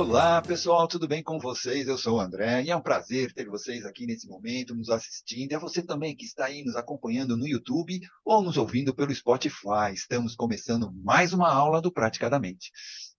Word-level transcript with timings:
Olá, 0.00 0.40
pessoal, 0.40 0.86
tudo 0.86 1.08
bem 1.08 1.24
com 1.24 1.40
vocês? 1.40 1.88
Eu 1.88 1.98
sou 1.98 2.18
o 2.18 2.20
André 2.20 2.62
e 2.62 2.70
é 2.70 2.76
um 2.76 2.80
prazer 2.80 3.32
ter 3.32 3.48
vocês 3.48 3.84
aqui 3.84 4.06
nesse 4.06 4.28
momento 4.28 4.72
nos 4.72 4.90
assistindo. 4.90 5.50
E 5.50 5.54
a 5.56 5.58
você 5.58 5.82
também 5.82 6.14
que 6.14 6.24
está 6.24 6.44
aí 6.44 6.62
nos 6.62 6.76
acompanhando 6.76 7.36
no 7.36 7.48
YouTube 7.48 7.98
ou 8.24 8.40
nos 8.40 8.56
ouvindo 8.56 8.94
pelo 8.94 9.12
Spotify. 9.12 9.92
Estamos 9.92 10.36
começando 10.36 10.92
mais 11.02 11.32
uma 11.32 11.52
aula 11.52 11.82
do 11.82 11.90
Praticadamente. 11.90 12.70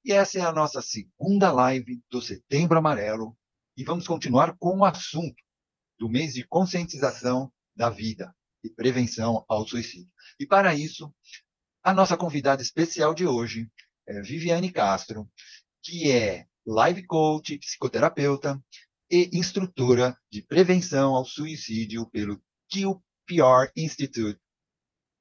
E 0.05 0.13
essa 0.13 0.39
é 0.39 0.41
a 0.41 0.53
nossa 0.53 0.81
segunda 0.81 1.51
live 1.51 2.01
do 2.09 2.21
Setembro 2.21 2.77
Amarelo 2.77 3.37
e 3.75 3.83
vamos 3.83 4.07
continuar 4.07 4.55
com 4.57 4.77
o 4.77 4.85
assunto 4.85 5.43
do 5.99 6.07
mês 6.07 6.33
de 6.33 6.47
conscientização 6.47 7.51
da 7.75 7.89
vida 7.89 8.33
e 8.63 8.69
prevenção 8.69 9.43
ao 9.49 9.67
suicídio. 9.67 10.13
E 10.39 10.47
para 10.47 10.73
isso, 10.73 11.13
a 11.83 11.93
nossa 11.93 12.15
convidada 12.15 12.61
especial 12.61 13.13
de 13.13 13.27
hoje 13.27 13.69
é 14.07 14.21
Viviane 14.21 14.71
Castro, 14.71 15.29
que 15.83 16.09
é 16.09 16.47
live 16.65 17.05
coach, 17.05 17.57
psicoterapeuta 17.57 18.61
e 19.09 19.29
instrutora 19.33 20.17
de 20.31 20.41
prevenção 20.41 21.15
ao 21.15 21.25
suicídio 21.25 22.07
pelo 22.09 22.41
QPR 22.71 23.71
Institute 23.75 24.39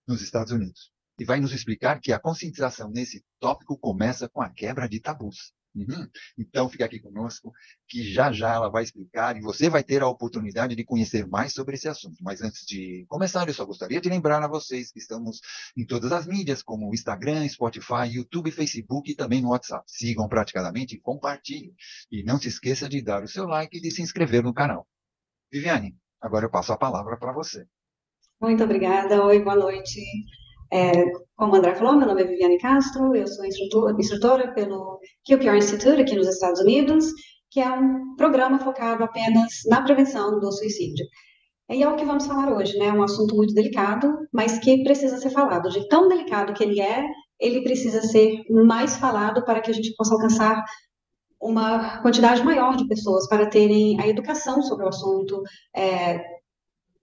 nos 0.07 0.21
Estados 0.23 0.53
Unidos. 0.53 0.93
E 1.19 1.25
vai 1.25 1.41
nos 1.41 1.53
explicar 1.53 2.01
que 2.01 2.13
a 2.13 2.21
conscientização 2.21 2.91
nesse 2.91 3.25
tópico 3.41 3.77
começa 3.79 4.29
com 4.29 4.41
a 4.41 4.51
quebra 4.51 4.89
de 4.89 5.01
tabus. 5.01 5.53
Uhum. 5.75 6.09
Então, 6.37 6.69
fica 6.69 6.85
aqui 6.85 6.99
conosco, 6.99 7.53
que 7.89 8.03
já 8.03 8.33
já 8.33 8.55
ela 8.55 8.69
vai 8.69 8.83
explicar 8.83 9.37
e 9.37 9.41
você 9.41 9.69
vai 9.69 9.83
ter 9.83 10.03
a 10.03 10.09
oportunidade 10.09 10.75
de 10.75 10.85
conhecer 10.85 11.27
mais 11.27 11.53
sobre 11.53 11.77
esse 11.77 11.89
assunto. 11.89 12.17
Mas 12.21 12.43
antes 12.43 12.67
de 12.67 13.05
começar, 13.09 13.47
eu 13.47 13.55
só 13.55 13.65
gostaria 13.65 14.01
de 14.01 14.09
lembrar 14.09 14.43
a 14.43 14.49
vocês 14.49 14.91
que 14.91 14.99
estamos 14.99 15.41
em 15.77 15.87
todas 15.87 16.13
as 16.13 16.27
mídias, 16.27 16.63
como 16.63 16.93
Instagram, 16.93 17.47
Spotify, 17.49 18.09
YouTube, 18.11 18.51
Facebook 18.51 19.11
e 19.11 19.15
também 19.15 19.41
no 19.41 19.51
WhatsApp. 19.51 19.85
Sigam 19.87 20.29
praticamente 20.29 20.97
e 20.97 21.01
compartilhem. 21.01 21.75
E 22.11 22.23
não 22.23 22.39
se 22.39 22.49
esqueça 22.49 22.89
de 22.89 23.03
dar 23.03 23.23
o 23.23 23.29
seu 23.29 23.47
like 23.47 23.77
e 23.77 23.81
de 23.81 23.91
se 23.91 24.03
inscrever 24.03 24.43
no 24.43 24.55
canal. 24.55 24.87
Viviane, 25.51 25.97
agora 26.21 26.47
eu 26.47 26.51
passo 26.51 26.73
a 26.73 26.79
palavra 26.79 27.17
para 27.17 27.33
você. 27.33 27.67
Muito 28.41 28.63
obrigada. 28.63 29.25
Oi, 29.25 29.43
boa 29.43 29.57
noite. 29.57 30.01
É, 30.73 30.93
como 31.37 31.53
o 31.53 31.57
André 31.57 31.75
falou, 31.75 31.97
meu 31.97 32.07
nome 32.07 32.23
é 32.23 32.27
Viviane 32.27 32.59
Castro, 32.59 33.15
eu 33.15 33.27
sou 33.27 33.45
instrutora, 33.45 33.97
instrutora 33.99 34.53
pelo 34.53 35.01
QPR 35.27 35.57
Institute 35.57 36.01
aqui 36.01 36.15
nos 36.15 36.29
Estados 36.29 36.61
Unidos, 36.61 37.07
que 37.51 37.61
é 37.61 37.71
um 37.71 38.15
programa 38.17 38.59
focado 38.59 39.05
apenas 39.05 39.63
na 39.67 39.83
prevenção 39.83 40.39
do 40.39 40.53
suicídio. 40.53 41.07
E 41.71 41.83
é 41.83 41.89
o 41.89 41.97
que 41.97 42.05
vamos 42.05 42.27
falar 42.27 42.53
hoje, 42.53 42.79
né? 42.79 42.93
Um 42.93 43.03
assunto 43.03 43.37
muito 43.37 43.55
delicado, 43.55 44.27
mas 44.33 44.59
que 44.59 44.83
precisa 44.83 45.19
ser 45.19 45.31
falado. 45.31 45.69
De 45.69 45.87
tão 45.89 46.09
delicado 46.09 46.55
que 46.55 46.65
ele 46.65 46.81
é, 46.81 47.05
ele 47.39 47.63
precisa 47.63 48.03
ser 48.03 48.43
mais 48.51 48.97
falado 48.97 49.45
para 49.45 49.61
que 49.61 49.71
a 49.71 49.75
gente 49.75 49.95
possa 49.95 50.15
alcançar 50.15 50.65
uma 51.41 52.01
quantidade 52.03 52.43
maior 52.43 52.75
de 52.77 52.89
pessoas 52.89 53.29
para 53.29 53.47
terem 53.47 54.01
a 54.01 54.09
educação 54.09 54.63
sobre 54.63 54.85
o 54.87 54.89
assunto, 54.89 55.43
é, 55.75 56.21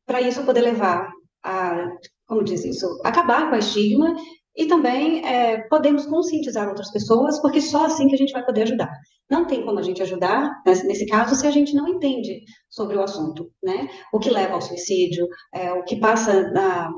para 0.05 0.21
isso 0.21 0.43
poder 0.43 0.61
levar 0.61 1.09
a 1.45 1.88
como 2.27 2.43
diz 2.43 2.65
isso, 2.65 2.99
acabar 3.03 3.49
com 3.49 3.55
a 3.55 3.59
estigma 3.59 4.15
e 4.55 4.65
também 4.65 5.25
é, 5.25 5.61
podemos 5.67 6.05
conscientizar 6.05 6.67
outras 6.67 6.91
pessoas, 6.91 7.39
porque 7.41 7.61
só 7.61 7.85
assim 7.85 8.07
que 8.07 8.15
a 8.15 8.17
gente 8.17 8.31
vai 8.31 8.45
poder 8.45 8.63
ajudar. 8.63 8.89
Não 9.29 9.45
tem 9.45 9.65
como 9.65 9.79
a 9.79 9.81
gente 9.81 10.02
ajudar, 10.02 10.52
nesse 10.65 11.05
caso, 11.07 11.35
se 11.35 11.45
a 11.45 11.52
gente 11.52 11.73
não 11.73 11.87
entende 11.87 12.41
sobre 12.69 12.95
o 12.95 13.02
assunto, 13.02 13.52
né? 13.63 13.89
O 14.13 14.19
que 14.19 14.29
leva 14.29 14.53
ao 14.53 14.61
suicídio, 14.61 15.27
é, 15.53 15.73
o 15.73 15.83
que 15.83 15.99
passa 15.99 16.52
na, 16.52 16.92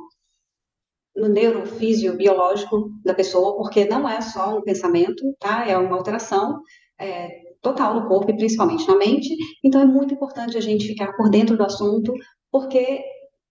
no 1.16 1.30
neurofísio 1.30 2.16
biológico 2.16 2.90
da 3.04 3.14
pessoa, 3.14 3.56
porque 3.56 3.86
não 3.86 4.08
é 4.08 4.22
só 4.22 4.58
um 4.58 4.62
pensamento, 4.62 5.24
tá? 5.40 5.66
É 5.68 5.78
uma 5.78 5.96
alteração 5.96 6.60
é, 7.00 7.30
total 7.62 7.96
no 7.96 8.08
corpo 8.08 8.30
e 8.30 8.38
principalmente 8.38 8.88
na 8.88 8.98
mente. 8.98 9.36
Então 9.64 9.82
é 9.82 9.86
muito 9.86 10.14
importante 10.14 10.58
a 10.58 10.62
gente 10.62 10.88
ficar 10.88 11.14
por 11.14 11.30
dentro 11.30 11.58
do 11.58 11.64
assunto, 11.64 12.14
porque 12.52 13.02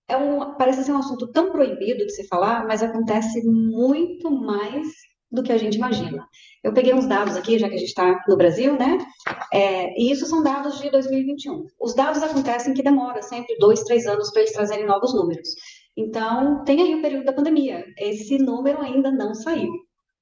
é 0.09 0.17
um, 0.17 0.55
parece 0.57 0.85
ser 0.85 0.93
um 0.93 0.99
assunto 0.99 1.27
tão 1.29 1.51
proibido 1.51 2.07
de 2.07 2.13
se 2.13 2.27
falar, 2.29 2.67
mas 2.67 2.83
acontece 2.83 3.45
muito 3.45 4.31
mais 4.31 4.87
do 5.31 5.43
que 5.43 5.53
a 5.53 5.59
gente 5.59 5.77
imagina. 5.77 6.27
Eu 6.63 6.73
peguei 6.73 6.95
uns 6.95 7.07
dados 7.07 7.37
aqui, 7.37 7.59
já 7.59 7.69
que 7.69 7.75
a 7.75 7.79
gente 7.79 7.89
está 7.89 8.25
no 8.29 8.37
Brasil, 8.37 8.79
né? 8.79 8.99
É, 9.53 10.01
e 10.01 10.11
isso 10.11 10.27
são 10.27 10.43
dados 10.43 10.81
de 10.81 10.91
2021. 10.91 11.67
Os 11.81 11.95
dados 11.95 12.23
acontecem 12.23 12.75
que 12.75 12.83
demora 12.83 13.21
sempre 13.23 13.57
dois, 13.59 13.83
três 13.83 14.07
anos 14.07 14.31
para 14.31 14.43
eles 14.43 14.53
trazerem 14.53 14.87
novos 14.87 15.13
números. 15.15 15.49
Então, 15.97 16.63
tem 16.65 16.81
aí 16.81 16.95
o 16.95 17.03
período 17.03 17.25
da 17.25 17.33
pandemia. 17.33 17.85
Esse 17.99 18.39
número 18.39 18.81
ainda 18.81 19.11
não 19.11 19.35
saiu. 19.35 19.73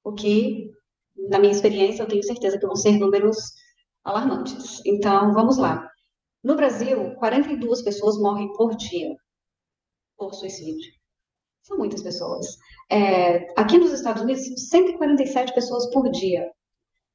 O 0.03 0.13
que, 0.13 0.71
na 1.29 1.37
minha 1.37 1.51
experiência, 1.51 2.01
eu 2.01 2.07
tenho 2.07 2.23
certeza 2.23 2.57
que 2.57 2.65
vão 2.65 2.75
ser 2.75 2.97
números 2.97 3.37
alarmantes. 4.03 4.81
Então, 4.85 5.33
vamos 5.33 5.57
lá. 5.57 5.87
No 6.43 6.55
Brasil, 6.55 7.15
42 7.15 7.83
pessoas 7.83 8.17
morrem 8.17 8.51
por 8.53 8.75
dia 8.75 9.15
por 10.17 10.33
suicídio. 10.33 10.91
São 11.63 11.77
muitas 11.77 12.01
pessoas. 12.03 12.45
É, 12.91 13.47
aqui 13.59 13.77
nos 13.77 13.91
Estados 13.91 14.21
Unidos, 14.21 14.45
são 14.45 14.57
147 14.57 15.53
pessoas 15.53 15.89
por 15.91 16.09
dia. 16.11 16.51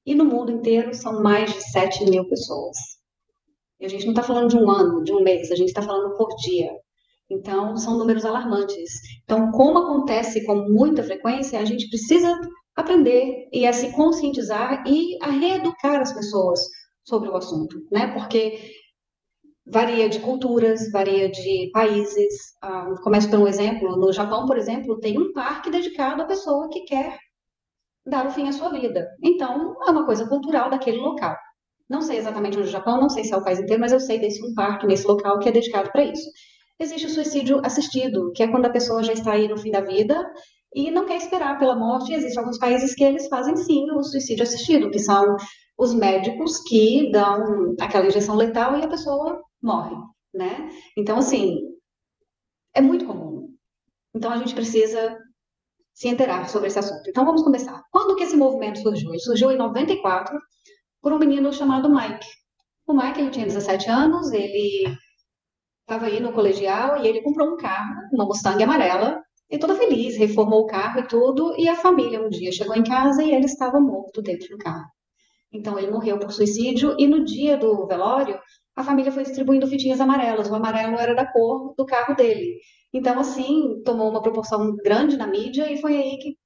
E 0.05 0.15
no 0.15 0.25
mundo 0.25 0.51
inteiro, 0.51 0.93
são 0.95 1.23
mais 1.23 1.53
de 1.53 1.63
7 1.71 2.05
mil 2.11 2.29
pessoas. 2.29 2.77
E 3.79 3.87
a 3.87 3.89
gente 3.89 4.05
não 4.05 4.13
está 4.13 4.23
falando 4.23 4.49
de 4.49 4.57
um 4.57 4.71
ano, 4.71 5.03
de 5.05 5.13
um 5.13 5.23
mês, 5.23 5.51
a 5.51 5.57
gente 5.57 5.69
está 5.69 5.83
falando 5.83 6.17
por 6.17 6.29
dia. 6.37 6.71
Então, 7.31 7.77
são 7.77 7.97
números 7.97 8.25
alarmantes. 8.25 8.91
Então, 9.23 9.53
como 9.53 9.79
acontece 9.79 10.45
com 10.45 10.57
muita 10.69 11.03
frequência, 11.03 11.61
a 11.61 11.65
gente 11.65 11.89
precisa 11.89 12.37
aprender 12.75 13.49
e 13.53 13.67
a 13.67 13.73
se 13.73 13.93
conscientizar 13.93 14.83
e 14.87 15.17
a 15.23 15.31
reeducar 15.31 16.01
as 16.01 16.13
pessoas 16.13 16.61
sobre 17.05 17.29
o 17.29 17.37
assunto, 17.37 17.77
né? 17.91 18.13
Porque 18.13 18.59
varia 19.73 20.09
de 20.09 20.21
culturas, 20.21 20.91
varia 20.91 21.31
de 21.31 21.71
países. 21.73 22.35
Ah, 22.63 22.95
começo 23.03 23.31
por 23.31 23.39
um 23.39 23.47
exemplo: 23.47 23.97
no 23.97 24.13
Japão, 24.13 24.47
por 24.47 24.59
exemplo, 24.59 24.99
tem 25.01 25.19
um 25.19 25.33
parque 25.33 25.71
dedicado 25.71 26.23
à 26.23 26.27
pessoa 26.27 26.69
que 26.69 26.81
quer 26.81 27.17
dar 28.07 28.27
o 28.27 28.31
fim 28.31 28.49
à 28.49 28.53
sua 28.53 28.71
vida. 28.71 29.07
Então, 29.23 29.77
é 29.87 29.91
uma 29.91 30.05
coisa 30.07 30.27
cultural 30.27 30.71
daquele 30.71 30.99
local. 30.99 31.37
Não 31.89 32.03
sei 32.03 32.19
exatamente 32.19 32.57
onde 32.57 32.67
é 32.67 32.71
o 32.71 32.73
Japão, 32.73 33.01
não 33.01 33.09
sei 33.09 33.25
se 33.25 33.33
é 33.33 33.37
o 33.37 33.45
país 33.45 33.59
inteiro, 33.59 33.81
mas 33.81 33.93
eu 33.93 34.01
sei 34.01 34.19
desse 34.19 34.45
um 34.45 34.55
parque 34.55 34.87
nesse 34.87 35.07
local 35.07 35.39
que 35.39 35.49
é 35.49 35.53
dedicado 35.53 35.91
para 35.93 36.05
isso. 36.05 36.29
Existe 36.79 37.07
o 37.07 37.11
suicídio 37.11 37.61
assistido, 37.65 38.33
que 38.35 38.43
é 38.43 38.49
quando 38.49 38.67
a 38.67 38.71
pessoa 38.71 39.03
já 39.03 39.13
está 39.13 39.33
aí 39.33 39.49
no 39.49 39.57
fim 39.57 39.71
da 39.71 39.81
vida 39.81 40.25
e 40.75 40.91
não 40.91 41.05
quer 41.05 41.17
esperar 41.17 41.59
pela 41.59 41.77
morte. 41.77 42.15
Existem 42.15 42.39
alguns 42.39 42.59
países 42.59 42.95
que 42.95 43.05
eles 43.05 43.29
fazem 43.29 43.57
sim 43.57 43.91
o 43.91 44.03
suicídio 44.03 44.45
assistido, 44.45 44.91
que 44.91 44.99
são 44.99 45.37
os 45.77 45.93
médicos 45.95 46.59
que 46.63 47.11
dão 47.11 47.75
aquela 47.81 48.07
injeção 48.07 48.37
letal 48.37 48.79
e 48.79 48.85
a 48.85 48.89
pessoa 48.89 49.41
morre, 49.63 49.97
né? 50.35 50.71
Então, 50.97 51.19
assim, 51.19 51.59
é 52.75 52.81
muito 52.81 53.07
comum. 53.07 53.55
Então, 54.15 54.31
a 54.31 54.39
gente 54.39 54.55
precisa 54.55 55.19
se 55.95 56.09
inteirar 56.09 56.49
sobre 56.49 56.69
esse 56.69 56.79
assunto. 56.79 57.09
Então, 57.09 57.25
vamos 57.25 57.43
começar. 57.43 57.83
Quando 57.91 58.17
que 58.17 58.25
esse 58.25 58.37
movimento 58.37 58.81
surgiu? 58.81 59.11
Ele 59.11 59.21
surgiu 59.21 59.51
em 59.51 59.57
94 59.57 60.39
por 61.01 61.13
um 61.13 61.19
menino 61.19 61.53
chamado 61.53 61.91
Mike. 61.91 62.27
O 62.87 62.95
Mike, 62.95 63.21
ele 63.21 63.31
tinha 63.31 63.47
17 63.47 63.89
anos, 63.89 64.33
ele 64.33 64.85
estava 65.81 66.07
aí 66.07 66.21
no 66.21 66.33
colegial 66.33 67.03
e 67.03 67.09
ele 67.09 67.23
comprou 67.23 67.53
um 67.53 67.57
carro, 67.57 67.95
uma 68.13 68.25
Mustang 68.25 68.63
amarela, 68.63 69.23
e 69.51 69.59
toda 69.59 69.75
feliz, 69.75 70.17
reformou 70.17 70.61
o 70.61 70.67
carro 70.67 71.01
e 71.01 71.09
tudo, 71.09 71.55
e 71.59 71.69
a 71.69 71.75
família 71.75 72.23
um 72.23 72.29
dia 72.29 72.53
chegou 72.53 72.77
em 72.77 72.85
casa 72.85 73.23
e 73.23 73.33
ele 73.33 73.47
estava 73.47 73.81
morto 73.81 74.23
dentro 74.23 74.49
do 74.49 74.59
carro. 74.59 74.87
Então 75.53 75.77
ele 75.77 75.91
morreu 75.91 76.19
por 76.19 76.31
suicídio 76.31 76.95
e 76.97 77.09
no 77.09 77.25
dia 77.25 77.57
do 77.57 77.87
velório 77.87 78.39
a 78.81 78.85
família 78.85 79.13
foi 79.13 79.23
distribuindo 79.23 79.67
fitinhas 79.67 80.01
amarelas. 80.01 80.51
O 80.51 80.55
amarelo 80.55 80.97
era 80.99 81.15
da 81.15 81.31
cor 81.31 81.75
do 81.77 81.85
carro 81.85 82.15
dele. 82.15 82.59
Então, 82.93 83.19
assim, 83.21 83.83
tomou 83.85 84.11
uma 84.11 84.23
proporção 84.23 84.75
grande 84.77 85.17
na 85.17 85.27
mídia 85.27 85.71
e 85.71 85.81
foi 85.81 85.97
aí 85.97 86.19
que, 86.19 86.37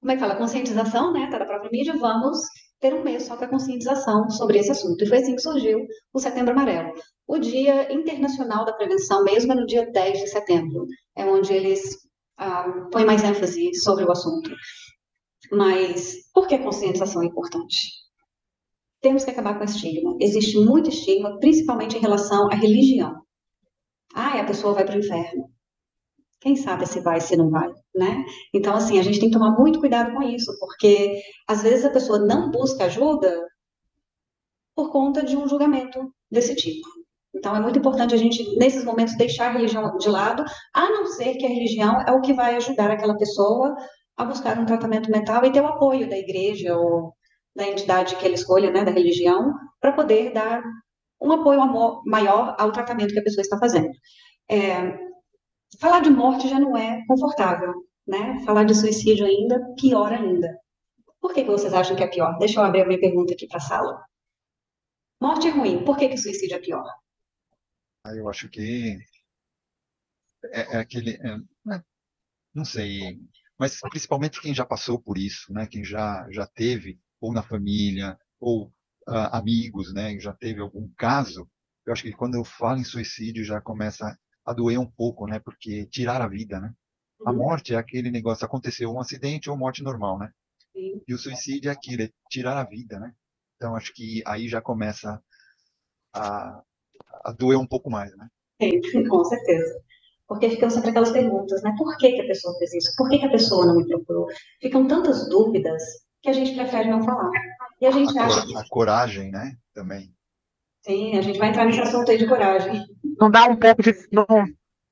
como 0.00 0.12
é 0.12 0.14
que 0.14 0.20
fala, 0.20 0.36
conscientização, 0.36 1.12
né, 1.12 1.28
tá 1.30 1.38
da 1.38 1.46
própria 1.46 1.70
mídia, 1.70 1.96
vamos 1.96 2.38
ter 2.78 2.92
um 2.94 3.02
mês 3.02 3.24
só 3.24 3.36
para 3.36 3.48
conscientização 3.48 4.28
sobre 4.30 4.58
esse 4.58 4.70
assunto. 4.70 5.02
E 5.02 5.06
foi 5.06 5.18
assim 5.18 5.34
que 5.34 5.42
surgiu 5.42 5.78
o 6.12 6.18
Setembro 6.18 6.52
Amarelo. 6.52 6.92
O 7.26 7.38
Dia 7.38 7.92
Internacional 7.92 8.64
da 8.64 8.72
Prevenção 8.72 9.24
mesmo 9.24 9.52
é 9.52 9.56
no 9.56 9.66
dia 9.66 9.90
10 9.90 10.20
de 10.20 10.26
setembro, 10.28 10.86
é 11.16 11.24
onde 11.24 11.52
eles 11.52 11.96
ah, 12.36 12.88
põem 12.90 13.06
mais 13.06 13.22
ênfase 13.22 13.74
sobre 13.76 14.04
o 14.04 14.10
assunto. 14.10 14.50
Mas 15.50 16.16
por 16.34 16.46
que 16.46 16.56
a 16.56 16.62
conscientização 16.62 17.22
é 17.22 17.26
importante? 17.26 18.01
Temos 19.02 19.24
que 19.24 19.30
acabar 19.30 19.54
com 19.54 19.60
o 19.60 19.64
estigma. 19.64 20.16
Existe 20.20 20.56
muito 20.58 20.88
estigma, 20.88 21.38
principalmente 21.38 21.96
em 21.96 22.00
relação 22.00 22.48
à 22.50 22.54
religião. 22.54 23.20
Ah, 24.14 24.40
a 24.40 24.44
pessoa 24.44 24.74
vai 24.74 24.84
para 24.84 24.96
o 24.96 25.00
inferno. 25.00 25.50
Quem 26.40 26.56
sabe 26.56 26.86
se 26.86 27.00
vai, 27.00 27.20
se 27.20 27.36
não 27.36 27.50
vai, 27.50 27.68
né? 27.94 28.24
Então, 28.54 28.74
assim, 28.74 28.98
a 28.98 29.02
gente 29.02 29.20
tem 29.20 29.30
que 29.30 29.36
tomar 29.36 29.56
muito 29.58 29.80
cuidado 29.80 30.12
com 30.12 30.22
isso, 30.22 30.56
porque 30.58 31.20
às 31.46 31.62
vezes 31.62 31.84
a 31.84 31.90
pessoa 31.90 32.18
não 32.18 32.50
busca 32.50 32.84
ajuda 32.84 33.46
por 34.74 34.90
conta 34.90 35.22
de 35.24 35.36
um 35.36 35.48
julgamento 35.48 36.00
desse 36.30 36.54
tipo. 36.56 36.88
Então, 37.34 37.54
é 37.56 37.60
muito 37.60 37.78
importante 37.78 38.14
a 38.14 38.18
gente, 38.18 38.56
nesses 38.56 38.84
momentos, 38.84 39.16
deixar 39.16 39.48
a 39.48 39.52
religião 39.52 39.96
de 39.96 40.08
lado, 40.08 40.44
a 40.74 40.90
não 40.90 41.06
ser 41.06 41.34
que 41.36 41.46
a 41.46 41.48
religião 41.48 42.00
é 42.02 42.12
o 42.12 42.20
que 42.20 42.34
vai 42.34 42.56
ajudar 42.56 42.90
aquela 42.90 43.16
pessoa 43.16 43.74
a 44.16 44.24
buscar 44.24 44.58
um 44.58 44.66
tratamento 44.66 45.10
mental 45.10 45.44
e 45.44 45.52
ter 45.52 45.60
o 45.60 45.66
apoio 45.66 46.08
da 46.08 46.18
igreja 46.18 46.76
ou 46.76 47.14
da 47.54 47.66
entidade 47.66 48.16
que 48.16 48.24
ele 48.24 48.34
escolha, 48.34 48.70
né, 48.70 48.84
da 48.84 48.90
religião, 48.90 49.54
para 49.80 49.92
poder 49.92 50.32
dar 50.32 50.62
um 51.20 51.32
apoio 51.32 51.60
maior 52.04 52.56
ao 52.58 52.72
tratamento 52.72 53.12
que 53.12 53.20
a 53.20 53.22
pessoa 53.22 53.42
está 53.42 53.58
fazendo. 53.58 53.90
É, 54.50 54.98
falar 55.78 56.00
de 56.00 56.10
morte 56.10 56.48
já 56.48 56.58
não 56.58 56.76
é 56.76 57.04
confortável, 57.06 57.74
né? 58.06 58.42
Falar 58.44 58.64
de 58.64 58.74
suicídio 58.74 59.26
ainda, 59.26 59.74
pior 59.74 60.12
ainda. 60.12 60.58
Por 61.20 61.32
que, 61.32 61.44
que 61.44 61.50
vocês 61.50 61.72
acham 61.72 61.94
que 61.94 62.02
é 62.02 62.08
pior? 62.08 62.36
Deixa 62.38 62.58
eu 62.58 62.64
abrir 62.64 62.82
a 62.82 62.86
minha 62.86 63.00
pergunta 63.00 63.32
aqui 63.32 63.46
para 63.46 63.58
a 63.58 63.60
sala. 63.60 64.04
Morte 65.20 65.46
é 65.46 65.50
ruim, 65.50 65.84
por 65.84 65.96
que, 65.96 66.08
que 66.08 66.16
suicídio 66.16 66.56
é 66.56 66.60
pior? 66.60 66.84
Ah, 68.04 68.14
eu 68.14 68.28
acho 68.28 68.48
que 68.48 68.98
é, 70.46 70.76
é 70.76 70.78
aquele. 70.78 71.12
É, 71.12 71.36
né, 71.64 71.84
não 72.52 72.64
sei, 72.64 73.20
mas 73.56 73.78
principalmente 73.80 74.40
quem 74.40 74.52
já 74.52 74.66
passou 74.66 75.00
por 75.00 75.16
isso, 75.16 75.52
né? 75.52 75.66
Quem 75.66 75.84
já, 75.84 76.26
já 76.30 76.46
teve, 76.46 76.98
ou 77.22 77.32
na 77.32 77.42
família, 77.42 78.18
ou 78.40 78.66
uh, 79.08 79.30
amigos, 79.30 79.94
né? 79.94 80.18
Já 80.18 80.32
teve 80.32 80.60
algum 80.60 80.90
caso. 80.98 81.48
Eu 81.86 81.92
acho 81.92 82.02
que 82.02 82.12
quando 82.12 82.34
eu 82.34 82.44
falo 82.44 82.80
em 82.80 82.84
suicídio 82.84 83.44
já 83.44 83.60
começa 83.60 84.18
a 84.44 84.52
doer 84.52 84.78
um 84.78 84.90
pouco, 84.90 85.26
né? 85.26 85.38
Porque 85.38 85.86
tirar 85.86 86.20
a 86.20 86.26
vida, 86.26 86.60
né? 86.60 86.74
A 87.24 87.30
uhum. 87.30 87.36
morte 87.36 87.74
é 87.74 87.76
aquele 87.76 88.10
negócio, 88.10 88.44
aconteceu 88.44 88.92
um 88.92 89.00
acidente 89.00 89.48
ou 89.48 89.56
morte 89.56 89.84
normal, 89.84 90.18
né? 90.18 90.30
Sim. 90.72 91.00
E 91.06 91.14
o 91.14 91.18
suicídio 91.18 91.68
é 91.68 91.72
aquilo, 91.72 92.02
é 92.02 92.10
tirar 92.28 92.58
a 92.58 92.64
vida, 92.64 92.98
né? 92.98 93.14
Então 93.56 93.76
acho 93.76 93.94
que 93.94 94.20
aí 94.26 94.48
já 94.48 94.60
começa 94.60 95.22
a, 96.12 96.60
a 97.24 97.32
doer 97.32 97.58
um 97.58 97.66
pouco 97.66 97.88
mais, 97.88 98.14
né? 98.16 98.28
Sim, 98.60 98.80
com 99.08 99.24
certeza. 99.24 99.80
Porque 100.26 100.50
ficam 100.50 100.70
sempre 100.70 100.90
aquelas 100.90 101.12
perguntas, 101.12 101.62
né? 101.62 101.72
Por 101.78 101.96
que, 101.98 102.12
que 102.12 102.22
a 102.22 102.26
pessoa 102.26 102.58
fez 102.58 102.74
isso? 102.74 102.92
Por 102.96 103.08
que, 103.08 103.18
que 103.18 103.26
a 103.26 103.30
pessoa 103.30 103.66
não 103.66 103.76
me 103.76 103.86
procurou? 103.86 104.26
Ficam 104.60 104.88
tantas 104.88 105.28
dúvidas 105.28 105.82
que 106.22 106.30
a 106.30 106.32
gente 106.32 106.54
prefere 106.54 106.88
não 106.88 107.02
falar. 107.02 107.30
E 107.80 107.86
a 107.86 107.90
gente 107.90 108.16
a 108.16 108.24
acha. 108.24 108.58
A 108.58 108.68
coragem, 108.68 109.30
né? 109.30 109.56
Também. 109.74 110.14
Sim, 110.82 111.16
a 111.18 111.22
gente 111.22 111.38
vai 111.38 111.48
entrar 111.48 111.64
nesse 111.64 111.80
assunto 111.80 112.10
aí 112.10 112.18
de 112.18 112.26
coragem. 112.26 112.84
Não 113.18 113.30
dá 113.30 113.44
um 113.44 113.56
pouco 113.56 113.82
de. 113.82 113.92
Não, 114.10 114.26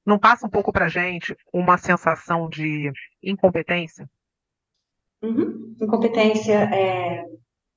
não 0.04 0.18
passa 0.18 0.46
um 0.46 0.50
pouco 0.50 0.72
pra 0.72 0.88
gente 0.88 1.36
uma 1.52 1.78
sensação 1.78 2.48
de 2.48 2.92
incompetência? 3.22 4.08
Uhum. 5.22 5.74
Incompetência 5.80 6.54
é. 6.54 7.24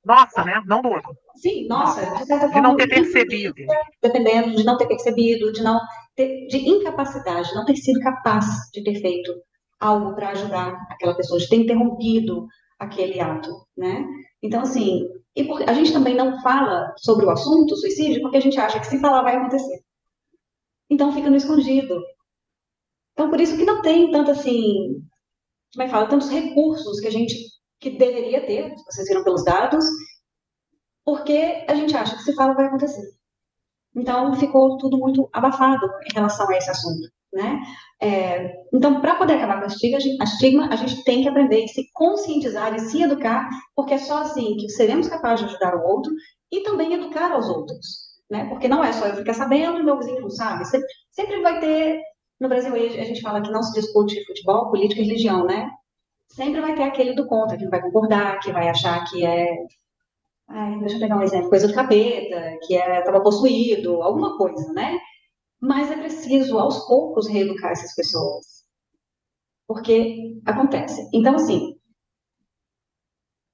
Nossa, 0.06 0.44
né? 0.44 0.62
Não 0.66 0.82
do 0.82 0.90
outro. 0.90 1.16
Sim, 1.36 1.68
nossa, 1.68 2.02
de, 2.02 2.26
certa 2.26 2.48
forma, 2.48 2.54
de 2.56 2.62
não 2.62 2.76
ter 2.76 2.88
percebido. 2.88 3.56
Dependendo, 4.02 4.56
de 4.56 4.64
não 4.64 4.78
ter 4.78 4.88
percebido, 4.88 5.52
de 5.52 5.64
não 5.64 5.80
ter, 6.16 6.48
de 6.48 6.58
incapacidade, 6.58 7.50
de 7.50 7.56
não 7.56 7.66
ter 7.66 7.76
sido 7.78 8.00
capaz 8.02 8.46
de 8.74 8.84
ter 8.84 9.00
feito 9.00 9.34
algo 9.80 10.14
para 10.14 10.30
ajudar 10.30 10.74
aquela 10.90 11.16
pessoa, 11.16 11.40
de 11.40 11.50
ter 11.50 11.56
interrompido 11.56 12.48
aquele 12.80 13.20
ato, 13.20 13.50
né? 13.78 14.06
Então, 14.42 14.62
assim, 14.62 15.08
e 15.36 15.44
por, 15.46 15.68
a 15.68 15.74
gente 15.74 15.92
também 15.92 16.16
não 16.16 16.42
fala 16.42 16.94
sobre 16.98 17.25
o 17.25 17.30
assunto, 17.30 17.75
suicídio, 17.75 18.22
porque 18.22 18.38
a 18.38 18.42
gente 18.42 18.60
acha 18.60 18.80
que 18.80 18.88
se 18.88 19.00
falar 19.00 19.24
vai 19.24 19.36
acontecer. 19.36 19.84
Então, 20.90 21.12
fica 21.12 21.30
no 21.30 21.36
escondido. 21.36 22.02
Então, 23.14 23.30
por 23.30 23.40
isso 23.40 23.58
que 23.58 23.66
não 23.66 23.81
tem 23.81 24.12
tanto, 24.12 24.31
assim, 24.31 25.02
como 25.74 25.84
é 25.84 25.86
que 25.86 25.92
fala, 25.92 26.08
tantos 26.08 26.30
recursos 26.30 27.00
que 27.00 27.08
a 27.08 27.12
gente, 27.12 27.36
que 27.80 27.92
deveria 27.92 28.46
ter, 28.46 28.75
vocês 28.86 29.08
viram 29.08 29.24
pelos 29.24 29.44
dados, 29.44 29.86
porque 31.04 31.66
a 31.68 31.75
gente 31.75 31.96
acha 31.96 32.16
que 32.16 32.24
se 32.24 32.36
fala 32.36 32.54
vai 32.54 32.68
acontecer. 32.68 33.04
Então, 33.96 34.34
ficou 34.36 34.78
tudo 34.78 34.98
muito 34.98 35.30
abafado 35.31 35.86
em 36.10 36.14
relação 36.14 36.50
a 36.50 36.58
esse 36.58 36.70
assunto, 36.70 37.10
né? 37.34 37.62
É, 38.02 38.54
então, 38.74 39.02
para 39.02 39.16
poder 39.16 39.34
acabar 39.34 39.60
com 39.60 39.66
a 39.66 40.24
estigma, 40.24 40.70
a 40.70 40.76
gente 40.76 41.04
tem 41.04 41.22
que 41.24 41.30
aprender 41.30 41.64
a 41.64 41.68
se 41.68 41.90
conscientizar 41.94 42.74
e 42.76 42.80
se 42.80 43.02
educar, 43.02 43.50
porque 43.76 43.96
é 43.96 43.98
só 43.98 44.20
assim 44.20 44.56
que 44.58 44.70
seremos 44.70 45.08
capazes 45.08 45.40
de 45.40 45.52
ajudar 45.52 45.76
o 45.76 45.88
outro 45.88 46.12
e 46.52 46.62
também 46.62 46.94
educar 46.94 47.32
aos 47.32 47.50
outros, 47.50 48.20
né? 48.30 48.46
Porque 48.50 48.68
não 48.68 48.84
é 48.84 48.94
só 48.94 49.08
eu 49.08 49.16
ficar 49.16 49.34
sabendo 49.34 49.80
e 49.80 49.84
meu 49.84 49.98
vizinho 49.98 50.22
não 50.22 50.30
sabe. 50.30 50.66
Sempre, 50.66 50.88
sempre 51.12 51.42
vai 51.42 51.60
ter, 51.60 52.02
no 52.40 52.48
Brasil 52.48 52.74
a 52.74 52.78
gente 52.78 53.22
fala 53.22 53.42
que 53.42 53.52
não 53.52 53.64
se 53.64 53.80
discute 53.80 54.24
futebol, 54.26 54.70
política 54.70 55.02
e 55.02 55.06
religião, 55.06 55.46
né? 55.46 55.70
Sempre 56.30 56.62
vai 56.62 56.76
ter 56.76 56.84
aquele 56.84 57.14
do 57.14 57.28
contra, 57.28 57.58
que 57.58 57.64
não 57.64 57.72
vai 57.72 57.82
concordar, 57.82 58.40
que 58.40 58.52
vai 58.52 58.68
achar 58.70 59.04
que 59.06 59.26
é 59.26 59.56
Ai, 60.50 60.78
deixa 60.80 60.98
eu 60.98 61.00
pegar 61.00 61.18
um 61.18 61.22
exemplo, 61.24 61.50
coisa 61.50 61.68
do 61.68 61.74
capeta, 61.74 62.58
que 62.64 62.76
estava 62.76 63.18
é, 63.18 63.22
possuído, 63.22 64.02
alguma 64.04 64.38
coisa, 64.38 64.72
né? 64.74 65.00
Mas 65.65 65.89
é 65.89 65.95
preciso, 65.95 66.60
aos 66.60 66.86
poucos, 66.88 67.25
reeducar 67.25 67.71
essas 67.71 67.95
pessoas. 67.95 68.65
Porque 69.65 70.38
acontece. 70.45 71.10
Então, 71.13 71.36
assim, 71.36 71.80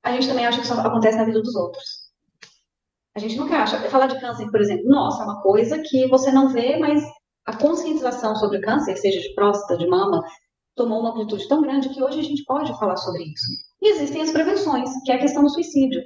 a 0.03 0.13
gente 0.13 0.27
também 0.27 0.43
acha 0.43 0.57
que 0.57 0.65
isso 0.65 0.73
acontece 0.73 1.19
na 1.19 1.25
vida 1.25 1.39
dos 1.39 1.55
outros. 1.55 2.09
A 3.15 3.19
gente 3.19 3.37
nunca 3.37 3.61
acha. 3.61 3.77
Falar 3.91 4.07
de 4.07 4.19
câncer, 4.19 4.49
por 4.49 4.59
exemplo, 4.59 4.89
nossa, 4.89 5.21
é 5.21 5.25
uma 5.25 5.39
coisa 5.43 5.83
que 5.83 6.07
você 6.07 6.31
não 6.31 6.49
vê, 6.49 6.79
mas 6.79 7.03
a 7.45 7.55
conscientização 7.55 8.35
sobre 8.35 8.59
câncer, 8.59 8.97
seja 8.97 9.21
de 9.21 9.35
próstata, 9.35 9.77
de 9.77 9.85
mama, 9.85 10.23
tomou 10.75 11.01
uma 11.01 11.11
amplitude 11.11 11.47
tão 11.47 11.61
grande 11.61 11.89
que 11.89 12.01
hoje 12.01 12.21
a 12.21 12.23
gente 12.23 12.43
pode 12.45 12.75
falar 12.79 12.97
sobre 12.97 13.21
isso. 13.21 13.45
E 13.83 13.91
existem 13.91 14.23
as 14.23 14.31
prevenções, 14.31 14.89
que 15.05 15.11
é 15.11 15.15
a 15.15 15.19
questão 15.19 15.43
do 15.43 15.49
suicídio. 15.51 16.01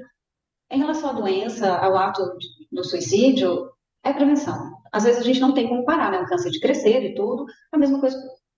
Em 0.70 0.80
relação 0.80 1.12
à 1.12 1.14
doença, 1.14 1.78
ao 1.78 1.96
ato 1.96 2.22
do 2.70 2.84
suicídio, 2.84 3.73
é 4.04 4.14
prevenção. 4.14 4.74
Às 4.92 5.04
vezes 5.04 5.22
a 5.22 5.26
gente 5.26 5.40
não 5.40 5.54
tem 5.54 5.68
como 5.68 5.86
parar, 5.86 6.12
né? 6.12 6.20
O 6.20 6.26
câncer 6.26 6.52
de 6.52 6.60
crescer 6.60 7.04
e 7.04 7.16
tudo, 7.16 7.46
a 7.72 7.78
mesma 7.78 8.00
coisa 8.00 8.18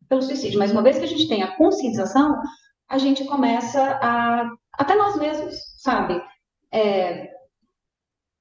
pelo 0.10 0.22
suicídio. 0.22 0.60
Mas 0.60 0.72
uma 0.72 0.84
vez 0.84 0.98
que 0.98 1.06
a 1.06 1.08
gente 1.08 1.28
tem 1.28 1.44
a 1.44 1.56
conscientização, 1.56 2.36
a 2.90 2.98
gente 2.98 3.24
começa 3.26 3.82
a, 4.02 4.50
até 4.74 4.96
nós 4.96 5.16
mesmos, 5.18 5.56
sabe? 5.78 6.22
É, 6.74 7.30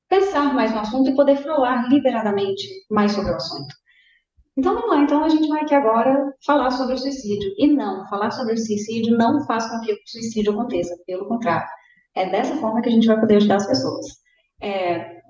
pensar 0.08 0.54
mais 0.54 0.72
no 0.72 0.80
assunto 0.80 1.10
e 1.10 1.14
poder 1.14 1.36
falar 1.36 1.88
liberadamente 1.88 2.66
mais 2.90 3.12
sobre 3.12 3.32
o 3.32 3.36
assunto. 3.36 3.74
Então 4.56 4.74
vamos 4.74 4.90
lá, 4.90 5.02
então 5.02 5.24
a 5.24 5.28
gente 5.28 5.48
vai 5.48 5.62
aqui 5.62 5.74
agora 5.74 6.32
falar 6.46 6.70
sobre 6.70 6.94
o 6.94 6.98
suicídio. 6.98 7.52
E 7.58 7.66
não, 7.66 8.06
falar 8.08 8.30
sobre 8.30 8.54
o 8.54 8.58
suicídio 8.58 9.16
não 9.16 9.44
faz 9.46 9.68
com 9.68 9.80
que 9.80 9.92
o 9.92 9.96
suicídio 10.06 10.52
aconteça, 10.52 10.96
pelo 11.06 11.26
contrário. 11.26 11.66
É 12.14 12.30
dessa 12.30 12.56
forma 12.56 12.80
que 12.80 12.88
a 12.88 12.92
gente 12.92 13.06
vai 13.06 13.18
poder 13.18 13.36
ajudar 13.36 13.56
as 13.56 13.66
pessoas. 13.66 14.06
É, 14.62 15.23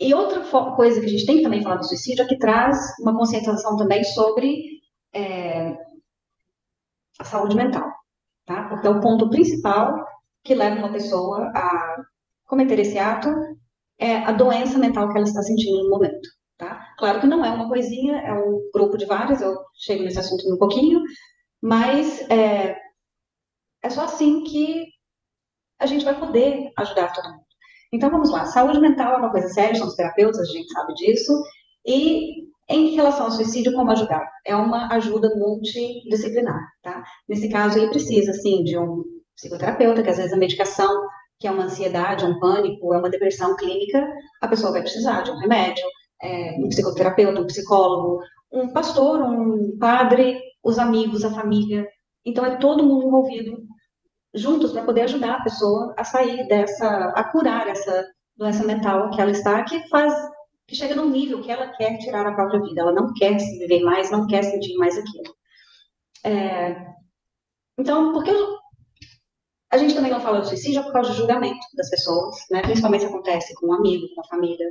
e 0.00 0.14
outra 0.14 0.40
coisa 0.74 0.98
que 0.98 1.06
a 1.06 1.08
gente 1.10 1.26
tem 1.26 1.36
que 1.36 1.42
também 1.42 1.62
falar 1.62 1.76
do 1.76 1.86
suicídio 1.86 2.24
é 2.24 2.26
que 2.26 2.38
traz 2.38 2.78
uma 3.00 3.14
conscientização 3.14 3.76
também 3.76 4.02
sobre 4.02 4.80
é, 5.12 5.76
a 7.18 7.24
saúde 7.24 7.54
mental, 7.54 7.92
tá? 8.46 8.66
Porque 8.68 8.86
é 8.86 8.90
o 8.90 9.00
ponto 9.00 9.28
principal 9.28 9.94
que 10.42 10.54
leva 10.54 10.76
uma 10.76 10.90
pessoa 10.90 11.52
a 11.54 11.96
cometer 12.46 12.78
esse 12.78 12.98
ato 12.98 13.28
é 13.98 14.16
a 14.16 14.32
doença 14.32 14.78
mental 14.78 15.08
que 15.10 15.18
ela 15.18 15.26
está 15.26 15.42
sentindo 15.42 15.82
no 15.82 15.90
momento, 15.90 16.28
tá? 16.56 16.94
Claro 16.98 17.20
que 17.20 17.26
não 17.26 17.44
é 17.44 17.50
uma 17.50 17.68
coisinha, 17.68 18.16
é 18.22 18.32
um 18.32 18.70
grupo 18.72 18.96
de 18.96 19.04
várias, 19.04 19.42
eu 19.42 19.54
chego 19.74 20.02
nesse 20.02 20.18
assunto 20.18 20.50
um 20.50 20.56
pouquinho, 20.56 21.02
mas 21.60 22.22
é, 22.30 22.74
é 23.82 23.90
só 23.90 24.04
assim 24.04 24.44
que 24.44 24.86
a 25.78 25.84
gente 25.84 26.06
vai 26.06 26.18
poder 26.18 26.72
ajudar 26.78 27.12
todo 27.12 27.30
mundo. 27.30 27.49
Então 27.92 28.10
vamos 28.10 28.30
lá, 28.30 28.44
saúde 28.46 28.80
mental 28.80 29.14
é 29.14 29.16
uma 29.16 29.30
coisa 29.30 29.48
séria, 29.48 29.74
somos 29.74 29.94
terapeutas, 29.94 30.48
a 30.48 30.52
gente 30.52 30.70
sabe 30.72 30.94
disso, 30.94 31.42
e 31.84 32.48
em 32.68 32.94
relação 32.94 33.26
ao 33.26 33.32
suicídio, 33.32 33.72
como 33.74 33.90
ajudar? 33.90 34.24
É 34.46 34.54
uma 34.54 34.86
ajuda 34.94 35.34
multidisciplinar, 35.34 36.60
tá? 36.82 37.02
Nesse 37.28 37.48
caso, 37.48 37.78
ele 37.78 37.90
precisa, 37.90 38.32
sim, 38.32 38.62
de 38.62 38.78
um 38.78 39.02
psicoterapeuta, 39.34 40.02
que 40.04 40.08
às 40.10 40.18
vezes 40.18 40.32
a 40.32 40.36
medicação, 40.36 40.88
que 41.40 41.48
é 41.48 41.50
uma 41.50 41.64
ansiedade, 41.64 42.24
um 42.24 42.38
pânico, 42.38 42.94
é 42.94 42.98
uma 42.98 43.10
depressão 43.10 43.56
clínica, 43.56 44.06
a 44.40 44.46
pessoa 44.46 44.70
vai 44.70 44.82
precisar 44.82 45.22
de 45.22 45.32
um 45.32 45.38
remédio, 45.38 45.84
é, 46.22 46.54
um 46.60 46.68
psicoterapeuta, 46.68 47.40
um 47.40 47.46
psicólogo, 47.46 48.20
um 48.52 48.72
pastor, 48.72 49.20
um 49.20 49.76
padre, 49.76 50.40
os 50.62 50.78
amigos, 50.78 51.24
a 51.24 51.30
família. 51.30 51.84
Então, 52.24 52.44
é 52.44 52.56
todo 52.56 52.84
mundo 52.84 53.08
envolvido 53.08 53.58
juntos 54.34 54.72
para 54.72 54.84
poder 54.84 55.02
ajudar 55.02 55.36
a 55.36 55.42
pessoa 55.42 55.94
a 55.96 56.04
sair 56.04 56.46
dessa, 56.46 56.88
a 57.16 57.24
curar 57.24 57.68
essa 57.68 58.06
doença 58.36 58.64
mental 58.64 59.10
que 59.10 59.20
ela 59.20 59.30
está, 59.30 59.62
que 59.64 59.88
faz, 59.88 60.14
que 60.66 60.76
chega 60.76 60.94
num 60.94 61.10
nível 61.10 61.42
que 61.42 61.50
ela 61.50 61.68
quer 61.68 61.98
tirar 61.98 62.26
a 62.26 62.34
própria 62.34 62.60
vida, 62.60 62.80
ela 62.80 62.92
não 62.92 63.12
quer 63.14 63.38
se 63.38 63.58
viver 63.58 63.82
mais, 63.82 64.10
não 64.10 64.26
quer 64.26 64.42
sentir 64.44 64.76
mais 64.76 64.96
aquilo. 64.96 65.34
É, 66.24 66.76
então, 67.78 68.12
porque 68.12 68.30
a 69.70 69.78
gente 69.78 69.94
também 69.94 70.10
não 70.10 70.20
fala 70.20 70.40
do 70.40 70.46
suicídio 70.46 70.80
é 70.80 70.82
por 70.82 70.92
causa 70.92 71.10
do 71.10 71.16
julgamento 71.16 71.64
das 71.76 71.88
pessoas, 71.90 72.36
né? 72.50 72.60
Principalmente 72.62 73.02
se 73.02 73.06
acontece 73.06 73.54
com 73.54 73.68
um 73.68 73.72
amigo, 73.72 74.06
com 74.14 74.20
a 74.20 74.24
família, 74.24 74.66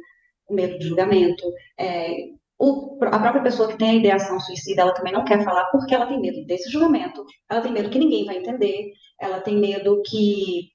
o 0.48 0.54
medo 0.54 0.78
de 0.78 0.88
julgamento. 0.88 1.44
É, 1.78 2.16
o, 2.60 2.98
a 3.06 3.20
própria 3.20 3.42
pessoa 3.42 3.70
que 3.70 3.78
tem 3.78 3.90
a 3.92 3.96
ideação 3.96 4.38
suicida, 4.40 4.82
ela 4.82 4.94
também 4.94 5.14
não 5.14 5.24
quer 5.24 5.44
falar 5.44 5.66
porque 5.72 5.96
ela 5.96 6.06
tem 6.06 6.20
medo 6.20 6.46
desse 6.46 6.70
julgamento, 6.70 7.24
ela 7.50 7.62
tem 7.62 7.72
medo 7.72 7.90
que 7.90 7.98
ninguém 7.98 8.26
vai 8.26 8.38
entender, 8.38 8.92
ela 9.20 9.40
tem 9.40 9.58
medo 9.58 10.02
que 10.06 10.70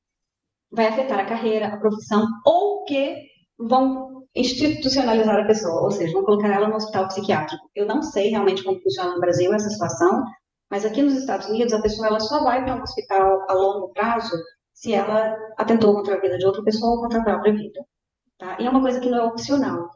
vai 0.72 0.86
afetar 0.86 1.20
a 1.20 1.26
carreira, 1.26 1.68
a 1.68 1.76
profissão, 1.76 2.26
ou 2.44 2.84
que 2.84 3.22
vão 3.58 4.24
institucionalizar 4.34 5.38
a 5.38 5.46
pessoa, 5.46 5.82
ou 5.82 5.90
seja, 5.90 6.12
vão 6.12 6.24
colocar 6.24 6.48
ela 6.48 6.68
no 6.68 6.74
hospital 6.74 7.06
psiquiátrico. 7.06 7.70
Eu 7.74 7.86
não 7.86 8.02
sei 8.02 8.30
realmente 8.30 8.64
como 8.64 8.80
funciona 8.80 9.14
no 9.14 9.20
Brasil 9.20 9.52
essa 9.52 9.68
situação, 9.68 10.24
mas 10.70 10.84
aqui 10.86 11.02
nos 11.02 11.14
Estados 11.14 11.48
Unidos 11.48 11.72
a 11.74 11.82
pessoa 11.82 12.08
ela 12.08 12.18
só 12.18 12.42
vai 12.42 12.64
para 12.64 12.76
um 12.76 12.82
hospital 12.82 13.44
a 13.48 13.52
longo 13.52 13.92
prazo 13.92 14.34
se 14.72 14.92
ela 14.92 15.36
atentou 15.56 15.94
contra 15.94 16.16
a 16.16 16.20
vida 16.20 16.36
de 16.38 16.46
outra 16.46 16.64
pessoa 16.64 16.92
ou 16.92 17.00
contra 17.02 17.20
a 17.20 17.24
própria 17.24 17.52
vida. 17.52 17.80
Tá? 18.38 18.56
E 18.58 18.66
é 18.66 18.70
uma 18.70 18.80
coisa 18.80 18.98
que 18.98 19.08
não 19.08 19.18
é 19.18 19.22
opcional. 19.22 19.88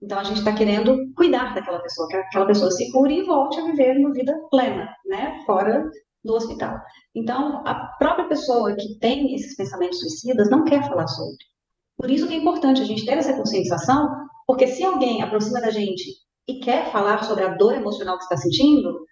Então 0.00 0.18
a 0.18 0.24
gente 0.24 0.38
está 0.38 0.52
querendo 0.52 1.12
cuidar 1.14 1.54
daquela 1.54 1.80
pessoa, 1.80 2.08
que 2.08 2.16
aquela 2.16 2.46
pessoa 2.46 2.70
se 2.70 2.90
cure 2.92 3.18
e 3.18 3.24
volte 3.24 3.58
a 3.58 3.64
viver 3.64 3.96
uma 3.98 4.12
vida 4.12 4.32
plena, 4.50 4.88
né? 5.06 5.42
Fora 5.44 5.90
do 6.24 6.34
hospital. 6.34 6.78
Então 7.14 7.62
a 7.66 7.74
própria 7.98 8.28
pessoa 8.28 8.74
que 8.76 8.98
tem 8.98 9.34
esses 9.34 9.56
pensamentos 9.56 10.00
suicidas 10.00 10.50
não 10.50 10.64
quer 10.64 10.86
falar 10.88 11.08
sobre. 11.08 11.36
Por 11.96 12.10
isso 12.10 12.28
que 12.28 12.34
é 12.34 12.36
importante 12.36 12.80
a 12.80 12.84
gente 12.84 13.04
ter 13.04 13.18
essa 13.18 13.36
conscientização, 13.36 14.08
porque 14.46 14.68
se 14.68 14.84
alguém 14.84 15.20
aproxima 15.20 15.60
da 15.60 15.70
gente 15.70 16.04
e 16.46 16.60
quer 16.60 16.92
falar 16.92 17.24
sobre 17.24 17.44
a 17.44 17.54
dor 17.54 17.74
emocional 17.74 18.16
que 18.16 18.22
está 18.22 18.36
sentindo, 18.36 19.04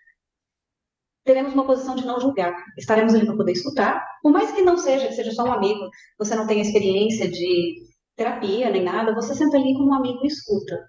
teremos 1.25 1.53
uma 1.53 1.67
posição 1.67 1.97
de 1.97 2.07
não 2.07 2.21
julgar. 2.21 2.55
Estaremos 2.79 3.13
ali 3.13 3.27
para 3.27 3.37
poder 3.37 3.53
escutar, 3.53 4.07
por 4.23 4.31
mais 4.31 4.53
que 4.53 4.63
não 4.63 4.79
seja, 4.79 5.09
que 5.09 5.15
seja 5.15 5.33
só 5.33 5.45
um 5.45 5.53
amigo, 5.53 5.91
você 6.17 6.37
não 6.37 6.47
tenha 6.47 6.63
experiência 6.63 7.29
de 7.29 7.75
terapia 8.17 8.71
nem 8.71 8.83
nada, 8.83 9.15
você 9.15 9.35
senta 9.35 9.57
ali 9.57 9.75
como 9.75 9.91
um 9.91 9.95
amigo 9.95 10.21
e 10.25 10.27
escuta. 10.27 10.85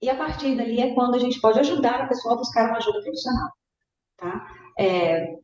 E 0.00 0.08
a 0.08 0.16
partir 0.16 0.56
dali 0.56 0.80
é 0.80 0.94
quando 0.94 1.16
a 1.16 1.18
gente 1.18 1.40
pode 1.40 1.58
ajudar 1.58 2.02
a 2.02 2.06
pessoa 2.06 2.34
a 2.34 2.38
buscar 2.38 2.68
uma 2.68 2.78
ajuda 2.78 3.02
profissional, 3.02 3.48
tá? 4.16 4.46
É... 4.78 5.34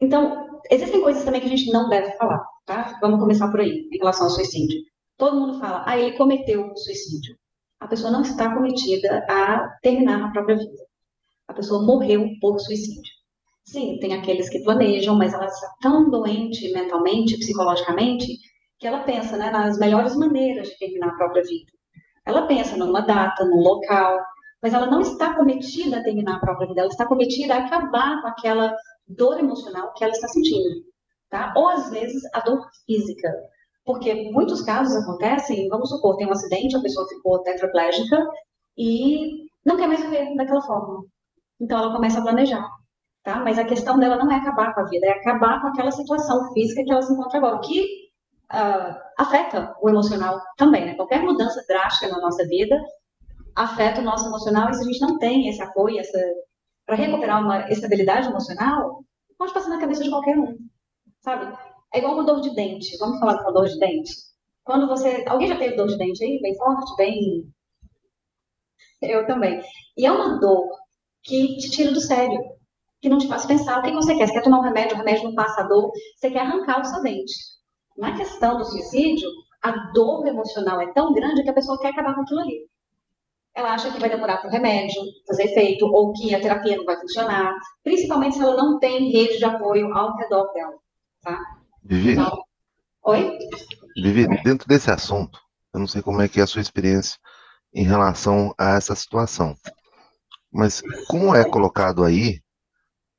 Então, 0.00 0.60
existem 0.70 1.02
coisas 1.02 1.24
também 1.24 1.40
que 1.40 1.46
a 1.46 1.50
gente 1.50 1.72
não 1.72 1.88
deve 1.88 2.12
falar, 2.16 2.44
tá? 2.66 2.98
Vamos 3.00 3.20
começar 3.20 3.50
por 3.50 3.60
aí, 3.60 3.88
em 3.92 3.98
relação 3.98 4.24
ao 4.24 4.30
suicídio. 4.30 4.80
Todo 5.16 5.38
mundo 5.38 5.60
fala, 5.60 5.84
ah, 5.86 5.98
ele 5.98 6.16
cometeu 6.16 6.76
suicídio. 6.76 7.36
A 7.80 7.86
pessoa 7.86 8.10
não 8.10 8.22
está 8.22 8.54
cometida 8.54 9.24
a 9.28 9.68
terminar 9.82 10.24
a 10.24 10.32
própria 10.32 10.56
vida 10.56 10.88
a 11.48 11.54
pessoa 11.54 11.82
morreu 11.82 12.28
por 12.40 12.60
suicídio. 12.60 13.12
Sim, 13.64 13.98
tem 13.98 14.14
aqueles 14.14 14.48
que 14.48 14.62
planejam, 14.62 15.16
mas 15.16 15.32
ela 15.32 15.46
está 15.46 15.68
tão 15.80 16.10
doente 16.10 16.70
mentalmente, 16.72 17.38
psicologicamente, 17.38 18.26
que 18.78 18.86
ela 18.86 19.00
pensa 19.00 19.36
né, 19.36 19.50
nas 19.50 19.78
melhores 19.78 20.14
maneiras 20.16 20.68
de 20.68 20.78
terminar 20.78 21.08
a 21.08 21.16
própria 21.16 21.42
vida. 21.42 21.72
Ela 22.24 22.46
pensa 22.46 22.76
numa 22.76 23.00
data, 23.00 23.44
num 23.44 23.60
local, 23.60 24.20
mas 24.62 24.74
ela 24.74 24.86
não 24.86 25.00
está 25.00 25.34
cometida 25.34 25.98
a 25.98 26.02
terminar 26.02 26.36
a 26.36 26.40
própria 26.40 26.68
vida, 26.68 26.80
ela 26.80 26.90
está 26.90 27.06
cometida 27.06 27.54
a 27.54 27.64
acabar 27.64 28.20
com 28.20 28.28
aquela 28.28 28.74
dor 29.06 29.38
emocional 29.38 29.92
que 29.94 30.04
ela 30.04 30.12
está 30.12 30.28
sentindo. 30.28 30.84
Tá? 31.30 31.52
Ou 31.56 31.68
às 31.68 31.90
vezes 31.90 32.22
a 32.34 32.40
dor 32.40 32.66
física. 32.86 33.32
Porque 33.84 34.30
muitos 34.32 34.62
casos 34.62 34.94
acontecem, 35.02 35.68
vamos 35.68 35.88
supor, 35.88 36.16
tem 36.16 36.26
um 36.26 36.32
acidente, 36.32 36.76
a 36.76 36.82
pessoa 36.82 37.08
ficou 37.08 37.42
tetraplégica 37.42 38.26
e 38.76 39.48
não 39.64 39.76
quer 39.76 39.86
mais 39.86 40.02
viver 40.02 40.34
daquela 40.36 40.60
forma. 40.62 41.04
Então 41.60 41.78
ela 41.78 41.94
começa 41.94 42.20
a 42.20 42.22
planejar, 42.22 42.68
tá? 43.24 43.40
Mas 43.40 43.58
a 43.58 43.64
questão 43.64 43.98
dela 43.98 44.16
não 44.16 44.30
é 44.30 44.36
acabar 44.36 44.74
com 44.74 44.82
a 44.82 44.84
vida, 44.84 45.06
é 45.06 45.10
acabar 45.12 45.60
com 45.60 45.68
aquela 45.68 45.90
situação 45.90 46.52
física 46.52 46.84
que 46.84 46.92
ela 46.92 47.02
se 47.02 47.12
encontra 47.12 47.38
agora, 47.38 47.60
que 47.60 48.07
uh, 48.52 48.96
afeta 49.18 49.74
o 49.80 49.88
emocional 49.88 50.40
também, 50.56 50.86
né? 50.86 50.94
Qualquer 50.94 51.22
mudança 51.22 51.64
drástica 51.68 52.08
na 52.08 52.20
nossa 52.20 52.46
vida 52.46 52.80
afeta 53.54 54.00
o 54.00 54.04
nosso 54.04 54.26
emocional 54.26 54.70
e 54.70 54.74
se 54.74 54.82
a 54.82 54.84
gente 54.84 55.00
não 55.00 55.18
tem 55.18 55.48
esse 55.48 55.62
apoio, 55.62 55.98
essa 55.98 56.18
para 56.86 56.96
recuperar 56.96 57.42
uma 57.42 57.68
estabilidade 57.70 58.28
emocional, 58.28 59.04
pode 59.36 59.52
passar 59.52 59.68
na 59.68 59.80
cabeça 59.80 60.02
de 60.02 60.10
qualquer 60.10 60.38
um, 60.38 60.56
sabe? 61.20 61.54
É 61.92 61.98
igual 61.98 62.14
uma 62.14 62.24
dor 62.24 62.40
de 62.40 62.54
dente. 62.54 62.96
Vamos 62.98 63.18
falar 63.18 63.34
de 63.34 63.42
uma 63.42 63.52
dor 63.52 63.66
de 63.66 63.78
dente. 63.78 64.10
Quando 64.64 64.86
você, 64.86 65.24
alguém 65.28 65.48
já 65.48 65.56
teve 65.56 65.76
dor 65.76 65.88
de 65.88 65.98
dente 65.98 66.24
aí, 66.24 66.40
bem 66.40 66.56
forte, 66.56 66.96
bem 66.96 67.52
eu 69.02 69.26
também. 69.26 69.60
E 69.96 70.06
é 70.06 70.10
uma 70.10 70.38
dor 70.40 70.66
que 71.22 71.56
te 71.58 71.70
tira 71.70 71.92
do 71.92 72.00
sério, 72.00 72.38
que 73.00 73.08
não 73.08 73.18
te 73.18 73.28
faz 73.28 73.46
pensar 73.46 73.78
o 73.78 73.82
que 73.82 73.92
você 73.92 74.16
quer. 74.16 74.26
Você 74.26 74.32
quer 74.32 74.42
tomar 74.42 74.58
um 74.60 74.62
remédio, 74.62 74.94
o 74.94 74.98
remédio 74.98 75.24
não 75.24 75.34
passa 75.34 75.62
a 75.62 75.68
dor, 75.68 75.92
você 76.16 76.30
quer 76.30 76.40
arrancar 76.40 76.80
o 76.80 76.84
seu 76.84 77.02
dente. 77.02 77.32
Na 77.98 78.16
questão 78.16 78.56
do 78.56 78.64
suicídio, 78.64 79.28
a 79.60 79.72
dor 79.92 80.24
emocional 80.26 80.80
é 80.80 80.92
tão 80.92 81.12
grande 81.12 81.42
que 81.42 81.50
a 81.50 81.52
pessoa 81.52 81.78
quer 81.80 81.88
acabar 81.88 82.14
com 82.14 82.22
aquilo 82.22 82.40
ali. 82.40 82.66
Ela 83.54 83.74
acha 83.74 83.90
que 83.92 83.98
vai 83.98 84.08
demorar 84.08 84.36
para 84.36 84.48
o 84.48 84.52
remédio 84.52 85.02
fazer 85.26 85.46
efeito, 85.46 85.84
ou 85.84 86.12
que 86.12 86.32
a 86.32 86.40
terapia 86.40 86.76
não 86.76 86.84
vai 86.84 86.96
funcionar, 87.00 87.52
principalmente 87.82 88.36
se 88.36 88.42
ela 88.42 88.56
não 88.56 88.78
tem 88.78 89.10
rede 89.10 89.38
de 89.38 89.44
apoio 89.44 89.92
ao 89.92 90.16
redor 90.16 90.52
dela. 90.52 90.74
Tá? 91.22 91.40
Vivi, 91.82 92.12
Então, 92.12 92.44
oi? 93.02 93.36
Vivi, 93.96 94.28
dentro 94.44 94.68
desse 94.68 94.92
assunto, 94.92 95.40
eu 95.74 95.80
não 95.80 95.88
sei 95.88 96.00
como 96.00 96.22
é 96.22 96.28
que 96.28 96.38
é 96.38 96.44
a 96.44 96.46
sua 96.46 96.62
experiência 96.62 97.18
em 97.74 97.82
relação 97.82 98.54
a 98.56 98.76
essa 98.76 98.94
situação. 98.94 99.56
Mas 100.52 100.80
como 101.08 101.34
é 101.34 101.44
colocado 101.44 102.04
aí 102.04 102.40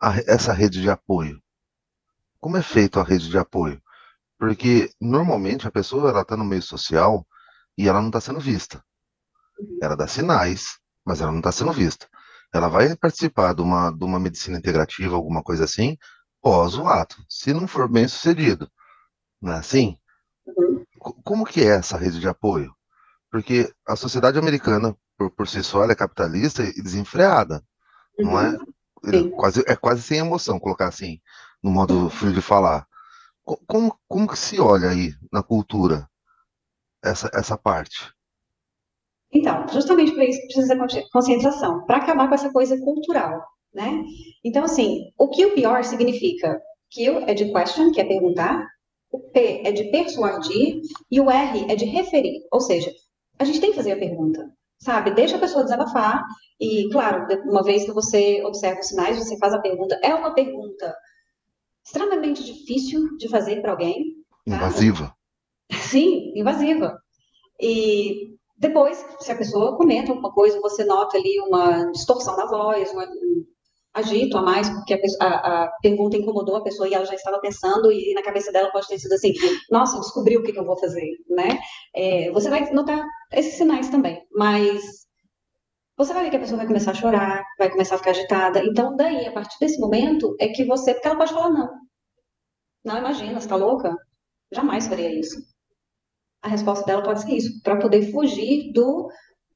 a- 0.01 0.19
essa 0.25 0.53
rede 0.53 0.81
de 0.81 0.89
apoio? 0.89 1.41
Como 2.39 2.55
é 2.55 2.62
feito 2.62 2.98
a 2.98 3.03
rede 3.03 3.29
de 3.29 3.38
apoio? 3.38 3.81
Porque 4.39 4.91
normalmente 5.01 5.67
a 5.67 5.72
pessoa 5.72 6.10
ela 6.12 6.22
está 6.24 6.38
no 6.38 6.46
meio 6.46 6.63
social 6.63 7.27
e 7.77 7.88
ela 7.89 8.01
não 8.01 8.10
está 8.10 8.22
sendo 8.22 8.39
vista. 8.39 8.84
Ela 9.81 9.96
dá 9.96 10.08
sinais, 10.08 10.77
mas 11.05 11.22
ela 11.22 11.31
não 11.31 11.39
está 11.39 11.51
sendo 11.51 11.72
vista. 11.74 12.08
Ela 12.53 12.67
vai 12.67 12.96
participar 12.96 13.53
de 13.53 13.62
uma, 13.62 13.91
de 13.91 14.03
uma 14.03 14.19
medicina 14.19 14.58
integrativa, 14.58 15.15
alguma 15.15 15.43
coisa 15.43 15.65
assim, 15.65 15.98
pós 16.41 16.75
o 16.75 16.88
ato, 16.88 17.15
se 17.29 17.53
não 17.53 17.67
for 17.67 17.88
bem 17.89 18.08
sucedido. 18.08 18.69
Não 19.41 19.53
é 19.53 19.58
assim? 19.58 19.98
Uhum. 20.48 20.84
Co- 21.00 21.15
Como 21.24 21.46
que 21.46 21.62
é 21.62 21.67
essa 21.77 21.98
rede 21.98 22.19
de 22.19 22.27
apoio? 22.27 22.74
Porque 23.31 23.72
a 23.88 23.96
sociedade 23.96 24.39
americana, 24.39 24.96
por, 25.17 25.31
por 25.31 25.48
si 25.48 25.63
só, 25.63 25.84
ela 25.84 25.93
é 25.93 25.96
capitalista 25.96 26.63
e 26.63 26.81
desenfreada, 26.81 27.63
não 28.19 28.39
é? 28.39 28.58
Uhum. 29.05 29.31
Quase, 29.31 29.63
é 29.67 29.75
quase 29.77 30.03
sem 30.03 30.19
emoção, 30.19 30.60
colocar 30.60 30.88
assim, 30.89 31.19
no 31.63 31.72
modo 31.72 32.10
frio 32.10 32.34
de 32.34 32.41
falar. 32.41 32.88
Co- 33.50 33.60
Como, 33.72 33.89
como 34.08 34.27
que 34.29 34.38
se 34.38 34.62
olha 34.62 34.89
aí 34.91 35.13
na 35.34 35.41
cultura 35.44 36.08
essa, 37.03 37.29
essa 37.34 37.58
parte? 37.58 38.13
Então, 39.32 39.68
justamente 39.72 40.13
para 40.13 40.25
isso 40.25 40.39
que 40.41 40.48
precisa 40.48 40.75
consci- 40.77 41.10
conscientização, 41.12 41.86
para 41.86 41.98
acabar 41.98 42.27
com 42.27 42.36
essa 42.36 42.51
coisa 42.51 42.77
cultural, 42.79 43.44
né? 43.74 44.03
Então, 44.44 44.63
assim, 44.63 45.12
o 45.20 45.29
QPR 45.29 45.84
significa 45.84 46.60
Q 46.91 47.24
é 47.27 47.34
de 47.34 47.51
question, 47.53 47.91
que 47.91 48.01
é 48.01 48.06
perguntar, 48.06 48.65
o 49.12 49.20
P 49.20 49.62
é 49.65 49.72
de 49.72 49.86
persuadir 49.91 50.82
e 51.12 51.20
o 51.22 51.29
R 51.29 51.72
é 51.72 51.75
de 51.75 51.86
referir, 51.86 52.39
ou 52.51 52.60
seja, 52.60 52.91
a 53.38 53.46
gente 53.46 53.60
tem 53.62 53.70
que 53.72 53.75
fazer 53.75 53.91
a 53.91 54.00
pergunta, 54.00 54.50
sabe? 54.79 55.12
Deixa 55.12 55.36
a 55.36 55.39
pessoa 55.39 55.63
desabafar 55.63 56.24
e, 56.60 56.89
claro, 56.91 57.27
uma 57.46 57.63
vez 57.63 57.86
que 57.86 57.91
você 57.91 58.41
observa 58.44 58.79
os 58.79 58.88
sinais, 58.88 59.18
você 59.18 59.38
faz 59.38 59.53
a 59.53 59.62
pergunta. 59.62 60.00
É 60.03 60.13
uma 60.13 60.34
pergunta 60.34 60.96
extremamente 61.86 62.43
difícil 62.43 63.17
de 63.17 63.29
fazer 63.29 63.62
para 63.62 63.71
alguém, 63.71 64.15
tá? 64.48 64.55
Invasiva? 64.55 65.15
Sim, 65.71 66.33
invasiva. 66.36 66.98
E 67.62 68.36
depois, 68.57 69.05
se 69.19 69.31
a 69.31 69.38
pessoa 69.38 69.77
comenta 69.77 70.12
alguma 70.12 70.31
coisa, 70.33 70.59
você 70.62 70.86
nota 70.86 71.17
ali 71.17 71.39
uma 71.41 71.91
distorção 71.91 72.38
na 72.38 72.48
voz, 72.48 72.93
um 72.93 73.00
agito 73.93 74.38
a 74.38 74.41
mais, 74.41 74.69
porque 74.69 74.93
a, 74.93 75.00
pessoa- 75.01 75.27
a- 75.29 75.63
a 75.65 75.67
pergunta 75.81 76.15
incomodou 76.17 76.55
a 76.57 76.63
pessoa 76.63 76.88
e 76.88 76.93
ela 76.93 77.05
já 77.05 77.15
estava 77.15 77.39
pensando, 77.39 77.91
e 77.91 78.13
na 78.13 78.21
cabeça 78.21 78.51
dela 78.51 78.71
pode 78.71 78.88
ter 78.88 79.00
sido 79.00 79.13
assim: 79.13 79.33
nossa, 79.71 80.00
descobri 80.00 80.38
o 80.38 80.43
que, 80.43 80.51
que 80.53 80.59
eu 80.59 80.65
vou 80.65 80.77
fazer, 80.77 81.07
né? 81.29 81.59
É, 81.95 82.31
você 82.31 82.50
vai 82.50 82.71
notar 82.71 83.03
esses 83.33 83.55
sinais 83.55 83.89
também, 83.89 84.21
mas 84.31 84.99
você 86.00 86.13
vai 86.13 86.24
ver 86.24 86.29
que 86.29 86.38
a 86.38 86.39
pessoa 86.39 86.60
vai 86.60 86.65
começar 86.65 86.91
a 86.91 86.94
chorar, 86.94 87.44
vai 87.58 87.70
começar 87.70 87.96
a 87.96 87.98
ficar 87.98 88.12
agitada. 88.12 88.63
Então, 88.63 88.96
daí, 88.96 89.27
a 89.27 89.34
partir 89.34 89.58
desse 89.60 89.77
momento, 89.82 90.34
é 90.39 90.48
que 90.48 90.63
você. 90.63 90.94
Porque 90.94 91.10
ela 91.10 91.18
pode 91.18 91.34
falar 91.34 91.50
não. 91.50 91.70
Não, 92.86 92.98
imagina, 92.98 93.38
você 93.38 93.50
tá 93.50 93.58
louca? 93.58 93.94
Jamais 94.50 94.88
faria 94.88 95.20
isso. 95.20 95.36
A 96.41 96.48
resposta 96.48 96.86
dela 96.86 97.03
pode 97.03 97.22
ser 97.22 97.34
isso, 97.34 97.62
para 97.62 97.77
poder 97.77 98.13
fugir 98.13 98.72
do 98.72 99.10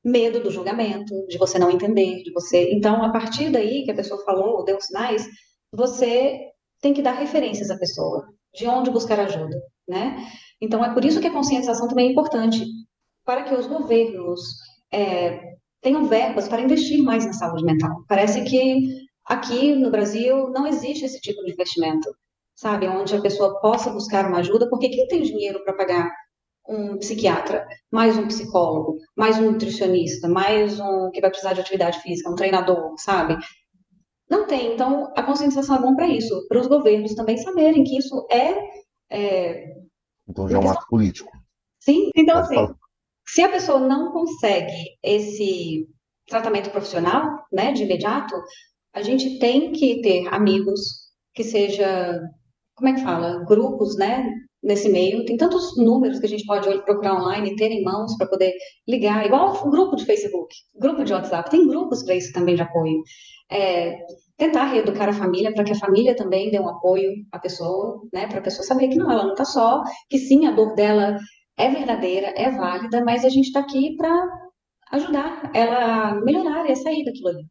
medo 0.03 0.43
do 0.43 0.51
julgamento, 0.51 1.25
de 1.27 1.38
você 1.38 1.57
não 1.57 1.71
entender, 1.71 2.21
de 2.23 2.33
você. 2.33 2.73
Então, 2.73 3.01
a 3.01 3.09
partir 3.09 3.50
daí 3.50 3.85
que 3.85 3.91
a 3.91 3.95
pessoa 3.95 4.21
falou, 4.25 4.65
deu 4.65 4.81
sinais, 4.81 5.25
você 5.71 6.41
tem 6.81 6.93
que 6.93 7.01
dar 7.01 7.13
referências 7.13 7.71
à 7.71 7.77
pessoa, 7.77 8.27
de 8.53 8.67
onde 8.67 8.91
buscar 8.91 9.17
ajuda, 9.21 9.57
né? 9.88 10.27
Então, 10.59 10.83
é 10.83 10.93
por 10.93 11.05
isso 11.05 11.21
que 11.21 11.27
a 11.27 11.33
conscientização 11.33 11.88
também 11.88 12.09
é 12.09 12.12
importante, 12.12 12.65
para 13.23 13.43
que 13.43 13.55
os 13.55 13.65
governos 13.65 14.41
é, 14.91 15.53
tenham 15.83 16.05
verbas 16.05 16.47
para 16.47 16.61
investir 16.61 17.03
mais 17.03 17.25
na 17.25 17.33
saúde 17.33 17.63
mental. 17.63 18.03
Parece 18.07 18.43
que 18.43 19.05
aqui 19.25 19.75
no 19.75 19.91
Brasil 19.91 20.49
não 20.49 20.65
existe 20.65 21.05
esse 21.05 21.19
tipo 21.19 21.43
de 21.43 21.51
investimento, 21.51 22.09
sabe? 22.55 22.87
Onde 22.87 23.15
a 23.15 23.21
pessoa 23.21 23.59
possa 23.59 23.91
buscar 23.91 24.27
uma 24.27 24.39
ajuda, 24.39 24.69
porque 24.69 24.89
quem 24.89 25.07
tem 25.07 25.21
dinheiro 25.21 25.63
para 25.63 25.73
pagar 25.73 26.09
um 26.67 26.97
psiquiatra, 26.97 27.67
mais 27.91 28.17
um 28.17 28.27
psicólogo, 28.27 28.97
mais 29.15 29.37
um 29.37 29.51
nutricionista, 29.51 30.29
mais 30.29 30.79
um 30.79 31.11
que 31.11 31.19
vai 31.19 31.29
precisar 31.29 31.53
de 31.53 31.59
atividade 31.59 31.99
física, 31.99 32.31
um 32.31 32.35
treinador, 32.35 32.93
sabe? 32.97 33.37
Não 34.29 34.47
tem. 34.47 34.73
Então, 34.73 35.11
a 35.15 35.21
conscientização 35.21 35.75
é 35.75 35.81
bom 35.81 35.93
para 35.93 36.07
isso, 36.07 36.47
para 36.47 36.59
os 36.59 36.67
governos 36.67 37.13
também 37.13 37.37
saberem 37.37 37.83
que 37.83 37.97
isso 37.97 38.25
é, 38.31 38.55
é 39.11 39.73
Então 40.27 40.47
já 40.47 40.57
é 40.57 40.61
um 40.61 40.69
ato 40.69 40.87
político. 40.87 41.29
Sim, 41.81 42.09
então 42.15 42.41
Pode 42.41 42.57
assim. 42.57 42.73
Se 43.25 43.41
a 43.41 43.49
pessoa 43.49 43.79
não 43.79 44.11
consegue 44.11 44.97
esse 45.01 45.87
tratamento 46.27 46.69
profissional, 46.69 47.27
né, 47.51 47.71
de 47.71 47.83
imediato, 47.83 48.35
a 48.93 49.01
gente 49.01 49.39
tem 49.39 49.71
que 49.71 50.01
ter 50.01 50.27
amigos 50.33 50.81
que 51.33 51.43
seja 51.43 52.21
como 52.75 52.89
é 52.89 52.93
que 52.93 53.03
fala, 53.03 53.43
grupos, 53.45 53.95
né, 53.97 54.29
nesse 54.61 54.89
meio. 54.89 55.25
Tem 55.25 55.37
tantos 55.37 55.77
números 55.77 56.19
que 56.19 56.25
a 56.25 56.29
gente 56.29 56.45
pode 56.45 56.67
procurar 56.83 57.15
online 57.15 57.51
e 57.51 57.55
ter 57.55 57.71
em 57.71 57.83
mãos 57.83 58.15
para 58.17 58.27
poder 58.27 58.53
ligar, 58.87 59.25
igual 59.25 59.65
um 59.65 59.69
grupo 59.69 59.95
de 59.95 60.05
Facebook, 60.05 60.55
grupo 60.79 61.03
de 61.03 61.13
WhatsApp, 61.13 61.49
tem 61.49 61.67
grupos 61.67 62.03
para 62.03 62.15
isso 62.15 62.31
também 62.33 62.55
de 62.55 62.61
apoio. 62.61 63.01
É, 63.51 63.97
tentar 64.37 64.65
reeducar 64.65 65.09
a 65.09 65.13
família 65.13 65.53
para 65.53 65.63
que 65.63 65.73
a 65.73 65.79
família 65.79 66.15
também 66.15 66.49
dê 66.49 66.59
um 66.59 66.69
apoio 66.69 67.11
à 67.31 67.39
pessoa, 67.39 68.01
né, 68.11 68.27
para 68.27 68.39
a 68.39 68.43
pessoa 68.43 68.65
saber 68.65 68.87
que 68.87 68.97
não, 68.97 69.11
ela 69.11 69.23
não 69.23 69.33
está 69.33 69.45
só, 69.45 69.83
que 70.09 70.17
sim, 70.17 70.45
a 70.47 70.51
dor 70.51 70.73
dela 70.75 71.17
é 71.57 71.69
verdadeira, 71.69 72.27
é 72.36 72.50
válida, 72.50 73.03
mas 73.03 73.24
a 73.24 73.29
gente 73.29 73.48
está 73.48 73.60
aqui 73.60 73.95
para 73.95 74.51
ajudar 74.91 75.51
ela 75.55 76.10
a 76.10 76.15
melhorar 76.22 76.67
e 76.67 76.72
a 76.72 76.75
sair 76.75 77.03
daquilo 77.03 77.29
ali. 77.29 77.48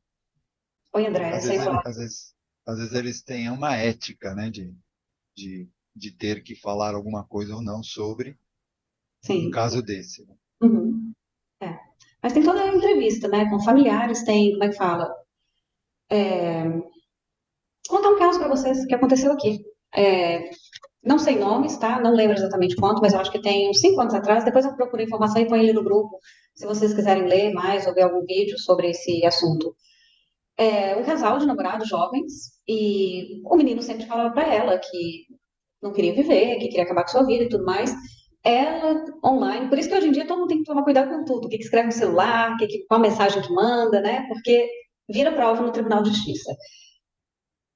Oi, 0.95 1.07
André, 1.07 1.31
às 1.35 1.47
vezes, 1.47 1.67
às 1.67 1.97
vezes, 1.97 2.35
às 2.67 2.79
vezes 2.79 2.93
eles 2.95 3.23
têm 3.23 3.49
uma 3.51 3.77
ética, 3.77 4.35
né, 4.35 4.51
de, 4.51 4.75
de, 5.37 5.69
de 5.95 6.11
ter 6.13 6.43
que 6.43 6.55
falar 6.55 6.95
alguma 6.95 7.25
coisa 7.25 7.55
ou 7.55 7.63
não 7.63 7.83
sobre 7.83 8.39
Sim. 9.23 9.49
um 9.49 9.51
caso 9.51 9.83
desse. 9.83 10.27
Né? 10.27 10.35
Uhum. 10.63 11.13
É. 11.61 11.79
Mas 12.23 12.33
tem 12.33 12.43
toda 12.43 12.63
a 12.63 12.75
entrevista, 12.75 13.29
né, 13.29 13.49
com 13.49 13.63
familiares, 13.63 14.25
tem, 14.25 14.53
como 14.53 14.65
é 14.65 14.69
que 14.69 14.77
fala? 14.77 15.13
É... 16.11 16.69
Vou 16.69 17.99
contar 17.99 18.11
um 18.11 18.19
caso 18.19 18.39
para 18.39 18.49
vocês 18.49 18.85
que 18.87 18.95
aconteceu 18.95 19.33
aqui. 19.33 19.65
É... 19.95 20.51
Não 21.05 21.19
sei 21.19 21.39
nomes, 21.39 21.77
tá? 21.77 22.01
Não 22.01 22.15
lembro 22.15 22.37
exatamente 22.37 22.77
quanto, 22.77 23.01
mas 23.03 23.13
eu 23.13 23.21
acho 23.21 23.33
que 23.33 23.43
tem 23.43 23.69
uns 23.69 23.81
cinco 23.81 24.01
anos 24.01 24.15
atrás. 24.15 24.45
Depois 24.45 24.65
eu 24.65 24.75
procuro 24.77 25.03
informação 25.03 25.43
e 25.43 25.49
põe 25.49 25.61
ele 25.61 25.73
no 25.73 25.83
grupo, 25.83 26.19
se 26.55 26.67
vocês 26.67 26.95
quiserem 26.95 27.27
ler 27.27 27.53
mais 27.53 27.87
ou 27.87 27.95
ver 27.95 28.03
algum 28.03 28.25
vídeo 28.25 28.59
sobre 28.59 28.91
esse 28.91 29.25
assunto 29.27 29.75
é, 30.57 30.97
um 30.97 31.05
casal 31.05 31.39
de 31.39 31.47
namorados 31.47 31.89
jovens 31.89 32.53
e 32.69 33.41
o 33.45 33.57
menino 33.57 33.83
sempre 33.83 34.07
falava 34.07 34.33
para 34.33 34.53
ela 34.53 34.79
que 34.79 35.27
não 35.83 35.93
queria 35.93 36.15
viver, 36.15 36.59
que 36.59 36.69
queria 36.69 36.85
acabar 36.85 37.03
com 37.03 37.11
sua 37.11 37.27
vida 37.27 37.45
e 37.45 37.49
tudo 37.49 37.65
mais. 37.65 37.93
Ela 38.45 39.05
online, 39.25 39.69
por 39.69 39.79
isso 39.79 39.89
que 39.89 39.95
hoje 39.95 40.09
em 40.09 40.13
dia 40.13 40.27
todo 40.27 40.41
mundo 40.41 40.49
tem 40.49 40.59
que 40.59 40.65
tomar 40.65 40.83
cuidado 40.85 41.11
com 41.11 41.25
tudo, 41.25 41.47
o 41.47 41.49
que, 41.49 41.57
escreve 41.57 41.87
no 41.87 41.93
celular, 41.93 42.57
que, 42.57 42.85
qual 42.87 43.01
mensagem 43.01 43.43
que 43.43 43.53
manda, 43.53 44.01
né? 44.01 44.27
Porque 44.29 44.69
vira 45.09 45.33
prova 45.33 45.63
no 45.63 45.73
Tribunal 45.73 46.03
de 46.03 46.11
Justiça. 46.11 46.55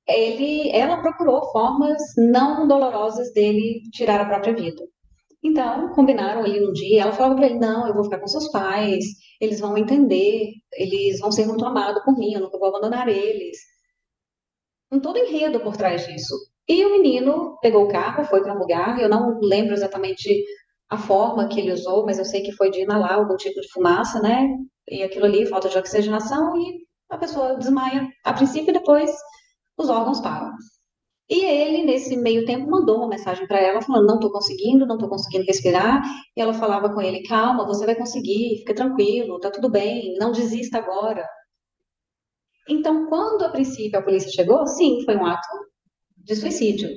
Ele, 0.08 0.70
ela 0.70 1.00
procurou 1.02 1.50
formas 1.50 2.00
não 2.16 2.66
dolorosas 2.66 3.32
dele 3.32 3.82
tirar 3.92 4.20
a 4.20 4.26
própria 4.26 4.54
vida. 4.54 4.82
Então, 5.42 5.92
combinaram 5.94 6.42
ali 6.42 6.60
no 6.60 6.72
dia, 6.72 7.02
ela 7.02 7.12
falava 7.12 7.36
para 7.36 7.46
ele, 7.46 7.58
não, 7.58 7.86
eu 7.86 7.94
vou 7.94 8.04
ficar 8.04 8.18
com 8.18 8.26
seus 8.26 8.50
pais, 8.50 9.04
eles 9.40 9.60
vão 9.60 9.76
entender, 9.76 10.50
eles 10.72 11.20
vão 11.20 11.30
ser 11.30 11.46
muito 11.46 11.64
amados 11.64 12.02
por 12.04 12.16
mim, 12.16 12.32
eu 12.34 12.40
nunca 12.40 12.58
vou 12.58 12.68
abandonar 12.68 13.08
eles. 13.08 13.58
Um 14.90 15.00
todo 15.00 15.18
enredo 15.18 15.60
por 15.60 15.76
trás 15.76 16.06
disso. 16.06 16.34
E 16.68 16.84
o 16.84 16.90
menino 16.90 17.56
pegou 17.60 17.84
o 17.84 17.88
carro, 17.88 18.24
foi 18.24 18.42
para 18.42 18.54
um 18.54 18.58
lugar, 18.58 19.00
eu 19.00 19.08
não 19.08 19.38
lembro 19.40 19.74
exatamente 19.74 20.44
a 20.88 20.98
forma 20.98 21.48
que 21.48 21.60
ele 21.60 21.72
usou, 21.72 22.04
mas 22.04 22.18
eu 22.18 22.24
sei 22.24 22.42
que 22.42 22.52
foi 22.52 22.70
de 22.70 22.82
inalar 22.82 23.14
algum 23.14 23.36
tipo 23.36 23.60
de 23.60 23.70
fumaça, 23.70 24.20
né? 24.20 24.48
E 24.88 25.02
aquilo 25.02 25.26
ali, 25.26 25.46
falta 25.46 25.68
de 25.68 25.78
oxigenação, 25.78 26.56
e 26.56 26.86
a 27.10 27.18
pessoa 27.18 27.56
desmaia 27.56 28.08
a 28.24 28.32
princípio 28.32 28.70
e 28.70 28.74
depois 28.74 29.10
os 29.78 29.88
órgãos 29.88 30.20
param. 30.20 30.54
E 31.28 31.44
ele, 31.44 31.82
nesse 31.84 32.16
meio 32.16 32.44
tempo, 32.44 32.70
mandou 32.70 32.98
uma 32.98 33.08
mensagem 33.08 33.46
para 33.48 33.60
ela, 33.60 33.82
falando: 33.82 34.06
Não 34.06 34.14
estou 34.16 34.30
conseguindo, 34.30 34.86
não 34.86 34.94
estou 34.94 35.08
conseguindo 35.08 35.44
respirar. 35.44 36.02
E 36.36 36.40
ela 36.40 36.54
falava 36.54 36.92
com 36.92 37.00
ele: 37.00 37.24
Calma, 37.24 37.66
você 37.66 37.84
vai 37.84 37.96
conseguir, 37.96 38.58
fica 38.58 38.74
tranquilo, 38.74 39.40
tá 39.40 39.50
tudo 39.50 39.68
bem, 39.70 40.14
não 40.18 40.30
desista 40.32 40.78
agora. 40.78 41.26
Então, 42.68 43.06
quando 43.08 43.44
a 43.44 43.50
princípio 43.50 43.98
a 43.98 44.02
polícia 44.02 44.30
chegou, 44.30 44.66
sim, 44.66 45.04
foi 45.04 45.16
um 45.16 45.26
ato 45.26 45.48
de 46.16 46.34
suicídio. 46.36 46.90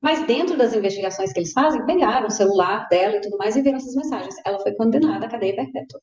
Mas 0.00 0.26
dentro 0.26 0.56
das 0.56 0.74
investigações 0.74 1.32
que 1.32 1.40
eles 1.40 1.52
fazem, 1.52 1.84
pegaram 1.86 2.28
o 2.28 2.30
celular 2.30 2.88
dela 2.88 3.16
e 3.16 3.20
tudo 3.20 3.36
mais 3.38 3.56
e 3.56 3.62
viram 3.62 3.78
essas 3.78 3.94
mensagens. 3.94 4.34
Ela 4.44 4.60
foi 4.60 4.74
condenada 4.74 5.26
à 5.26 5.28
cadeia 5.28 5.56
perpétua. 5.56 6.00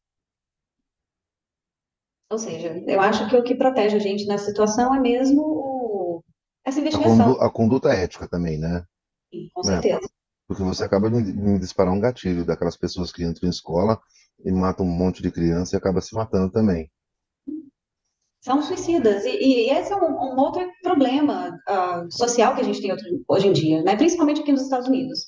Ou 2.30 2.38
seja, 2.38 2.84
eu 2.88 3.00
acho 3.00 3.30
que 3.30 3.36
o 3.38 3.44
que 3.44 3.56
protege 3.56 3.96
a 3.98 4.00
gente 4.00 4.26
nessa 4.26 4.46
situação 4.46 4.94
é 4.96 5.00
mesmo 5.00 5.55
essa 6.66 6.80
investigação. 6.80 7.14
A, 7.14 7.26
condu 7.26 7.42
a 7.42 7.50
conduta 7.52 7.90
ética 7.90 8.28
também, 8.28 8.58
né? 8.58 8.84
Sim, 9.32 9.50
com 9.54 9.62
né? 9.68 9.82
certeza. 9.82 10.10
Porque 10.48 10.64
você 10.64 10.84
acaba 10.84 11.10
de 11.10 11.60
disparar 11.60 11.94
um 11.94 12.00
gatilho 12.00 12.46
daquelas 12.46 12.78
pessoas 12.78 13.12
que 13.12 13.24
entram 13.24 13.48
em 13.48 13.52
escola 13.52 14.00
e 14.44 14.52
matam 14.52 14.86
um 14.86 14.90
monte 14.90 15.22
de 15.22 15.32
criança 15.32 15.76
e 15.76 15.78
acaba 15.78 16.02
se 16.02 16.14
matando 16.14 16.52
também. 16.52 16.90
São 18.42 18.62
suicidas. 18.62 19.26
E, 19.26 19.30
e 19.30 19.70
esse 19.72 19.92
é 19.92 19.96
um, 19.96 20.06
um 20.06 20.40
outro 20.40 20.64
problema 20.84 21.50
uh, 21.68 22.12
social 22.12 22.54
que 22.54 22.62
a 22.62 22.64
gente 22.64 22.80
tem 22.80 22.96
hoje 23.28 23.48
em 23.48 23.54
dia, 23.54 23.82
né? 23.82 23.96
principalmente 23.96 24.42
aqui 24.42 24.52
nos 24.52 24.62
Estados 24.62 24.88
Unidos. 24.88 25.20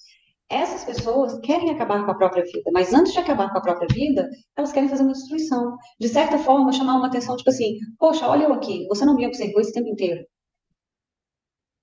Essas 0.50 0.86
pessoas 0.86 1.38
querem 1.40 1.72
acabar 1.72 2.06
com 2.06 2.12
a 2.12 2.16
própria 2.16 2.44
vida, 2.44 2.70
mas 2.72 2.94
antes 2.94 3.12
de 3.12 3.20
acabar 3.20 3.52
com 3.52 3.58
a 3.58 3.62
própria 3.62 3.88
vida, 3.88 4.30
elas 4.56 4.72
querem 4.72 4.88
fazer 4.88 5.04
uma 5.04 5.12
destruição. 5.12 5.76
De 6.00 6.08
certa 6.08 6.38
forma, 6.38 6.72
chamar 6.72 6.96
uma 6.96 7.08
atenção, 7.08 7.36
tipo 7.36 7.50
assim, 7.50 7.78
poxa, 7.98 8.28
olha 8.28 8.44
eu 8.44 8.54
aqui, 8.54 8.88
você 8.88 9.04
não 9.04 9.16
me 9.16 9.26
observou 9.26 9.60
esse 9.60 9.74
tempo 9.74 9.90
inteiro. 9.90 10.24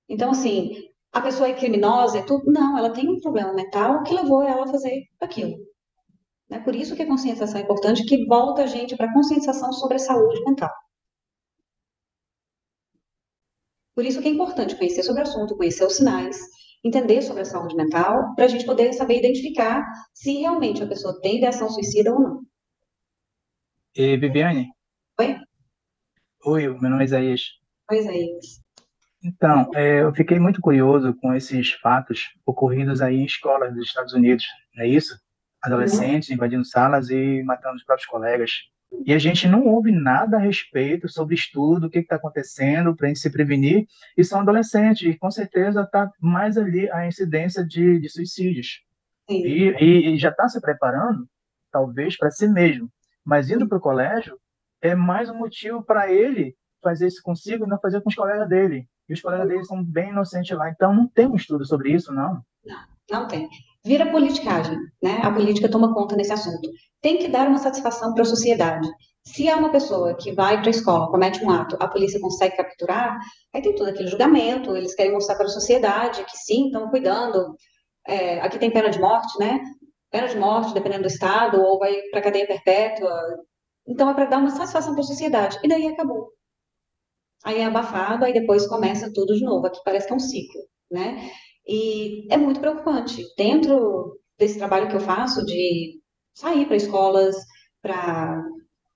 Então, 0.08 0.30
assim, 0.30 0.88
a 1.12 1.20
pessoa 1.20 1.48
é 1.48 1.54
criminosa, 1.54 2.18
é 2.18 2.22
tudo. 2.22 2.50
Não, 2.50 2.76
ela 2.76 2.92
tem 2.92 3.08
um 3.08 3.20
problema 3.20 3.52
mental 3.52 4.02
que 4.02 4.14
levou 4.14 4.42
ela 4.42 4.64
a 4.64 4.68
fazer 4.68 5.04
aquilo. 5.20 5.56
É 6.50 6.58
por 6.58 6.74
isso 6.74 6.94
que 6.94 7.02
a 7.02 7.06
conscientização 7.06 7.60
é 7.60 7.64
importante, 7.64 8.04
que 8.04 8.26
volta 8.26 8.62
a 8.62 8.66
gente 8.66 8.96
para 8.96 9.06
a 9.10 9.12
conscientização 9.12 9.72
sobre 9.72 9.96
a 9.96 9.98
saúde 9.98 10.42
mental. 10.44 10.70
Por 13.94 14.04
isso 14.04 14.20
que 14.20 14.28
é 14.28 14.30
importante 14.30 14.76
conhecer 14.76 15.02
sobre 15.04 15.22
o 15.22 15.22
assunto, 15.22 15.56
conhecer 15.56 15.84
os 15.84 15.96
sinais, 15.96 16.36
entender 16.84 17.22
sobre 17.22 17.42
a 17.42 17.44
saúde 17.44 17.76
mental, 17.76 18.34
para 18.34 18.44
a 18.44 18.48
gente 18.48 18.66
poder 18.66 18.92
saber 18.92 19.18
identificar 19.18 19.84
se 20.12 20.40
realmente 20.40 20.82
a 20.82 20.86
pessoa 20.86 21.18
tem 21.20 21.38
ideação 21.38 21.70
suicida 21.70 22.12
ou 22.12 22.20
não. 22.20 22.40
E, 23.94 24.16
Viviane? 24.16 24.68
Oi? 25.20 25.36
Oi, 26.44 26.68
meu 26.68 26.90
nome 26.90 27.02
é 27.02 27.04
Isaías. 27.04 27.42
Oi, 27.90 27.98
Isaías. 27.98 28.63
Então, 29.24 29.70
é, 29.74 30.02
eu 30.02 30.14
fiquei 30.14 30.38
muito 30.38 30.60
curioso 30.60 31.14
com 31.14 31.34
esses 31.34 31.72
fatos 31.72 32.34
ocorridos 32.44 33.00
aí 33.00 33.16
em 33.16 33.24
escolas 33.24 33.74
dos 33.74 33.86
Estados 33.86 34.12
Unidos, 34.12 34.44
não 34.76 34.84
é 34.84 34.88
isso? 34.88 35.18
Adolescentes 35.62 36.28
uhum. 36.28 36.34
invadindo 36.34 36.64
salas 36.64 37.08
e 37.08 37.42
matando 37.42 37.76
os 37.76 37.84
próprios 37.84 38.06
colegas. 38.06 38.50
E 39.06 39.14
a 39.14 39.18
gente 39.18 39.48
não 39.48 39.66
ouve 39.66 39.90
nada 39.90 40.36
a 40.36 40.40
respeito 40.40 41.08
sobre 41.08 41.34
estudo, 41.34 41.86
o 41.86 41.90
que 41.90 42.00
está 42.00 42.16
acontecendo 42.16 42.94
para 42.94 43.06
a 43.06 43.08
gente 43.08 43.18
se 43.18 43.30
prevenir. 43.30 43.86
E 44.16 44.22
são 44.22 44.40
adolescentes, 44.40 45.08
e 45.08 45.16
com 45.16 45.30
certeza 45.30 45.82
está 45.82 46.10
mais 46.20 46.58
ali 46.58 46.90
a 46.90 47.06
incidência 47.06 47.64
de, 47.66 47.98
de 47.98 48.08
suicídios. 48.10 48.82
E, 49.28 49.74
e, 49.80 50.14
e, 50.14 50.18
já 50.18 50.28
está 50.28 50.48
se 50.48 50.60
preparando, 50.60 51.26
talvez, 51.72 52.16
para 52.16 52.30
si 52.30 52.46
mesmo. 52.46 52.90
Mas 53.24 53.50
indo 53.50 53.66
para 53.66 53.78
o 53.78 53.80
colégio 53.80 54.38
é 54.82 54.94
mais 54.94 55.30
um 55.30 55.38
motivo 55.38 55.82
para 55.82 56.12
ele 56.12 56.54
fazer 56.82 57.06
isso 57.06 57.22
consigo 57.22 57.64
e 57.64 57.68
não 57.68 57.80
fazer 57.80 58.02
com 58.02 58.10
os 58.10 58.14
colegas 58.14 58.46
dele. 58.46 58.86
E 59.08 59.12
os 59.12 59.20
colegas 59.20 59.66
são 59.66 59.82
bem 59.82 60.10
inocentes 60.10 60.56
lá. 60.56 60.70
Então, 60.70 60.94
não 60.94 61.06
tem 61.06 61.26
um 61.26 61.36
estudo 61.36 61.64
sobre 61.66 61.92
isso, 61.92 62.12
não? 62.12 62.42
Não, 62.64 62.84
não 63.10 63.28
tem. 63.28 63.48
Vira 63.84 64.10
politicagem, 64.10 64.78
né? 65.02 65.20
A 65.22 65.30
política 65.30 65.70
toma 65.70 65.92
conta 65.92 66.16
nesse 66.16 66.32
assunto. 66.32 66.70
Tem 67.02 67.18
que 67.18 67.28
dar 67.28 67.46
uma 67.46 67.58
satisfação 67.58 68.14
para 68.14 68.22
a 68.22 68.26
sociedade. 68.26 68.88
Se 69.26 69.48
é 69.48 69.54
uma 69.54 69.70
pessoa 69.70 70.14
que 70.14 70.32
vai 70.32 70.58
para 70.58 70.68
a 70.68 70.70
escola, 70.70 71.10
comete 71.10 71.44
um 71.44 71.50
ato, 71.50 71.76
a 71.80 71.88
polícia 71.88 72.20
consegue 72.20 72.56
capturar, 72.56 73.18
aí 73.54 73.62
tem 73.62 73.74
todo 73.74 73.88
aquele 73.88 74.08
julgamento, 74.08 74.76
eles 74.76 74.94
querem 74.94 75.12
mostrar 75.12 75.36
para 75.36 75.46
a 75.46 75.50
sociedade 75.50 76.24
que 76.24 76.36
sim, 76.36 76.66
estão 76.66 76.88
cuidando. 76.90 77.54
É, 78.06 78.40
aqui 78.40 78.58
tem 78.58 78.70
pena 78.70 78.90
de 78.90 79.00
morte, 79.00 79.38
né? 79.38 79.60
Pena 80.10 80.28
de 80.28 80.38
morte, 80.38 80.74
dependendo 80.74 81.02
do 81.02 81.08
estado, 81.08 81.60
ou 81.60 81.78
vai 81.78 81.94
para 82.10 82.22
cadeia 82.22 82.46
perpétua. 82.46 83.18
Então 83.86 84.08
é 84.10 84.14
para 84.14 84.26
dar 84.26 84.38
uma 84.38 84.50
satisfação 84.50 84.92
para 84.92 85.02
a 85.02 85.06
sociedade. 85.06 85.58
E 85.62 85.68
daí 85.68 85.88
acabou 85.88 86.30
aí 87.44 87.58
é 87.58 87.66
abafado, 87.66 88.24
aí 88.24 88.32
depois 88.32 88.66
começa 88.66 89.12
tudo 89.12 89.34
de 89.34 89.44
novo. 89.44 89.66
Aqui 89.66 89.78
parece 89.84 90.06
que 90.06 90.12
é 90.12 90.16
um 90.16 90.20
ciclo, 90.20 90.62
né? 90.90 91.30
E 91.66 92.26
é 92.32 92.36
muito 92.36 92.60
preocupante. 92.60 93.24
Dentro 93.36 94.18
desse 94.38 94.58
trabalho 94.58 94.88
que 94.88 94.96
eu 94.96 95.00
faço 95.00 95.44
de 95.44 96.00
sair 96.34 96.66
para 96.66 96.76
escolas, 96.76 97.36
para 97.82 98.42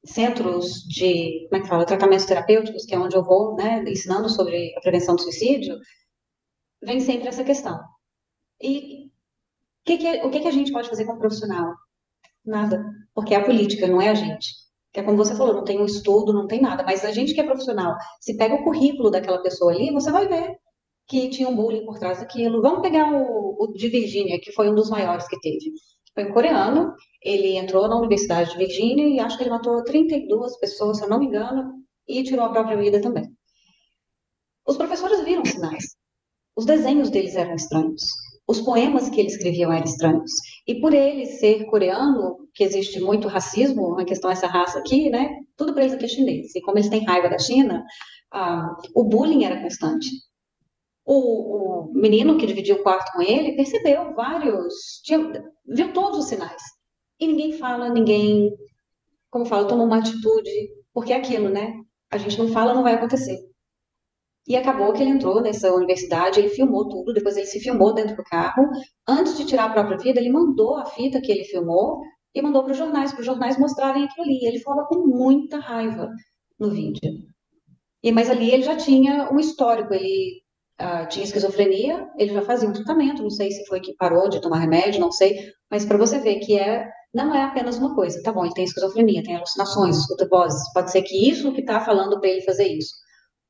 centros 0.04 0.82
de, 0.88 1.46
como 1.48 1.61
é 1.61 1.62
que 1.62 1.68
fala, 1.68 1.87
tratamentos 1.87 2.26
terapêuticos, 2.26 2.84
que 2.84 2.94
é 2.94 2.98
onde 2.98 3.16
eu 3.16 3.24
vou, 3.24 3.54
né, 3.56 3.84
ensinando 3.87 4.28
sobre 4.28 4.74
a 4.76 4.80
prevenção 4.80 5.16
do 5.16 5.22
suicídio, 5.22 5.76
vem 6.82 7.00
sempre 7.00 7.28
essa 7.28 7.44
questão. 7.44 7.78
E 8.61 9.11
que 9.84 9.98
que, 9.98 10.26
o 10.26 10.30
que, 10.30 10.40
que 10.40 10.48
a 10.48 10.52
gente 10.52 10.72
pode 10.72 10.88
fazer 10.88 11.04
como 11.04 11.18
profissional? 11.18 11.74
Nada, 12.44 12.84
porque 13.14 13.34
é 13.34 13.38
a 13.38 13.44
política, 13.44 13.87
não 13.87 14.00
é 14.00 14.08
a 14.08 14.14
gente 14.14 14.67
é 15.00 15.02
como 15.02 15.16
você 15.16 15.34
falou, 15.34 15.54
não 15.54 15.64
tem 15.64 15.80
um 15.80 15.84
estudo, 15.84 16.32
não 16.32 16.46
tem 16.46 16.61
nada, 16.61 16.82
mas 16.82 17.04
a 17.04 17.12
gente 17.12 17.34
que 17.34 17.40
é 17.40 17.44
profissional, 17.44 17.94
se 18.20 18.37
pega 18.37 18.54
o 18.54 18.64
currículo 18.64 19.11
daquela 19.11 19.42
pessoa 19.42 19.72
ali, 19.72 19.92
você 19.92 20.11
vai 20.11 20.26
ver 20.26 20.56
que 21.06 21.30
tinha 21.30 21.48
um 21.48 21.56
bullying 21.56 21.84
por 21.87 21.98
trás 21.98 22.20
daquilo. 22.20 22.61
Vamos 22.61 22.82
pegar 22.82 23.11
o, 23.11 23.56
o 23.58 23.72
de 23.72 23.88
Virgínia, 23.88 24.38
que 24.40 24.52
foi 24.52 24.70
um 24.70 24.74
dos 24.74 24.90
maiores 24.90 25.26
que 25.26 25.40
teve. 25.40 25.72
Foi 26.14 26.24
um 26.24 26.32
coreano, 26.32 26.92
ele 27.22 27.56
entrou 27.56 27.88
na 27.88 27.96
Universidade 27.96 28.50
de 28.50 28.58
Virgínia 28.58 29.06
e 29.06 29.18
acho 29.18 29.37
que 29.37 29.44
ele 29.44 29.50
matou 29.50 29.82
32 29.84 30.58
pessoas, 30.58 30.98
se 30.98 31.04
eu 31.04 31.08
não 31.08 31.18
me 31.18 31.26
engano, 31.26 31.72
e 32.06 32.22
tirou 32.22 32.44
a 32.44 32.50
própria 32.50 32.76
vida 32.76 33.00
também. 33.00 33.24
Os 34.66 34.76
professores 34.76 35.24
viram 35.24 35.44
sinais. 35.44 35.96
Os 36.54 36.66
desenhos 36.66 37.08
deles 37.08 37.37
eram 37.37 37.54
estranhos. 37.54 38.02
Os 38.48 38.62
poemas 38.62 39.11
que 39.11 39.20
ele 39.20 39.28
escreviam 39.28 39.70
eram 39.70 39.84
estranhos. 39.84 40.32
E 40.66 40.80
por 40.80 40.94
ele 40.94 41.26
ser 41.26 41.66
coreano, 41.66 42.48
que 42.54 42.64
existe 42.64 42.98
muito 42.98 43.28
racismo, 43.28 43.98
a 44.00 44.04
questão 44.06 44.30
essa 44.30 44.46
raça 44.46 44.78
aqui, 44.78 45.11
né? 45.11 45.28
Tudo 45.54 45.74
para 45.74 45.82
eles 45.82 45.94
aqui 45.94 46.06
é 46.06 46.08
chinês. 46.08 46.54
E 46.54 46.62
como 46.62 46.78
eles 46.78 46.88
têm 46.88 47.04
raiva 47.04 47.28
da 47.28 47.38
China, 47.38 47.84
ah, 48.32 48.74
o 48.94 49.04
bullying 49.04 49.44
era 49.44 49.61
constante. 49.61 50.08
O, 51.04 51.90
o, 51.90 51.92
menino 51.92 52.38
que 52.38 52.46
dividiu 52.46 52.76
o 52.76 52.82
quarto 52.82 53.12
com 53.12 53.22
ele 53.22 53.56
percebeu 53.56 54.14
vários, 54.14 54.74
tinha, 55.04 55.18
viu 55.66 55.92
todos 55.92 56.18
os 56.18 56.26
sinais. 56.26 56.62
E 57.20 57.26
ninguém 57.26 57.52
fala, 57.52 57.90
ninguém, 57.90 58.50
como 59.30 59.44
fala, 59.44 59.68
toma 59.68 59.84
uma 59.84 59.98
atitude, 59.98 60.50
porque 60.92 61.12
é 61.12 61.16
aquilo, 61.16 61.50
né? 61.50 61.74
A 62.11 62.16
gente 62.16 62.38
não 62.38 62.48
fala, 62.48 62.74
não 62.74 62.82
vai 62.82 62.94
acontecer. 62.94 63.38
E 64.48 64.56
acabou 64.56 64.92
que 64.94 65.02
ele 65.02 65.11
entrou 65.11 65.42
nessa 65.42 65.70
universidade, 65.74 66.40
ele 66.40 66.48
filmou 66.48 66.88
tudo, 66.88 67.12
depois 67.12 67.37
ele 67.37 67.46
se 67.46 67.61
filmou 67.61 67.92
dentro 67.92 68.16
do 68.16 68.24
carro. 68.24 68.70
Antes 69.06 69.37
de 69.37 69.44
tirar 69.44 69.66
a 69.66 69.72
própria 69.72 69.98
vida, 69.98 70.18
ele 70.18 70.32
mandou 70.32 70.78
a 70.78 70.87
fita 70.87 71.20
que 71.20 71.30
ele 71.30 71.44
filmou 71.44 72.00
e 72.34 72.40
mandou 72.40 72.62
para 72.64 72.72
os 72.72 72.78
jornais, 72.78 73.12
para 73.12 73.20
os 73.20 73.26
jornais 73.26 73.58
mostrarem 73.58 74.04
aquilo 74.04 74.24
ali. 74.24 74.46
Ele 74.46 74.61
falava 74.61 74.88
com 74.88 75.06
muita 75.06 75.58
raiva 75.58 76.08
no 76.58 76.70
vídeo. 76.70 77.12
E, 78.02 78.11
mas 78.11 78.30
ali 78.30 78.50
ele 78.50 78.62
já 78.62 78.74
tinha 78.74 79.30
um 79.30 79.38
histórico, 79.38 79.92
ele 79.92 80.40
uh, 80.80 81.06
tinha 81.08 81.24
esquizofrenia, 81.24 82.08
ele 82.16 82.32
já 82.32 82.42
fazia 82.42 82.68
um 82.68 82.72
tratamento, 82.72 83.22
não 83.22 83.30
sei 83.30 83.50
se 83.50 83.66
foi 83.66 83.80
que 83.80 83.94
parou 83.96 84.28
de 84.28 84.40
tomar 84.40 84.61
remédio, 84.61 85.00
não 85.00 85.12
sei, 85.12 85.37
mas 85.70 85.84
para 85.84 85.98
você 85.98 86.18
ver 86.18 86.37
que 86.37 86.58
é 86.58 86.88
não 87.12 87.34
é 87.34 87.42
apenas 87.42 87.78
uma 87.78 87.94
coisa, 87.94 88.22
tá 88.22 88.32
bom, 88.32 88.44
ele 88.44 88.54
tem 88.54 88.64
esquizofrenia, 88.64 89.22
tem 89.22 89.34
alucinações, 89.34 89.96
escuta 89.96 90.28
vozes, 90.28 90.72
pode 90.72 90.92
ser 90.92 91.02
que 91.02 91.28
isso 91.28 91.52
que 91.52 91.61
está 91.61 91.80
falando 91.80 92.20
para 92.20 92.28
ele 92.28 92.42
fazer 92.42 92.68
isso. 92.68 92.94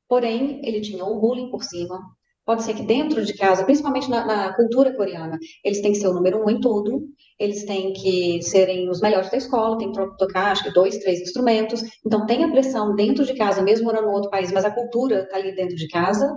Porém, 0.09 0.59
ele 0.63 0.81
tinha 0.81 1.05
o 1.05 1.19
bullying 1.19 1.51
por 1.51 1.63
cima. 1.63 1.99
Pode 2.43 2.63
ser 2.63 2.73
que 2.73 2.81
dentro 2.81 3.23
de 3.23 3.35
casa, 3.35 3.63
principalmente 3.63 4.09
na, 4.09 4.25
na, 4.25 4.55
cultura 4.55 4.91
coreana, 4.95 5.37
eles 5.63 5.81
têm 5.81 5.91
que 5.91 5.99
ser 5.99 6.07
o 6.07 6.13
número 6.13 6.43
um 6.43 6.49
em 6.49 6.59
tudo, 6.59 7.03
eles 7.37 7.63
têm 7.63 7.93
que 7.93 8.41
serem 8.41 8.89
os 8.89 9.01
melhores 9.01 9.29
da 9.29 9.37
escola, 9.37 9.77
têm 9.77 9.91
que 9.91 10.17
tocar, 10.17 10.51
acho 10.51 10.63
que 10.63 10.73
dois, 10.73 10.97
três 10.97 11.21
instrumentos. 11.21 11.83
Então, 12.03 12.25
tem 12.25 12.43
a 12.43 12.49
pressão 12.49 12.95
dentro 12.95 13.23
de 13.23 13.35
casa, 13.35 13.61
mesmo 13.61 13.85
morando 13.85 14.09
em 14.09 14.13
outro 14.13 14.31
país, 14.31 14.51
mas 14.51 14.65
a 14.65 14.71
cultura 14.71 15.21
está 15.21 15.37
ali 15.37 15.53
dentro 15.55 15.75
de 15.75 15.87
casa. 15.89 16.35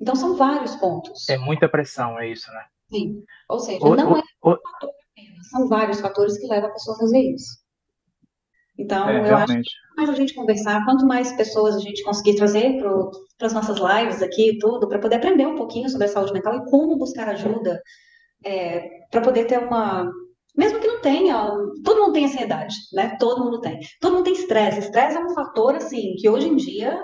Então, 0.00 0.14
são 0.14 0.36
vários 0.36 0.76
pontos. 0.76 1.28
É 1.28 1.36
muita 1.36 1.68
pressão, 1.68 2.16
é 2.16 2.30
isso, 2.30 2.48
né? 2.52 2.64
Sim. 2.88 3.24
Ou 3.48 3.58
seja, 3.58 3.84
o, 3.84 3.96
não 3.96 4.12
o, 4.12 4.16
é 4.16 4.20
um 4.20 4.56
fator 4.56 4.90
apenas, 5.10 5.48
são 5.50 5.68
vários 5.68 6.00
fatores 6.00 6.38
que 6.38 6.46
levam 6.46 6.70
a 6.70 6.72
pessoa 6.72 6.96
a 6.96 7.00
fazer 7.00 7.18
isso. 7.18 7.57
Então, 8.78 9.08
é, 9.08 9.18
eu 9.18 9.24
realmente. 9.24 9.50
acho 9.50 9.62
que 9.62 9.88
quanto 9.88 9.96
mais 9.96 10.08
a 10.08 10.14
gente 10.14 10.34
conversar, 10.34 10.84
quanto 10.84 11.06
mais 11.06 11.32
pessoas 11.32 11.74
a 11.74 11.80
gente 11.80 12.02
conseguir 12.04 12.36
trazer 12.36 12.78
para 12.78 13.46
as 13.46 13.52
nossas 13.52 13.78
lives 13.78 14.22
aqui 14.22 14.50
e 14.50 14.58
tudo, 14.58 14.88
para 14.88 15.00
poder 15.00 15.16
aprender 15.16 15.46
um 15.46 15.56
pouquinho 15.56 15.90
sobre 15.90 16.06
a 16.06 16.08
saúde 16.08 16.32
mental 16.32 16.54
e 16.54 16.70
como 16.70 16.96
buscar 16.96 17.28
ajuda, 17.28 17.82
é, 18.44 18.88
para 19.10 19.20
poder 19.20 19.46
ter 19.46 19.58
uma. 19.58 20.08
Mesmo 20.56 20.80
que 20.80 20.86
não 20.86 21.00
tenha, 21.00 21.50
todo 21.84 22.00
mundo 22.00 22.12
tem 22.12 22.24
ansiedade, 22.24 22.74
né? 22.92 23.16
Todo 23.18 23.44
mundo 23.44 23.60
tem. 23.60 23.78
Todo 24.00 24.14
mundo 24.14 24.24
tem 24.24 24.32
estresse. 24.32 24.80
Estresse 24.80 25.16
é 25.16 25.20
um 25.20 25.34
fator, 25.34 25.74
assim, 25.74 26.14
que 26.18 26.28
hoje 26.28 26.48
em 26.48 26.56
dia 26.56 27.00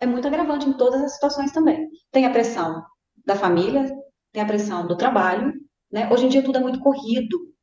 é 0.00 0.06
muito 0.06 0.26
agravante 0.26 0.68
em 0.68 0.72
todas 0.72 1.02
as 1.02 1.14
situações 1.14 1.52
também. 1.52 1.88
Tem 2.10 2.26
a 2.26 2.30
pressão 2.30 2.82
da 3.26 3.36
família, 3.36 3.92
tem 4.32 4.42
a 4.42 4.46
pressão 4.46 4.86
do 4.86 4.96
trabalho, 4.96 5.52
né? 5.90 6.08
Hoje 6.12 6.26
em 6.26 6.28
dia 6.28 6.42
tudo 6.42 6.58
é 6.58 6.60
muito 6.60 6.80
corrido. 6.80 7.53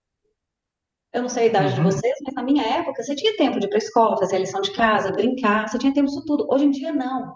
Eu 1.14 1.22
não 1.22 1.30
sei 1.30 1.44
a 1.44 1.48
idade 1.48 1.70
uhum. 1.70 1.76
de 1.76 1.82
vocês, 1.82 2.16
mas 2.24 2.34
na 2.34 2.44
minha 2.44 2.64
época 2.64 3.04
você 3.04 3.14
tinha 3.16 3.36
tempo 3.36 3.60
de 3.60 3.66
ir 3.66 3.70
para 3.70 3.78
a 3.78 3.84
escola, 3.84 4.18
fazer 4.18 4.38
a 4.38 4.40
lição 4.40 4.62
de 4.62 4.72
casa, 4.72 5.12
brincar, 5.12 5.68
você 5.68 5.78
tinha 5.78 5.94
tempo 5.94 6.08
disso 6.08 6.24
tudo. 6.26 6.48
Hoje 6.50 6.66
em 6.66 6.72
dia, 6.72 6.94
não. 6.94 7.36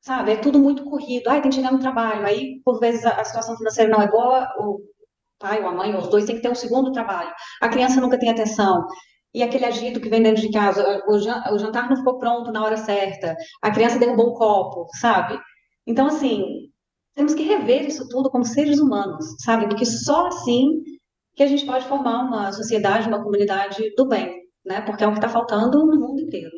Sabe? 0.00 0.32
É 0.32 0.36
tudo 0.36 0.58
muito 0.58 0.84
corrido. 0.84 1.28
Ai, 1.28 1.42
tem 1.42 1.50
que 1.50 1.56
chegar 1.56 1.72
no 1.72 1.80
trabalho. 1.80 2.24
Aí, 2.24 2.60
por 2.64 2.78
vezes, 2.78 3.04
a, 3.04 3.20
a 3.20 3.24
situação 3.24 3.56
financeira 3.56 3.90
não 3.90 4.00
é 4.00 4.08
boa, 4.08 4.48
o 4.60 4.80
pai 5.38 5.60
ou 5.62 5.68
a 5.68 5.72
mãe, 5.72 5.94
ou 5.94 6.00
os 6.00 6.08
dois, 6.08 6.24
tem 6.24 6.36
que 6.36 6.42
ter 6.42 6.50
um 6.50 6.54
segundo 6.54 6.92
trabalho. 6.92 7.32
A 7.60 7.68
criança 7.68 8.00
nunca 8.00 8.18
tem 8.18 8.30
atenção. 8.30 8.86
E 9.34 9.42
aquele 9.42 9.66
agito 9.66 10.00
que 10.00 10.08
vem 10.08 10.22
dentro 10.22 10.40
de 10.40 10.50
casa, 10.50 11.02
o, 11.06 11.14
o 11.14 11.58
jantar 11.58 11.88
não 11.90 11.96
ficou 11.96 12.18
pronto 12.18 12.52
na 12.52 12.64
hora 12.64 12.76
certa, 12.76 13.36
a 13.62 13.70
criança 13.70 13.98
derrubou 13.98 14.30
um 14.30 14.34
copo, 14.34 14.86
sabe? 14.98 15.38
Então, 15.86 16.06
assim, 16.06 16.70
temos 17.14 17.34
que 17.34 17.42
rever 17.42 17.86
isso 17.86 18.08
tudo 18.08 18.30
como 18.30 18.44
seres 18.44 18.78
humanos, 18.78 19.36
sabe? 19.40 19.68
Porque 19.68 19.84
só 19.84 20.28
assim 20.28 20.82
que 21.36 21.42
a 21.42 21.46
gente 21.46 21.66
pode 21.66 21.86
formar 21.86 22.22
uma 22.22 22.50
sociedade, 22.50 23.06
uma 23.06 23.22
comunidade 23.22 23.94
do 23.94 24.08
bem, 24.08 24.44
né? 24.64 24.80
Porque 24.80 25.04
é 25.04 25.06
o 25.06 25.12
que 25.12 25.18
está 25.18 25.28
faltando 25.28 25.84
no 25.84 26.00
mundo 26.00 26.22
inteiro. 26.22 26.50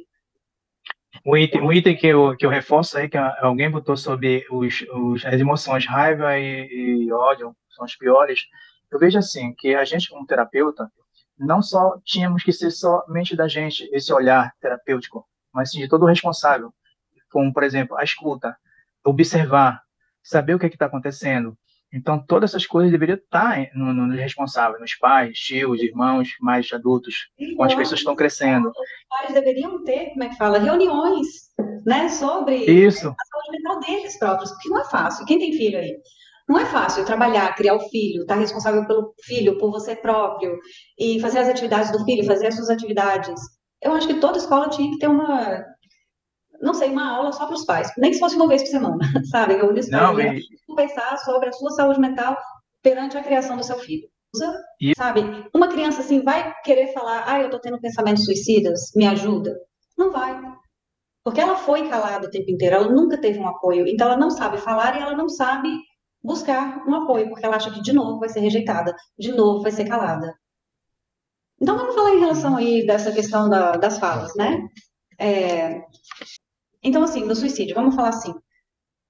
O 1.26 1.36
item, 1.36 1.72
item 1.72 1.96
que, 1.96 2.06
eu, 2.06 2.36
que 2.36 2.46
eu 2.46 2.50
reforço 2.50 2.96
aí, 2.96 3.08
que 3.08 3.18
alguém 3.18 3.68
botou 3.68 3.96
sobre 3.96 4.46
os, 4.50 4.86
os, 4.94 5.26
as 5.26 5.40
emoções 5.40 5.84
raiva 5.84 6.38
e, 6.38 7.06
e 7.06 7.12
ódio, 7.12 7.54
são 7.70 7.84
as 7.84 7.96
piores. 7.96 8.42
Eu 8.90 9.00
vejo 9.00 9.18
assim, 9.18 9.52
que 9.52 9.74
a 9.74 9.84
gente, 9.84 10.08
como 10.08 10.24
terapeuta, 10.24 10.90
não 11.36 11.60
só 11.60 11.98
tínhamos 12.04 12.44
que 12.44 12.52
ser 12.52 12.70
somente 12.70 13.34
da 13.34 13.48
gente 13.48 13.88
esse 13.92 14.12
olhar 14.12 14.52
terapêutico, 14.60 15.26
mas 15.52 15.72
sim 15.72 15.80
de 15.80 15.88
todo 15.88 16.04
o 16.04 16.06
responsável, 16.06 16.72
como, 17.30 17.52
por 17.52 17.64
exemplo, 17.64 17.96
a 17.96 18.04
escuta, 18.04 18.56
observar, 19.04 19.82
saber 20.22 20.54
o 20.54 20.58
que 20.58 20.66
é 20.66 20.68
está 20.68 20.86
acontecendo, 20.86 21.58
então, 21.92 22.22
todas 22.26 22.50
essas 22.50 22.66
coisas 22.66 22.92
deveriam 22.92 23.16
estar 23.16 23.70
no, 23.74 23.94
no 23.94 24.14
responsável, 24.14 24.78
nos 24.78 24.94
pais, 24.94 25.38
tios, 25.38 25.80
irmãos 25.82 26.28
mais 26.40 26.70
adultos, 26.72 27.14
com 27.56 27.62
as 27.62 27.74
pessoas 27.74 28.00
estão 28.00 28.14
crescendo. 28.14 28.68
Os 28.68 28.74
pais 29.08 29.32
deveriam 29.32 29.82
ter, 29.84 30.10
como 30.10 30.24
é 30.24 30.28
que 30.28 30.36
fala, 30.36 30.58
reuniões, 30.58 31.26
né, 31.86 32.08
sobre 32.10 32.56
Isso. 32.56 33.08
a 33.08 33.24
saúde 33.24 33.50
mental 33.52 33.80
deles 33.80 34.18
próprios, 34.18 34.50
porque 34.52 34.68
não 34.68 34.80
é 34.80 34.84
fácil. 34.84 35.24
Quem 35.24 35.38
tem 35.38 35.52
filho 35.52 35.78
aí? 35.78 35.96
Não 36.46 36.58
é 36.58 36.66
fácil 36.66 37.04
trabalhar, 37.04 37.54
criar 37.54 37.74
o 37.74 37.88
filho, 37.88 38.22
estar 38.22 38.36
responsável 38.36 38.86
pelo 38.86 39.14
filho, 39.22 39.58
por 39.58 39.70
você 39.70 39.96
próprio, 39.96 40.58
e 40.98 41.20
fazer 41.20 41.38
as 41.38 41.48
atividades 41.48 41.90
do 41.90 42.04
filho, 42.04 42.24
fazer 42.24 42.48
as 42.48 42.54
suas 42.54 42.70
atividades. 42.70 43.40
Eu 43.82 43.92
acho 43.92 44.06
que 44.06 44.20
toda 44.20 44.38
escola 44.38 44.68
tinha 44.68 44.90
que 44.90 44.98
ter 44.98 45.08
uma 45.08 45.64
não 46.60 46.74
sei, 46.74 46.90
uma 46.90 47.16
aula 47.16 47.32
só 47.32 47.46
para 47.46 47.54
os 47.54 47.64
pais, 47.64 47.90
nem 47.96 48.10
que 48.10 48.18
fosse 48.18 48.36
uma 48.36 48.48
vez 48.48 48.62
por 48.62 48.68
semana, 48.68 48.98
sabe? 49.30 49.54
Eu 49.54 49.72
não, 49.90 50.20
e... 50.20 50.42
conversar 50.66 51.16
sobre 51.18 51.48
a 51.48 51.52
sua 51.52 51.70
saúde 51.70 52.00
mental 52.00 52.36
perante 52.82 53.16
a 53.16 53.22
criação 53.22 53.56
do 53.56 53.64
seu 53.64 53.78
filho. 53.78 54.08
E... 54.80 54.92
Sabe? 54.96 55.20
Uma 55.54 55.68
criança 55.68 56.00
assim 56.00 56.22
vai 56.22 56.54
querer 56.62 56.92
falar, 56.92 57.24
ah, 57.26 57.40
eu 57.40 57.46
estou 57.46 57.60
tendo 57.60 57.80
pensamentos 57.80 58.24
suicidas, 58.24 58.92
me 58.94 59.06
ajuda. 59.06 59.58
Não 59.96 60.12
vai. 60.12 60.38
Porque 61.24 61.40
ela 61.40 61.56
foi 61.56 61.88
calada 61.88 62.26
o 62.26 62.30
tempo 62.30 62.50
inteiro, 62.50 62.76
ela 62.76 62.88
nunca 62.88 63.18
teve 63.18 63.38
um 63.38 63.48
apoio. 63.48 63.86
Então 63.86 64.06
ela 64.06 64.16
não 64.16 64.30
sabe 64.30 64.58
falar 64.58 64.96
e 64.96 65.02
ela 65.02 65.16
não 65.16 65.28
sabe 65.28 65.68
buscar 66.22 66.84
um 66.86 66.94
apoio, 66.94 67.28
porque 67.28 67.44
ela 67.44 67.56
acha 67.56 67.70
que 67.70 67.80
de 67.80 67.92
novo 67.92 68.18
vai 68.18 68.28
ser 68.28 68.40
rejeitada, 68.40 68.94
de 69.18 69.32
novo 69.32 69.62
vai 69.62 69.72
ser 69.72 69.88
calada. 69.88 70.34
Então 71.60 71.76
vamos 71.76 71.94
falar 71.94 72.14
em 72.14 72.20
relação 72.20 72.56
aí 72.56 72.86
dessa 72.86 73.12
questão 73.12 73.48
da, 73.48 73.72
das 73.72 73.98
falas, 73.98 74.34
né? 74.36 74.68
É, 75.18 75.82
então, 76.82 77.02
assim, 77.02 77.24
no 77.24 77.34
suicídio, 77.34 77.74
vamos 77.74 77.94
falar 77.94 78.10
assim, 78.10 78.34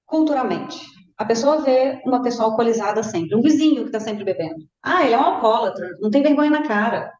culturalmente. 0.05 0.79
A 1.17 1.25
pessoa 1.25 1.61
vê 1.61 2.01
uma 2.05 2.21
pessoa 2.21 2.49
alcoolizada 2.49 3.03
sempre, 3.03 3.35
um 3.35 3.41
vizinho 3.41 3.81
que 3.81 3.89
está 3.89 3.99
sempre 3.99 4.23
bebendo. 4.23 4.65
Ah, 4.81 5.03
ele 5.03 5.13
é 5.13 5.17
um 5.17 5.23
alcoólatra, 5.23 5.97
não 5.99 6.09
tem 6.09 6.23
vergonha 6.23 6.49
na 6.49 6.67
cara. 6.67 7.13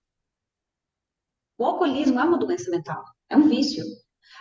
O 1.57 1.65
alcoolismo 1.65 2.19
é 2.19 2.23
uma 2.23 2.38
doença 2.38 2.71
mental, 2.71 3.03
é 3.29 3.35
um 3.35 3.49
vício. 3.49 3.83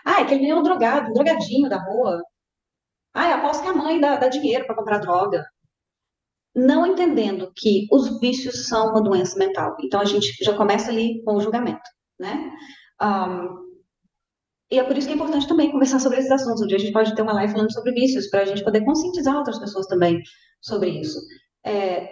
Ah, 0.05 0.21
é 0.21 0.23
aquele 0.23 0.41
menino 0.41 0.63
drogado, 0.63 1.11
um 1.11 1.13
drogadinho 1.13 1.69
da 1.69 1.77
rua. 1.77 2.23
Ah, 3.13 3.35
aposto 3.35 3.63
que 3.63 3.69
a 3.69 3.75
mãe 3.75 4.01
dá, 4.01 4.17
dá 4.17 4.29
dinheiro 4.29 4.65
para 4.65 4.77
comprar 4.77 4.99
droga. 4.99 5.45
Não 6.55 6.87
entendendo 6.87 7.53
que 7.57 7.87
os 7.91 8.21
vícios 8.21 8.69
são 8.69 8.91
uma 8.91 9.03
doença 9.03 9.37
mental. 9.39 9.77
Então, 9.81 10.01
a 10.01 10.05
gente 10.05 10.33
já 10.43 10.57
começa 10.57 10.91
ali 10.91 11.23
com 11.25 11.35
o 11.35 11.41
julgamento, 11.41 11.83
né? 12.19 12.53
Um, 13.03 13.68
e 14.71 14.79
é 14.79 14.85
por 14.85 14.97
isso 14.97 15.07
que 15.07 15.13
é 15.13 15.17
importante 15.17 15.49
também 15.49 15.71
conversar 15.71 15.99
sobre 15.99 16.19
esses 16.19 16.31
assuntos. 16.31 16.63
Um 16.63 16.67
dia 16.67 16.77
a 16.77 16.81
gente 16.81 16.93
pode 16.93 17.15
ter 17.15 17.23
uma 17.23 17.33
live 17.33 17.53
falando 17.53 17.73
sobre 17.73 17.93
vícios, 17.93 18.29
para 18.29 18.43
a 18.43 18.45
gente 18.45 18.63
poder 18.63 18.85
conscientizar 18.85 19.37
outras 19.37 19.59
pessoas 19.59 19.87
também 19.87 20.21
sobre 20.61 20.91
isso. 20.91 21.19
É, 21.65 22.07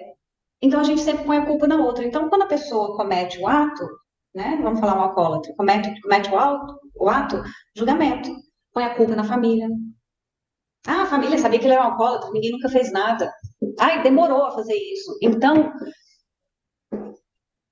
então 0.63 0.81
a 0.81 0.85
gente 0.85 1.03
sempre 1.03 1.25
põe 1.25 1.37
a 1.37 1.47
culpa 1.47 1.67
na 1.67 1.77
outra. 1.77 2.05
Então, 2.05 2.29
quando 2.29 2.43
a 2.43 2.47
pessoa 2.47 2.97
comete 2.97 3.39
o 3.39 3.47
ato, 3.47 3.87
né, 4.35 4.59
vamos 4.63 4.81
falar 4.81 4.97
um 4.97 5.03
alcoólatra, 5.03 5.55
comete, 5.57 6.01
comete 6.01 6.31
o, 6.31 6.39
ato, 6.39 6.79
o 6.95 7.09
ato, 7.09 7.43
julgamento, 7.75 8.31
põe 8.73 8.85
a 8.85 8.95
culpa 8.95 9.15
na 9.15 9.25
família. 9.25 9.69
Ah, 10.87 11.03
a 11.03 11.07
família 11.07 11.37
sabia 11.39 11.59
que 11.59 11.67
ele 11.67 11.75
era 11.75 11.83
um 11.83 11.91
alcoólatra, 11.91 12.31
ninguém 12.31 12.53
nunca 12.53 12.69
fez 12.69 12.91
nada. 12.91 13.31
Ai, 13.81 14.03
demorou 14.03 14.45
a 14.45 14.53
fazer 14.53 14.75
isso. 14.75 15.19
Então, 15.21 15.73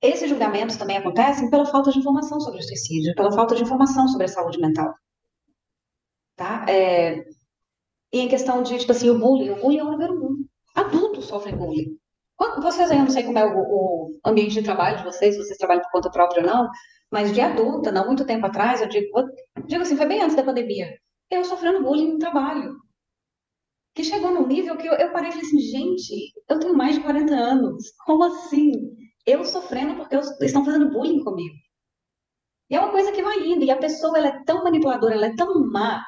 esses 0.07 0.29
julgamentos 0.29 0.77
também 0.77 0.97
acontecem 0.97 1.49
pela 1.49 1.65
falta 1.65 1.91
de 1.91 1.99
informação 1.99 2.39
sobre 2.39 2.59
o 2.59 2.63
suicídio, 2.63 3.15
pela 3.15 3.31
falta 3.31 3.55
de 3.55 3.63
informação 3.63 4.07
sobre 4.07 4.25
a 4.25 4.29
saúde 4.29 4.59
mental. 4.59 4.93
Tá? 6.35 6.65
É... 6.69 7.23
E 8.11 8.19
em 8.19 8.27
questão 8.27 8.63
de, 8.63 8.77
tipo 8.77 8.91
assim, 8.91 9.09
o 9.09 9.19
bullying, 9.19 9.51
o 9.51 9.61
bullying 9.61 9.79
é 9.79 9.83
o 9.83 9.91
número 9.91 10.13
um. 10.13 10.45
Adultos 10.75 11.25
sofrem 11.25 11.55
bullying. 11.55 11.97
Vocês 12.61 12.91
aí, 12.91 12.97
eu 12.97 13.03
não 13.03 13.11
sei 13.11 13.23
como 13.23 13.37
é 13.37 13.45
o, 13.45 13.59
o, 13.59 14.19
ambiente 14.25 14.55
de 14.55 14.63
trabalho 14.63 14.97
de 14.97 15.03
vocês, 15.03 15.37
vocês 15.37 15.57
trabalham 15.57 15.81
por 15.83 15.91
conta 15.91 16.11
própria 16.11 16.41
ou 16.41 16.47
não, 16.47 16.69
mas 17.11 17.31
de 17.33 17.39
adulta, 17.39 17.91
não 17.91 18.07
muito 18.07 18.25
tempo 18.25 18.45
atrás, 18.45 18.81
eu 18.81 18.89
digo, 18.89 19.07
eu 19.17 19.63
digo 19.65 19.81
assim, 19.83 19.95
foi 19.95 20.05
bem 20.05 20.21
antes 20.21 20.35
da 20.35 20.43
pandemia, 20.43 20.97
eu 21.31 21.45
sofrendo 21.45 21.83
bullying 21.83 22.13
no 22.13 22.19
trabalho. 22.19 22.75
que 23.93 24.03
chegou 24.03 24.31
num 24.31 24.47
nível 24.47 24.75
que 24.77 24.87
eu, 24.87 24.93
eu 24.93 25.11
parei 25.13 25.29
e 25.29 25.31
falei 25.31 25.47
assim, 25.47 25.59
gente, 25.59 26.33
eu 26.49 26.59
tenho 26.59 26.75
mais 26.75 26.95
de 26.95 27.01
40 27.01 27.33
anos, 27.33 27.91
como 28.05 28.23
assim? 28.25 28.71
Eu 29.25 29.43
sofrendo 29.43 29.95
porque 29.95 30.15
eles 30.15 30.29
estão 30.41 30.63
fazendo 30.63 30.91
bullying 30.91 31.23
comigo. 31.23 31.55
E 32.69 32.75
é 32.75 32.79
uma 32.79 32.91
coisa 32.91 33.11
que 33.11 33.21
vai 33.21 33.39
indo, 33.39 33.63
e 33.63 33.71
a 33.71 33.77
pessoa 33.77 34.17
ela 34.17 34.27
é 34.27 34.43
tão 34.43 34.63
manipuladora, 34.63 35.13
ela 35.15 35.27
é 35.27 35.35
tão 35.35 35.67
má, 35.67 36.03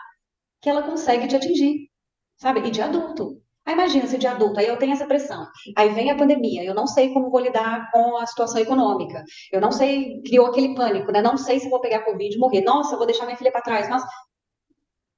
que 0.62 0.69
ela 0.69 0.84
consegue 0.84 1.27
te 1.27 1.36
atingir, 1.36 1.89
sabe? 2.38 2.62
E 2.62 2.71
de 2.71 2.82
adulto. 2.82 3.41
Aí 3.65 3.73
imagina 3.73 4.08
se 4.08 4.17
de 4.17 4.25
adulto, 4.25 4.60
aí 4.60 4.67
eu 4.67 4.77
tenho 4.77 4.93
essa 4.93 5.06
pressão. 5.06 5.45
Aí 5.75 5.89
vem 5.89 6.10
a 6.10 6.15
pandemia, 6.15 6.63
eu 6.63 6.73
não 6.73 6.88
sei 6.88 7.13
como 7.13 7.30
vou 7.30 7.41
lidar 7.41 7.91
com 7.91 8.17
a 8.17 8.25
situação 8.25 8.62
econômica. 8.62 9.23
Eu 9.51 9.60
não 9.60 9.71
sei, 9.71 10.21
criou 10.23 10.47
aquele 10.47 10.73
pânico, 10.73 11.12
né? 11.12 11.21
Não 11.21 11.38
sei 11.38 11.60
se 11.60 11.69
vou 11.69 11.82
pegar 11.82 12.06
Covid 12.06 12.34
e 12.36 12.39
morrer. 12.39 12.62
Nossa, 12.62 12.95
vou 12.95 13.06
deixar 13.06 13.25
minha 13.25 13.38
filha 13.38 13.51
para 13.51 13.62
trás. 13.62 13.89
Nossa. 13.89 14.08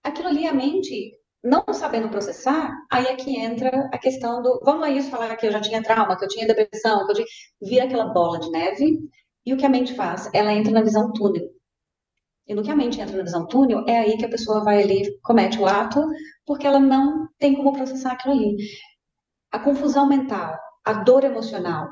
Aquilo 0.03 0.29
ali, 0.29 0.47
a 0.47 0.53
mente, 0.53 1.11
não 1.43 1.63
sabendo 1.73 2.09
processar, 2.09 2.71
aí 2.91 3.05
é 3.05 3.15
que 3.15 3.37
entra 3.37 3.89
a 3.93 3.97
questão 3.97 4.41
do. 4.41 4.59
Vamos 4.63 4.81
lá 4.81 4.89
isso 4.89 5.09
falar 5.09 5.35
que 5.35 5.47
eu 5.47 5.51
já 5.51 5.61
tinha 5.61 5.81
trauma, 5.81 6.17
que 6.17 6.25
eu 6.25 6.29
tinha 6.29 6.47
depressão, 6.47 7.05
que 7.05 7.11
eu 7.11 7.15
tinha. 7.15 7.27
Vira 7.61 7.85
aquela 7.85 8.13
bola 8.13 8.39
de 8.39 8.49
neve. 8.51 8.99
E 9.45 9.53
o 9.53 9.57
que 9.57 9.65
a 9.65 9.69
mente 9.69 9.95
faz? 9.95 10.29
Ela 10.33 10.53
entra 10.53 10.71
na 10.71 10.81
visão 10.81 11.11
túnel. 11.13 11.49
E 12.47 12.53
no 12.53 12.63
que 12.63 12.71
a 12.71 12.75
mente 12.75 12.99
entra 12.99 13.15
na 13.15 13.23
visão 13.23 13.47
túnel, 13.47 13.85
é 13.87 13.99
aí 13.99 14.17
que 14.17 14.25
a 14.25 14.29
pessoa 14.29 14.63
vai 14.63 14.81
ali, 14.81 15.19
comete 15.21 15.59
o 15.59 15.67
ato, 15.67 16.03
porque 16.45 16.65
ela 16.67 16.79
não 16.79 17.27
tem 17.37 17.55
como 17.55 17.73
processar 17.73 18.13
aquilo 18.13 18.33
ali. 18.33 18.57
A 19.51 19.59
confusão 19.59 20.07
mental, 20.07 20.57
a 20.83 20.93
dor 20.93 21.23
emocional, 21.23 21.87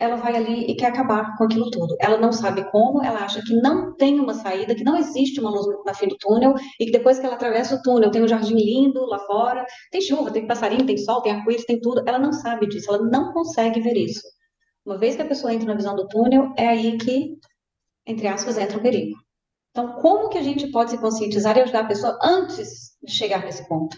ela 0.00 0.16
vai 0.16 0.34
ali 0.34 0.64
e 0.64 0.74
quer 0.74 0.86
acabar 0.86 1.36
com 1.36 1.44
aquilo 1.44 1.70
tudo. 1.70 1.94
Ela 2.00 2.16
não 2.16 2.32
sabe 2.32 2.68
como, 2.70 3.04
ela 3.04 3.20
acha 3.20 3.42
que 3.42 3.54
não 3.54 3.94
tem 3.94 4.18
uma 4.18 4.32
saída, 4.32 4.74
que 4.74 4.82
não 4.82 4.96
existe 4.96 5.38
uma 5.38 5.50
luz 5.50 5.66
na 5.84 5.92
fim 5.92 6.08
do 6.08 6.16
túnel, 6.16 6.54
e 6.80 6.86
que 6.86 6.90
depois 6.90 7.18
que 7.18 7.26
ela 7.26 7.34
atravessa 7.34 7.76
o 7.76 7.82
túnel, 7.82 8.10
tem 8.10 8.22
um 8.22 8.28
jardim 8.28 8.54
lindo 8.54 9.04
lá 9.04 9.18
fora, 9.18 9.64
tem 9.92 10.00
chuva, 10.00 10.30
tem 10.30 10.46
passarinho, 10.46 10.86
tem 10.86 10.96
sol, 10.96 11.20
tem 11.20 11.32
arco-íris, 11.32 11.66
tem 11.66 11.78
tudo. 11.78 12.02
Ela 12.06 12.18
não 12.18 12.32
sabe 12.32 12.66
disso, 12.66 12.88
ela 12.92 13.04
não 13.04 13.32
consegue 13.32 13.80
ver 13.80 13.96
isso. 13.96 14.26
Uma 14.86 14.96
vez 14.96 15.14
que 15.14 15.22
a 15.22 15.26
pessoa 15.26 15.52
entra 15.52 15.68
na 15.68 15.74
visão 15.74 15.94
do 15.94 16.08
túnel, 16.08 16.50
é 16.56 16.66
aí 16.66 16.96
que, 16.96 17.36
entre 18.06 18.26
aspas, 18.26 18.56
entra 18.56 18.78
o 18.78 18.82
perigo. 18.82 19.18
Então, 19.70 20.00
como 20.00 20.30
que 20.30 20.38
a 20.38 20.42
gente 20.42 20.70
pode 20.70 20.92
se 20.92 20.98
conscientizar 20.98 21.56
e 21.58 21.60
ajudar 21.60 21.80
a 21.80 21.88
pessoa 21.88 22.18
antes 22.22 22.96
de 23.02 23.12
chegar 23.12 23.44
nesse 23.44 23.68
ponto? 23.68 23.96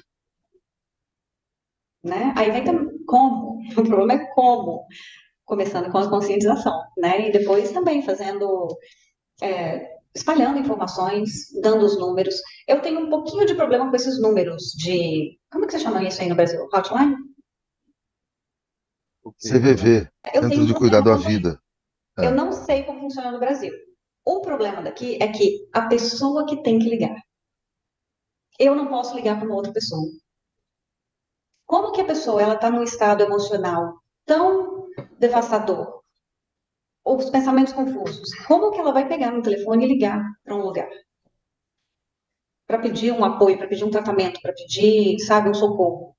Né? 2.02 2.34
Aí 2.36 2.50
vem 2.50 2.64
também 2.64 3.04
como. 3.06 3.52
O 3.78 3.84
problema 3.84 4.14
é 4.14 4.26
como. 4.34 4.84
Começando 5.44 5.90
com 5.90 5.98
a 5.98 6.08
conscientização, 6.08 6.72
né? 6.96 7.28
E 7.28 7.32
depois 7.32 7.72
também 7.72 8.02
fazendo, 8.02 8.68
é, 9.42 9.96
espalhando 10.14 10.58
informações, 10.58 11.30
dando 11.60 11.84
os 11.84 11.98
números. 11.98 12.36
Eu 12.66 12.80
tenho 12.80 13.00
um 13.00 13.10
pouquinho 13.10 13.44
de 13.46 13.54
problema 13.54 13.88
com 13.90 13.96
esses 13.96 14.20
números 14.20 14.72
de. 14.76 15.38
Como 15.50 15.66
que 15.66 15.72
você 15.72 15.80
chama 15.80 16.02
isso 16.02 16.22
aí 16.22 16.28
no 16.28 16.36
Brasil? 16.36 16.66
Hotline? 16.72 17.16
CVV, 19.40 20.08
Eu 20.34 20.42
Centro 20.42 20.66
de 20.66 20.74
Cuidado 20.74 21.10
à 21.10 21.16
Vida. 21.16 21.60
Eu 22.18 22.24
É. 22.24 22.30
não 22.30 22.52
sei 22.52 22.82
como 22.84 23.00
funciona 23.00 23.30
no 23.30 23.38
Brasil. 23.38 23.72
O 24.24 24.40
problema 24.40 24.82
daqui 24.82 25.18
é 25.20 25.28
que 25.28 25.68
a 25.72 25.88
pessoa 25.88 26.46
que 26.46 26.62
tem 26.62 26.78
que 26.78 26.88
ligar. 26.88 27.16
Eu 28.58 28.74
não 28.74 28.88
posso 28.88 29.14
ligar 29.16 29.36
para 29.38 29.46
uma 29.46 29.56
outra 29.56 29.72
pessoa. 29.72 30.06
Como 31.66 31.92
que 31.92 32.00
a 32.00 32.04
pessoa 32.04 32.42
ela 32.42 32.54
está 32.54 32.70
num 32.70 32.82
estado 32.82 33.22
emocional 33.22 34.01
tão 34.26 34.86
devastador, 35.18 36.02
ou 37.04 37.16
os 37.18 37.30
pensamentos 37.30 37.72
confusos? 37.72 38.28
Como 38.48 38.72
que 38.72 38.80
ela 38.80 38.92
vai 38.92 39.06
pegar 39.08 39.30
no 39.30 39.40
telefone 39.42 39.84
e 39.84 39.88
ligar 39.88 40.20
para 40.44 40.56
um 40.56 40.62
lugar? 40.62 40.90
Para 42.66 42.80
pedir 42.80 43.12
um 43.12 43.24
apoio, 43.24 43.56
para 43.58 43.68
pedir 43.68 43.84
um 43.84 43.90
tratamento, 43.90 44.40
para 44.40 44.52
pedir, 44.52 45.18
sabe, 45.20 45.48
um 45.48 45.54
socorro. 45.54 46.16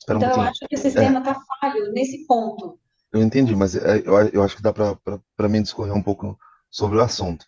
Espera 0.00 0.18
um 0.18 0.22
Então, 0.22 0.30
eu 0.30 0.34
pouquinho. 0.34 0.50
acho 0.50 0.66
que 0.68 0.76
o 0.76 0.78
sistema 0.78 1.20
está 1.20 1.34
falho 1.60 1.92
nesse 1.92 2.26
ponto. 2.26 2.78
Eu 3.12 3.22
entendi, 3.22 3.54
mas 3.56 3.74
é, 3.74 3.98
eu, 4.04 4.14
eu 4.32 4.42
acho 4.42 4.56
que 4.56 4.62
dá 4.62 4.72
para 4.72 5.48
mim 5.48 5.62
discorrer 5.62 5.94
um 5.94 6.02
pouco 6.02 6.38
sobre 6.70 6.98
o 6.98 7.02
assunto. 7.02 7.44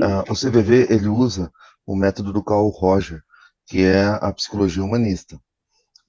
Ah, 0.00 0.24
o 0.28 0.34
CVV 0.34 0.86
ele 0.90 1.08
usa 1.08 1.50
o 1.86 1.96
método 1.96 2.32
do 2.32 2.44
Carl 2.44 2.68
Roger, 2.68 3.22
que 3.66 3.82
é 3.82 4.04
a 4.04 4.32
psicologia 4.32 4.84
humanista. 4.84 5.40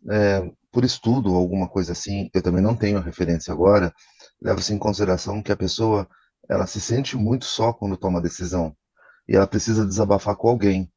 É, 0.09 0.51
por 0.71 0.83
estudo, 0.83 1.35
alguma 1.35 1.67
coisa 1.67 1.91
assim, 1.93 2.29
eu 2.33 2.41
também 2.41 2.61
não 2.61 2.75
tenho 2.75 2.97
a 2.97 3.01
referência 3.01 3.53
agora, 3.53 3.93
leva-se 4.41 4.73
em 4.73 4.77
consideração 4.77 5.41
que 5.41 5.51
a 5.51 5.57
pessoa 5.57 6.07
ela 6.49 6.67
se 6.67 6.79
sente 6.81 7.17
muito 7.17 7.45
só 7.45 7.73
quando 7.73 7.97
toma 7.97 8.21
decisão 8.21 8.75
e 9.27 9.35
ela 9.35 9.47
precisa 9.47 9.85
desabafar 9.85 10.35
com 10.35 10.49
alguém. 10.49 10.91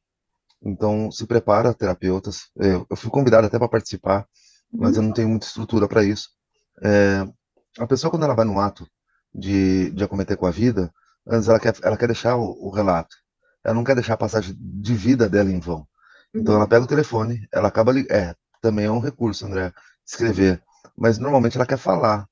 Então, 0.63 1.11
se 1.11 1.25
prepara, 1.25 1.73
terapeutas. 1.73 2.49
É, 2.59 2.75
Eu 2.89 2.95
fui 2.95 3.09
convidado 3.09 3.47
até 3.47 3.57
para 3.57 3.67
participar, 3.69 4.27
mas 4.71 4.95
eu 4.97 5.03
não 5.03 5.13
tenho 5.13 5.29
muita 5.29 5.45
estrutura 5.47 5.87
para 5.87 6.03
isso. 6.03 6.29
É, 6.83 7.25
a 7.79 7.87
pessoa, 7.87 8.11
quando 8.11 8.23
ela 8.23 8.35
vai 8.35 8.45
no 8.45 8.59
ato 8.59 8.87
de, 9.33 9.91
de 9.91 10.03
acometer 10.03 10.37
com 10.37 10.45
a 10.45 10.51
vida, 10.51 10.91
antes 11.27 11.47
ela 11.49 11.59
quer, 11.59 11.75
ela 11.83 11.97
quer 11.97 12.07
deixar 12.07 12.35
o, 12.37 12.67
o 12.67 12.69
relato. 12.71 13.15
Ela 13.63 13.75
não 13.75 13.83
quer 13.83 13.95
deixar 13.95 14.13
a 14.15 14.17
passagem 14.17 14.55
de 14.59 14.93
vida 14.95 15.29
dela 15.29 15.51
em 15.51 15.59
vão. 15.59 15.87
Então, 16.33 16.55
ela 16.55 16.67
pega 16.67 16.83
o 16.85 16.87
telefone, 16.87 17.47
ela 17.51 17.67
acaba. 17.69 17.93
É, 18.11 18.35
também 18.61 18.85
é 18.85 18.91
um 18.91 18.99
recurso, 18.99 19.45
André, 19.45 19.73
escrever. 20.05 20.61
Mas 20.97 21.17
normalmente 21.17 21.57
ela 21.57 21.65
quer 21.65 21.77
falar 21.77 22.27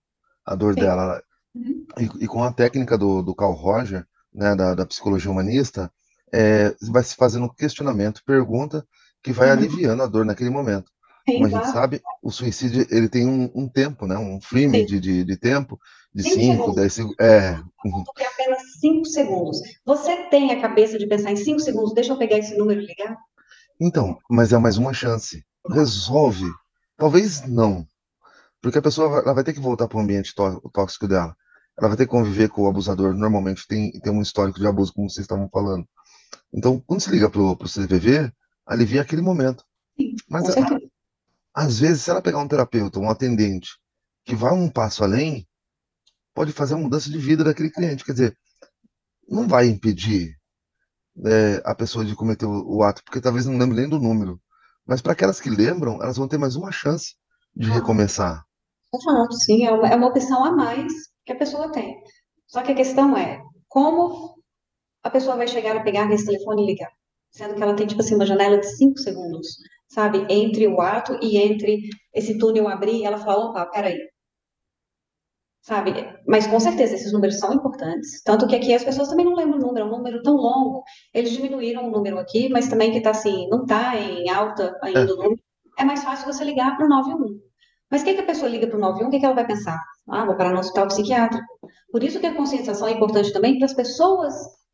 a 0.45 0.55
dor 0.55 0.73
Sim. 0.73 0.81
dela. 0.81 1.21
Uhum. 1.55 1.85
E, 1.99 2.23
e 2.25 2.27
com 2.27 2.43
a 2.43 2.51
técnica 2.51 2.97
do, 2.97 3.21
do 3.21 3.35
Carl 3.35 3.53
Roger, 3.53 4.05
né, 4.33 4.55
da, 4.55 4.75
da 4.75 4.85
psicologia 4.85 5.31
humanista, 5.31 5.91
é, 6.31 6.75
vai 6.91 7.03
se 7.03 7.15
fazendo 7.15 7.45
um 7.45 7.53
questionamento, 7.53 8.23
pergunta, 8.25 8.85
que 9.23 9.31
vai 9.33 9.47
Uhum. 9.47 9.53
aliviando 9.53 10.03
a 10.03 10.07
dor 10.07 10.25
naquele 10.25 10.49
momento. 10.49 10.91
Sim, 11.27 11.33
Como 11.33 11.45
a 11.45 11.49
gente 11.49 11.61
claro. 11.61 11.73
sabe, 11.73 12.01
o 12.21 12.31
suicídio 12.31 12.85
ele 12.89 13.09
tem 13.09 13.27
um, 13.27 13.51
um 13.53 13.67
tempo, 13.67 14.05
né? 14.07 14.17
Um 14.17 14.39
frame 14.41 14.85
de, 14.85 14.99
de, 14.99 15.23
de 15.23 15.37
tempo 15.37 15.79
de 16.13 16.23
Cinco 16.23 16.35
5, 16.35 16.51
segundos. 16.51 16.75
10 16.75 16.93
segundos. 16.93 17.19
É, 17.19 17.51
uhum. 17.85 18.03
é 18.17 18.25
apenas 18.25 18.61
5 18.79 19.05
segundos. 19.05 19.59
Você 19.85 20.15
tem 20.29 20.51
a 20.51 20.61
cabeça 20.61 20.97
de 20.97 21.07
pensar 21.07 21.31
em 21.31 21.35
5 21.35 21.59
segundos, 21.59 21.93
deixa 21.93 22.13
eu 22.13 22.17
pegar 22.17 22.37
esse 22.37 22.57
número 22.57 22.81
e 22.81 22.85
ligar? 22.85 23.17
Então, 23.79 24.17
mas 24.29 24.53
é 24.53 24.57
mais 24.57 24.77
uma 24.77 24.93
chance. 24.93 25.43
Resolve. 25.69 26.45
Talvez 26.97 27.47
não. 27.47 27.87
Porque 28.61 28.79
a 28.79 28.81
pessoa 28.81 29.19
ela 29.21 29.33
vai 29.33 29.43
ter 29.43 29.53
que 29.53 29.59
voltar 29.59 29.87
para 29.87 29.97
o 29.97 30.01
ambiente 30.01 30.35
tó- 30.35 30.59
tóxico 30.73 31.07
dela. 31.07 31.35
Ela 31.77 31.89
vai 31.89 31.97
ter 31.97 32.05
que 32.05 32.11
conviver 32.11 32.49
com 32.49 32.63
o 32.63 32.67
abusador. 32.69 33.13
Normalmente 33.15 33.67
tem, 33.67 33.91
tem 33.91 34.11
um 34.13 34.21
histórico 34.21 34.59
de 34.59 34.67
abuso, 34.67 34.93
como 34.93 35.09
vocês 35.09 35.25
estavam 35.25 35.49
falando. 35.49 35.87
Então, 36.53 36.81
quando 36.87 37.01
se 37.01 37.11
liga 37.11 37.29
pro, 37.29 37.57
pro 37.57 37.69
CVV, 37.69 38.31
alivia 38.65 39.01
aquele 39.01 39.21
momento. 39.21 39.63
Sim, 39.99 40.15
Mas 40.29 40.49
a- 40.57 40.79
às 41.53 41.79
vezes, 41.79 42.03
se 42.03 42.09
ela 42.11 42.21
pegar 42.21 42.39
um 42.39 42.47
terapeuta, 42.47 42.99
um 42.99 43.09
atendente, 43.09 43.69
que 44.25 44.35
vai 44.35 44.53
um 44.53 44.69
passo 44.69 45.03
além, 45.03 45.47
pode 46.33 46.51
fazer 46.53 46.75
a 46.75 46.77
mudança 46.77 47.09
de 47.09 47.17
vida 47.17 47.43
daquele 47.43 47.71
cliente. 47.71 48.05
Quer 48.05 48.13
dizer, 48.13 48.37
não 49.29 49.47
vai 49.47 49.67
impedir 49.67 50.35
é, 51.25 51.61
a 51.65 51.75
pessoa 51.75 52.05
de 52.05 52.15
cometer 52.15 52.45
o, 52.45 52.77
o 52.77 52.83
ato, 52.83 53.03
porque 53.03 53.21
talvez 53.21 53.45
não 53.45 53.57
lembre 53.57 53.77
nem 53.81 53.89
do 53.89 53.99
número. 53.99 54.41
Mas 54.89 55.03
para 55.03 55.11
aquelas 55.11 55.39
que 55.39 55.51
lembram, 55.51 56.01
elas 56.01 56.17
vão 56.17 56.27
ter 56.27 56.39
mais 56.39 56.55
uma 56.55 56.71
chance 56.71 57.13
de 57.55 57.69
recomeçar. 57.69 58.43
Exato, 58.91 59.35
sim, 59.35 59.63
é 59.63 59.71
uma, 59.71 59.87
é 59.87 59.95
uma 59.95 60.07
opção 60.07 60.43
a 60.43 60.51
mais 60.51 60.91
que 61.23 61.31
a 61.31 61.35
pessoa 61.35 61.71
tem. 61.71 61.95
Só 62.47 62.63
que 62.63 62.71
a 62.71 62.75
questão 62.75 63.15
é, 63.15 63.39
como 63.67 64.33
a 65.03 65.11
pessoa 65.11 65.35
vai 65.35 65.47
chegar 65.47 65.77
a 65.77 65.83
pegar 65.83 66.07
nesse 66.07 66.25
telefone 66.25 66.63
e 66.63 66.65
ligar? 66.65 66.89
Sendo 67.29 67.53
que 67.53 67.61
ela 67.61 67.75
tem, 67.75 67.85
tipo 67.85 68.01
assim, 68.01 68.15
uma 68.15 68.25
janela 68.25 68.57
de 68.57 68.65
5 68.65 68.97
segundos, 68.97 69.47
sabe? 69.87 70.25
Entre 70.27 70.67
o 70.67 70.81
ato 70.81 71.19
e 71.21 71.37
entre 71.37 71.81
esse 72.11 72.39
túnel 72.39 72.67
abrir, 72.67 73.05
ela 73.05 73.19
fala, 73.19 73.45
opa, 73.45 73.67
peraí. 73.67 73.95
Sabe? 75.61 75.93
Mas 76.25 76.47
com 76.47 76.59
certeza 76.59 76.95
esses 76.95 77.11
números 77.11 77.37
são 77.37 77.53
importantes. 77.53 78.23
Tanto 78.23 78.47
que 78.47 78.55
aqui 78.55 78.73
as 78.73 78.83
pessoas 78.83 79.09
também 79.09 79.25
não 79.25 79.35
lembram 79.35 79.59
o 79.59 79.61
número, 79.61 79.85
é 79.85 79.89
um 79.89 79.91
número 79.91 80.21
tão 80.23 80.35
longo. 80.35 80.83
Eles 81.13 81.31
diminuíram 81.31 81.87
o 81.87 81.91
número 81.91 82.17
aqui, 82.17 82.49
mas 82.49 82.67
também 82.67 82.91
que 82.91 83.01
tá 83.01 83.11
assim, 83.11 83.47
não 83.49 83.65
tá 83.65 83.95
em 83.97 84.29
alta 84.29 84.77
ainda 84.81 85.13
o 85.13 85.17
número. 85.17 85.41
É 85.77 85.83
mais 85.83 86.03
fácil 86.03 86.25
você 86.25 86.43
ligar 86.43 86.75
para 86.75 86.85
o 86.85 86.89
91. 86.89 87.39
Mas 87.91 88.01
o 88.01 88.05
que, 88.05 88.13
que 88.13 88.21
a 88.21 88.25
pessoa 88.25 88.49
liga 88.49 88.67
para 88.67 88.77
o 88.77 88.79
91? 88.79 89.07
O 89.07 89.11
que, 89.11 89.19
que 89.19 89.25
ela 89.25 89.35
vai 89.35 89.47
pensar? 89.47 89.79
Ah, 90.07 90.25
vou 90.25 90.35
parar 90.35 90.53
no 90.53 90.59
hospital 90.59 90.87
psiquiátrico. 90.87 91.45
Por 91.91 92.03
isso 92.03 92.19
que 92.19 92.27
a 92.27 92.35
conscientização 92.35 92.87
é 92.87 92.91
importante 92.91 93.33
também 93.33 93.57
para 93.57 93.65
as 93.65 93.73
pessoas 93.73 94.33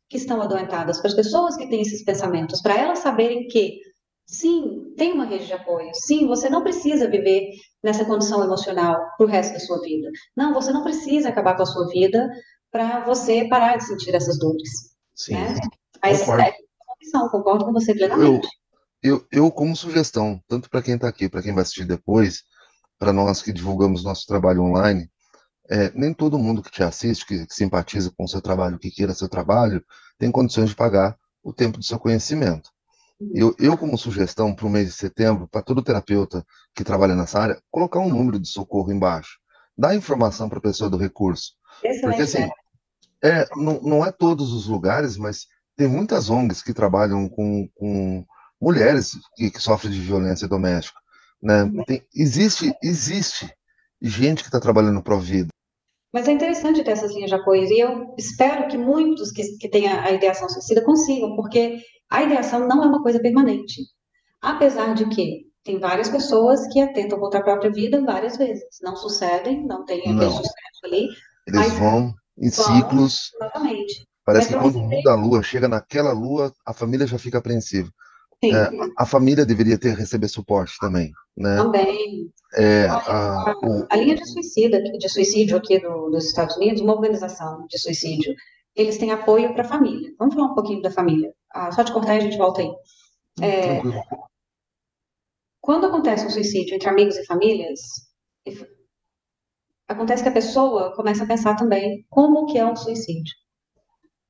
que 0.10 0.18
estão 0.18 0.42
adoentadas, 0.42 1.00
para 1.00 1.08
as 1.08 1.16
pessoas 1.16 1.56
que 1.56 1.68
têm 1.68 1.82
esses 1.82 2.04
pensamentos, 2.04 2.62
para 2.62 2.78
elas 2.78 3.00
saberem 3.00 3.48
que, 3.48 3.80
sim, 4.26 4.94
tem 4.98 5.14
uma 5.14 5.26
rede 5.26 5.46
de 5.48 5.54
apoio. 5.54 5.90
Sim, 5.94 6.28
você 6.28 6.50
não 6.50 6.64
precisa 6.64 7.10
viver 7.10 7.52
nessa 7.84 8.06
condição 8.06 8.44
emocional 8.44 9.00
para 9.18 9.26
o 9.26 9.30
resto 9.30 9.54
da 9.54 9.60
sua 9.60 9.80
vida. 9.82 10.10
Não, 10.36 10.54
você 10.54 10.72
não 10.72 10.84
precisa 10.84 11.30
acabar 11.30 11.56
com 11.56 11.64
a 11.64 11.66
sua 11.66 11.88
vida 11.90 12.30
para 12.72 13.06
você 13.06 13.48
parar 13.48 13.78
de 13.78 13.86
sentir 13.86 14.14
essas 14.16 14.38
dores. 14.40 14.70
Sim. 15.16 15.34
Né? 15.34 15.56
Mas 16.02 16.20
Concordo. 16.22 16.42
é 16.44 16.46
uma 16.48 16.94
opção, 16.96 17.30
concordo 17.30 17.66
com 17.66 17.74
você 17.74 17.92
Eu, 17.92 17.96
plenamente. 17.96 18.48
eu, 19.02 19.26
eu, 19.32 19.52
como 19.52 19.76
sugestão, 19.76 20.42
tanto 20.48 20.70
para 20.70 20.82
quem 20.82 20.96
está 20.96 21.08
aqui, 21.08 21.30
para 21.30 21.42
quem 21.42 21.54
vai 21.54 21.62
assistir 21.62 21.86
depois, 21.86 22.44
para 23.00 23.14
nós 23.14 23.42
que 23.42 23.54
divulgamos 23.54 24.04
nosso 24.04 24.26
trabalho 24.26 24.64
online, 24.64 25.10
é, 25.70 25.92
nem 25.96 26.14
todo 26.14 26.38
mundo 26.38 26.62
que 26.62 26.72
te 26.72 26.84
assiste, 26.84 27.26
que, 27.26 27.46
que 27.46 27.54
simpatiza 27.54 28.12
com 28.16 28.26
o 28.26 28.28
seu 28.28 28.42
trabalho, 28.42 28.78
que 28.80 28.92
queira 28.92 29.14
seu 29.14 29.28
trabalho, 29.30 29.84
tem 30.18 30.32
condições 30.32 30.70
de 30.70 30.76
pagar 30.76 31.18
o 31.44 31.54
tempo 31.54 31.78
do 31.78 31.84
seu 31.86 32.00
conhecimento. 32.00 32.70
Eu, 33.34 33.56
eu 33.58 33.78
como 33.78 33.98
sugestão 33.98 34.54
para 34.54 34.66
o 34.66 34.70
mês 34.70 34.88
de 34.88 34.94
setembro, 34.94 35.48
para 35.48 35.62
todo 35.62 35.84
terapeuta 35.84 36.46
que 36.74 36.84
trabalha 36.84 37.16
nessa 37.16 37.40
área, 37.40 37.62
colocar 37.72 38.00
um 38.00 38.10
número 38.10 38.40
de 38.40 38.48
socorro 38.48 38.92
embaixo. 38.92 39.40
Dar 39.78 39.96
informação 39.96 40.50
para 40.50 40.58
a 40.58 40.62
pessoa 40.62 40.90
do 40.90 40.98
recurso. 40.98 41.54
Excelente. 41.84 42.02
Porque 42.02 42.22
assim, 42.22 42.50
é, 43.24 43.48
não, 43.56 43.82
não 43.82 44.06
é 44.06 44.12
todos 44.12 44.54
os 44.54 44.68
lugares, 44.68 45.18
mas 45.18 45.48
tem 45.76 45.88
muitas 45.88 46.30
ONGs 46.30 46.62
que 46.62 46.74
trabalham 46.74 47.28
com, 47.30 47.70
com 47.76 48.26
mulheres 48.62 49.18
que, 49.36 49.50
que 49.50 49.62
sofrem 49.62 49.92
de 49.92 50.00
violência 50.00 50.48
doméstica. 50.48 51.00
Né? 51.42 51.70
Tem, 51.86 52.04
existe, 52.14 52.74
existe 52.82 53.54
gente 54.02 54.44
que 54.44 54.50
está 54.50 54.60
trabalhando 54.60 55.02
para 55.02 55.16
a 55.16 55.20
vida. 55.20 55.50
Mas 56.16 56.30
é 56.30 56.32
interessante 56.32 56.82
ter 56.82 56.92
essas 56.92 57.14
linhas 57.14 57.30
de 57.30 57.36
apoio, 57.36 57.66
e 57.66 57.78
eu 57.78 58.16
espero 58.18 58.70
que 58.70 58.78
muitos 58.78 59.34
que, 59.34 59.58
que 59.58 59.68
têm 59.68 59.86
a 59.90 60.10
ideação 60.14 60.48
suicida 60.48 60.82
consigam, 60.82 61.36
porque 61.36 61.82
a 62.10 62.24
ideação 62.24 62.66
não 62.66 62.82
é 62.82 62.88
uma 62.88 63.04
coisa 63.04 63.20
permanente. 63.20 63.82
Apesar 64.42 64.94
de 64.94 65.10
que 65.10 65.42
tem 65.62 65.78
várias 65.78 66.08
pessoas 66.08 66.66
que 66.72 66.80
atentam 66.80 67.20
contra 67.20 67.42
a 67.42 67.44
própria 67.44 67.70
vida 67.70 68.02
várias 68.02 68.38
vezes, 68.38 68.64
não 68.82 68.96
sucedem, 68.96 69.68
não 69.68 69.84
tem 69.84 70.00
aquele 70.00 70.16
Não. 70.16 70.32
sucesso 70.32 70.86
ali, 70.86 71.10
Eles 71.46 71.74
vão 71.74 72.14
em 72.38 72.50
vão, 72.50 72.66
ciclos. 72.66 73.32
exatamente. 73.36 74.08
Parece 74.24 74.54
Mas 74.54 74.56
que 74.56 74.64
quando 74.64 74.80
muda 74.88 75.12
a 75.12 75.16
lua, 75.16 75.44
chega 75.44 75.68
naquela 75.68 76.14
lua, 76.14 76.54
a 76.66 76.72
família 76.72 77.06
já 77.06 77.20
fica 77.20 77.40
apreensiva. 77.40 77.90
É, 78.44 78.70
a 78.98 79.06
família 79.06 79.46
deveria 79.46 79.78
ter 79.80 79.96
receber 79.96 80.28
suporte 80.28 80.74
também, 80.80 81.12
né? 81.36 81.56
também. 81.58 82.32
É, 82.56 82.88
a, 82.88 83.54
o- 83.64 83.88
A 83.90 83.96
linha 83.96 84.16
de 84.16 84.26
suicida, 84.28 84.82
de 84.82 85.10
suicídio 85.10 85.58
aqui 85.58 85.80
do- 85.80 86.10
dos 86.10 86.26
Estados 86.26 86.56
Unidos, 86.58 86.82
uma 86.82 86.94
organização 86.94 87.66
de 87.68 87.78
suicídio, 87.80 88.34
eles 88.76 88.98
têm 88.98 89.12
apoio 89.12 89.54
para 89.54 89.64
a 89.64 89.68
família. 89.68 90.14
Vamos 90.20 90.36
falar 90.36 90.52
um 90.52 90.56
pouquinho 90.56 90.82
da 90.82 90.92
família. 90.92 91.34
Ah, 91.54 91.72
só 91.72 91.84
te 91.84 91.92
cortar 91.94 92.16
e 92.16 92.18
a 92.18 92.22
gente 92.22 92.38
volta 92.38 92.62
aí. 92.62 92.72
É, 93.42 93.82
quando 95.60 95.88
acontece 95.88 96.26
um 96.26 96.30
suicídio 96.30 96.76
entre 96.76 96.88
amigos 96.88 97.18
e 97.18 97.26
famílias, 97.26 97.82
acontece 99.88 100.22
que 100.24 100.30
a 100.30 100.34
pessoa 100.34 100.94
começa 100.96 101.24
a 101.24 101.28
pensar 101.28 101.56
também 101.56 102.06
como 102.10 102.46
que 102.46 102.58
é 102.60 102.66
um 102.66 102.76
suicídio. 102.76 103.34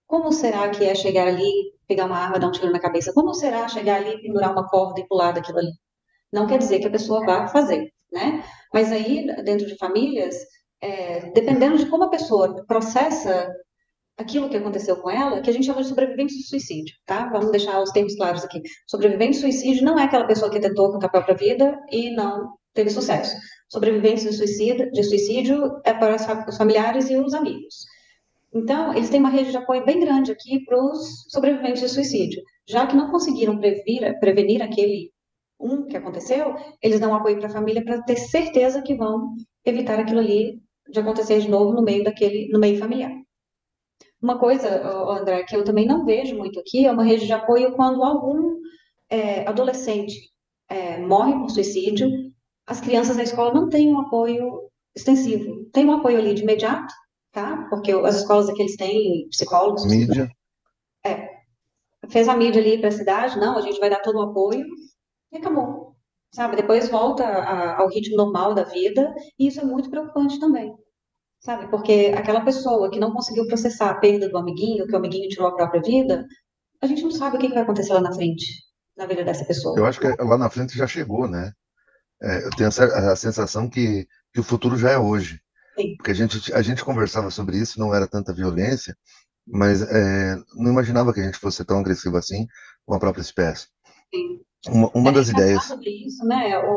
Como 0.07 0.31
será 0.31 0.69
que 0.69 0.83
é 0.83 0.95
chegar 0.95 1.27
ali, 1.27 1.51
pegar 1.87 2.05
uma 2.05 2.17
arma, 2.17 2.39
dar 2.39 2.47
um 2.47 2.51
tiro 2.51 2.71
na 2.71 2.79
cabeça? 2.79 3.13
Como 3.13 3.33
será 3.33 3.67
chegar 3.67 3.97
ali, 3.97 4.21
pendurar 4.21 4.51
uma 4.51 4.67
corda 4.67 4.99
e 4.99 5.07
pular 5.07 5.31
daquilo 5.31 5.59
ali? 5.59 5.71
Não 6.31 6.47
quer 6.47 6.57
dizer 6.57 6.79
que 6.79 6.87
a 6.87 6.91
pessoa 6.91 7.25
vá 7.25 7.47
fazer, 7.47 7.91
né? 8.11 8.43
Mas 8.73 8.91
aí, 8.91 9.25
dentro 9.43 9.65
de 9.67 9.77
famílias, 9.77 10.35
é, 10.81 11.31
dependendo 11.31 11.77
de 11.77 11.85
como 11.87 12.03
a 12.03 12.09
pessoa 12.09 12.65
processa 12.65 13.49
aquilo 14.17 14.49
que 14.49 14.57
aconteceu 14.57 14.97
com 14.97 15.09
ela, 15.09 15.41
que 15.41 15.49
a 15.49 15.53
gente 15.53 15.65
chama 15.65 15.81
de 15.81 15.89
sobrevivente 15.89 16.37
de 16.37 16.47
suicídio, 16.47 16.95
tá? 17.05 17.29
Vamos 17.29 17.51
deixar 17.51 17.81
os 17.81 17.91
termos 17.91 18.15
claros 18.15 18.43
aqui. 18.43 18.61
Sobrevivente 18.87 19.33
de 19.33 19.41
suicídio 19.41 19.83
não 19.83 19.99
é 19.99 20.03
aquela 20.03 20.25
pessoa 20.25 20.49
que 20.49 20.59
tentou 20.59 20.91
contra 20.91 21.07
a 21.07 21.11
própria 21.11 21.35
vida 21.35 21.77
e 21.91 22.11
não 22.15 22.55
teve 22.73 22.89
sucesso. 22.89 23.35
Sobreviventes 23.69 24.23
de 24.23 24.33
suicídio, 24.33 24.91
de 24.91 25.03
suicídio 25.03 25.81
é 25.83 25.93
para 25.93 26.15
os 26.47 26.57
familiares 26.57 27.09
e 27.09 27.17
os 27.17 27.33
amigos. 27.33 27.85
Então, 28.55 28.93
eles 28.93 29.09
têm 29.09 29.19
uma 29.19 29.29
rede 29.29 29.51
de 29.51 29.57
apoio 29.57 29.83
bem 29.83 29.99
grande 29.99 30.31
aqui 30.31 30.63
para 30.63 30.81
os 30.81 31.25
sobreviventes 31.29 31.81
de 31.81 31.89
suicídio. 31.89 32.41
Já 32.65 32.87
que 32.87 32.95
não 32.95 33.11
conseguiram 33.11 33.59
prevenir 33.59 34.61
aquele 34.63 35.11
um 35.59 35.85
que 35.85 35.97
aconteceu, 35.97 36.55
eles 36.81 37.01
dão 37.01 37.13
apoio 37.13 37.37
para 37.37 37.47
a 37.47 37.51
família 37.51 37.83
para 37.83 38.01
ter 38.03 38.15
certeza 38.15 38.81
que 38.81 38.95
vão 38.95 39.35
evitar 39.65 39.99
aquilo 39.99 40.19
ali 40.19 40.61
de 40.89 40.99
acontecer 40.99 41.41
de 41.41 41.49
novo 41.49 41.73
no 41.73 41.83
meio 41.83 42.03
daquele, 42.03 42.47
no 42.49 42.59
meio 42.59 42.79
familiar. 42.79 43.11
Uma 44.21 44.39
coisa, 44.39 44.87
André, 45.09 45.43
que 45.43 45.55
eu 45.55 45.63
também 45.63 45.85
não 45.85 46.05
vejo 46.05 46.37
muito 46.37 46.59
aqui 46.59 46.85
é 46.85 46.91
uma 46.91 47.03
rede 47.03 47.25
de 47.25 47.33
apoio 47.33 47.73
quando 47.75 48.03
algum 48.03 48.55
é, 49.09 49.47
adolescente 49.47 50.15
é, 50.69 50.97
morre 50.97 51.33
por 51.33 51.49
suicídio, 51.49 52.09
as 52.65 52.79
crianças 52.79 53.17
da 53.17 53.23
escola 53.23 53.53
não 53.53 53.67
têm 53.67 53.93
um 53.93 53.99
apoio 53.99 54.69
extensivo. 54.95 55.69
Tem 55.71 55.85
um 55.85 55.91
apoio 55.91 56.17
ali 56.17 56.33
de 56.33 56.43
imediato, 56.43 56.93
tá? 57.35 57.67
Porque 57.69 57.91
as 57.91 58.15
escolas 58.15 58.49
aqui 58.49 58.61
eles 58.63 58.77
têm 58.77 59.27
psicólogos, 59.29 59.85
Mídia. 59.85 60.31
fez 62.09 62.27
a 62.27 62.35
mídia 62.37 62.61
ali 62.61 62.77
para 62.79 62.89
a 62.89 62.91
cidade, 62.91 63.39
não, 63.39 63.57
a 63.57 63.61
gente 63.61 63.79
vai 63.79 63.89
dar 63.89 63.99
todo 64.01 64.17
o 64.19 64.21
apoio 64.29 64.65
e 65.31 65.37
acabou, 65.37 65.95
sabe? 66.33 66.55
Depois 66.55 66.89
volta 66.89 67.25
a- 67.25 67.79
ao 67.81 67.89
ritmo 67.89 68.17
normal 68.17 68.53
da 68.53 68.63
vida 68.63 69.13
e 69.39 69.47
isso 69.47 69.59
é 69.59 69.65
muito 69.65 69.89
preocupante 69.89 70.39
também, 70.39 70.73
sabe? 71.39 71.67
Porque 71.69 72.13
aquela 72.17 72.41
pessoa 72.41 72.89
que 72.91 72.99
não 72.99 73.11
conseguiu 73.11 73.47
processar 73.47 73.91
a 73.91 73.99
perda 73.99 74.29
do 74.29 74.37
amiguinho, 74.37 74.87
que 74.87 74.93
o 74.93 74.97
amiguinho 74.97 75.29
tirou 75.29 75.47
a 75.47 75.55
própria 75.55 75.81
vida, 75.81 76.25
a 76.81 76.87
gente 76.87 77.03
não 77.03 77.11
sabe 77.11 77.37
o 77.37 77.39
que 77.39 77.47
que 77.47 77.53
vai 77.53 77.63
acontecer 77.63 77.93
lá 77.93 78.01
na 78.01 78.13
frente, 78.13 78.45
na 78.97 79.05
vida 79.05 79.23
dessa 79.23 79.45
pessoa. 79.45 79.77
Eu 79.79 79.85
acho 79.85 79.99
que 79.99 80.07
lá 80.07 80.37
na 80.37 80.49
frente 80.49 80.77
já 80.77 80.87
chegou, 80.87 81.27
né? 81.27 81.51
É, 82.21 82.45
eu 82.45 82.49
tenho 82.51 82.69
a, 82.69 83.11
a 83.11 83.15
sensação 83.15 83.69
que, 83.69 84.07
que 84.33 84.39
o 84.39 84.43
futuro 84.43 84.77
já 84.77 84.91
é 84.91 84.97
hoje. 84.97 85.39
Porque 85.97 86.11
a 86.11 86.13
gente, 86.13 86.53
a 86.53 86.61
gente 86.61 86.83
conversava 86.83 87.29
sobre 87.31 87.57
isso, 87.57 87.79
não 87.79 87.93
era 87.93 88.07
tanta 88.07 88.33
violência, 88.33 88.95
mas 89.45 89.81
é, 89.81 90.35
não 90.55 90.71
imaginava 90.71 91.13
que 91.13 91.19
a 91.19 91.23
gente 91.23 91.37
fosse 91.37 91.63
tão 91.65 91.79
agressivo 91.79 92.17
assim 92.17 92.47
com 92.85 92.93
a 92.95 92.99
própria 92.99 93.21
espécie. 93.21 93.67
Sim. 94.13 94.41
Uma, 94.67 94.89
uma 94.95 95.09
É 95.11 95.13
das 95.13 95.29
ideias. 95.29 95.63
sobre 95.65 95.89
isso, 96.07 96.25
né? 96.25 96.57
O, 96.59 96.71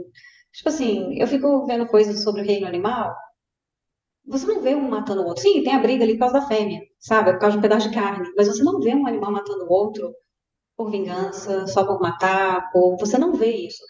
o- 0.00 0.06
tipo 0.52 0.68
assim, 0.68 1.14
eu 1.20 1.26
fico 1.26 1.66
vendo 1.66 1.86
coisas 1.86 2.22
sobre 2.22 2.42
o 2.42 2.44
reino 2.44 2.66
animal. 2.66 3.14
Você 4.26 4.46
não 4.46 4.60
vê 4.62 4.74
um 4.74 4.88
matando 4.88 5.22
o 5.22 5.26
outro. 5.26 5.42
Sim, 5.42 5.62
tem 5.62 5.74
a 5.74 5.78
briga 5.80 6.04
ali 6.04 6.14
por 6.14 6.20
causa 6.20 6.40
da 6.40 6.46
fêmea, 6.46 6.80
sabe? 6.98 7.32
Por 7.32 7.40
causa 7.40 7.52
de 7.54 7.58
um 7.58 7.62
pedaço 7.62 7.88
de 7.88 7.94
carne. 7.94 8.28
Mas 8.36 8.48
você 8.48 8.62
não 8.62 8.80
vê 8.80 8.94
um 8.94 9.06
animal 9.06 9.32
matando 9.32 9.64
o 9.64 9.72
outro 9.72 10.14
por 10.76 10.90
vingança, 10.90 11.66
só 11.68 11.84
por 11.86 12.00
matar, 12.00 12.70
por... 12.72 12.96
você 12.98 13.18
não 13.18 13.34
vê 13.34 13.52
isso. 13.68 13.82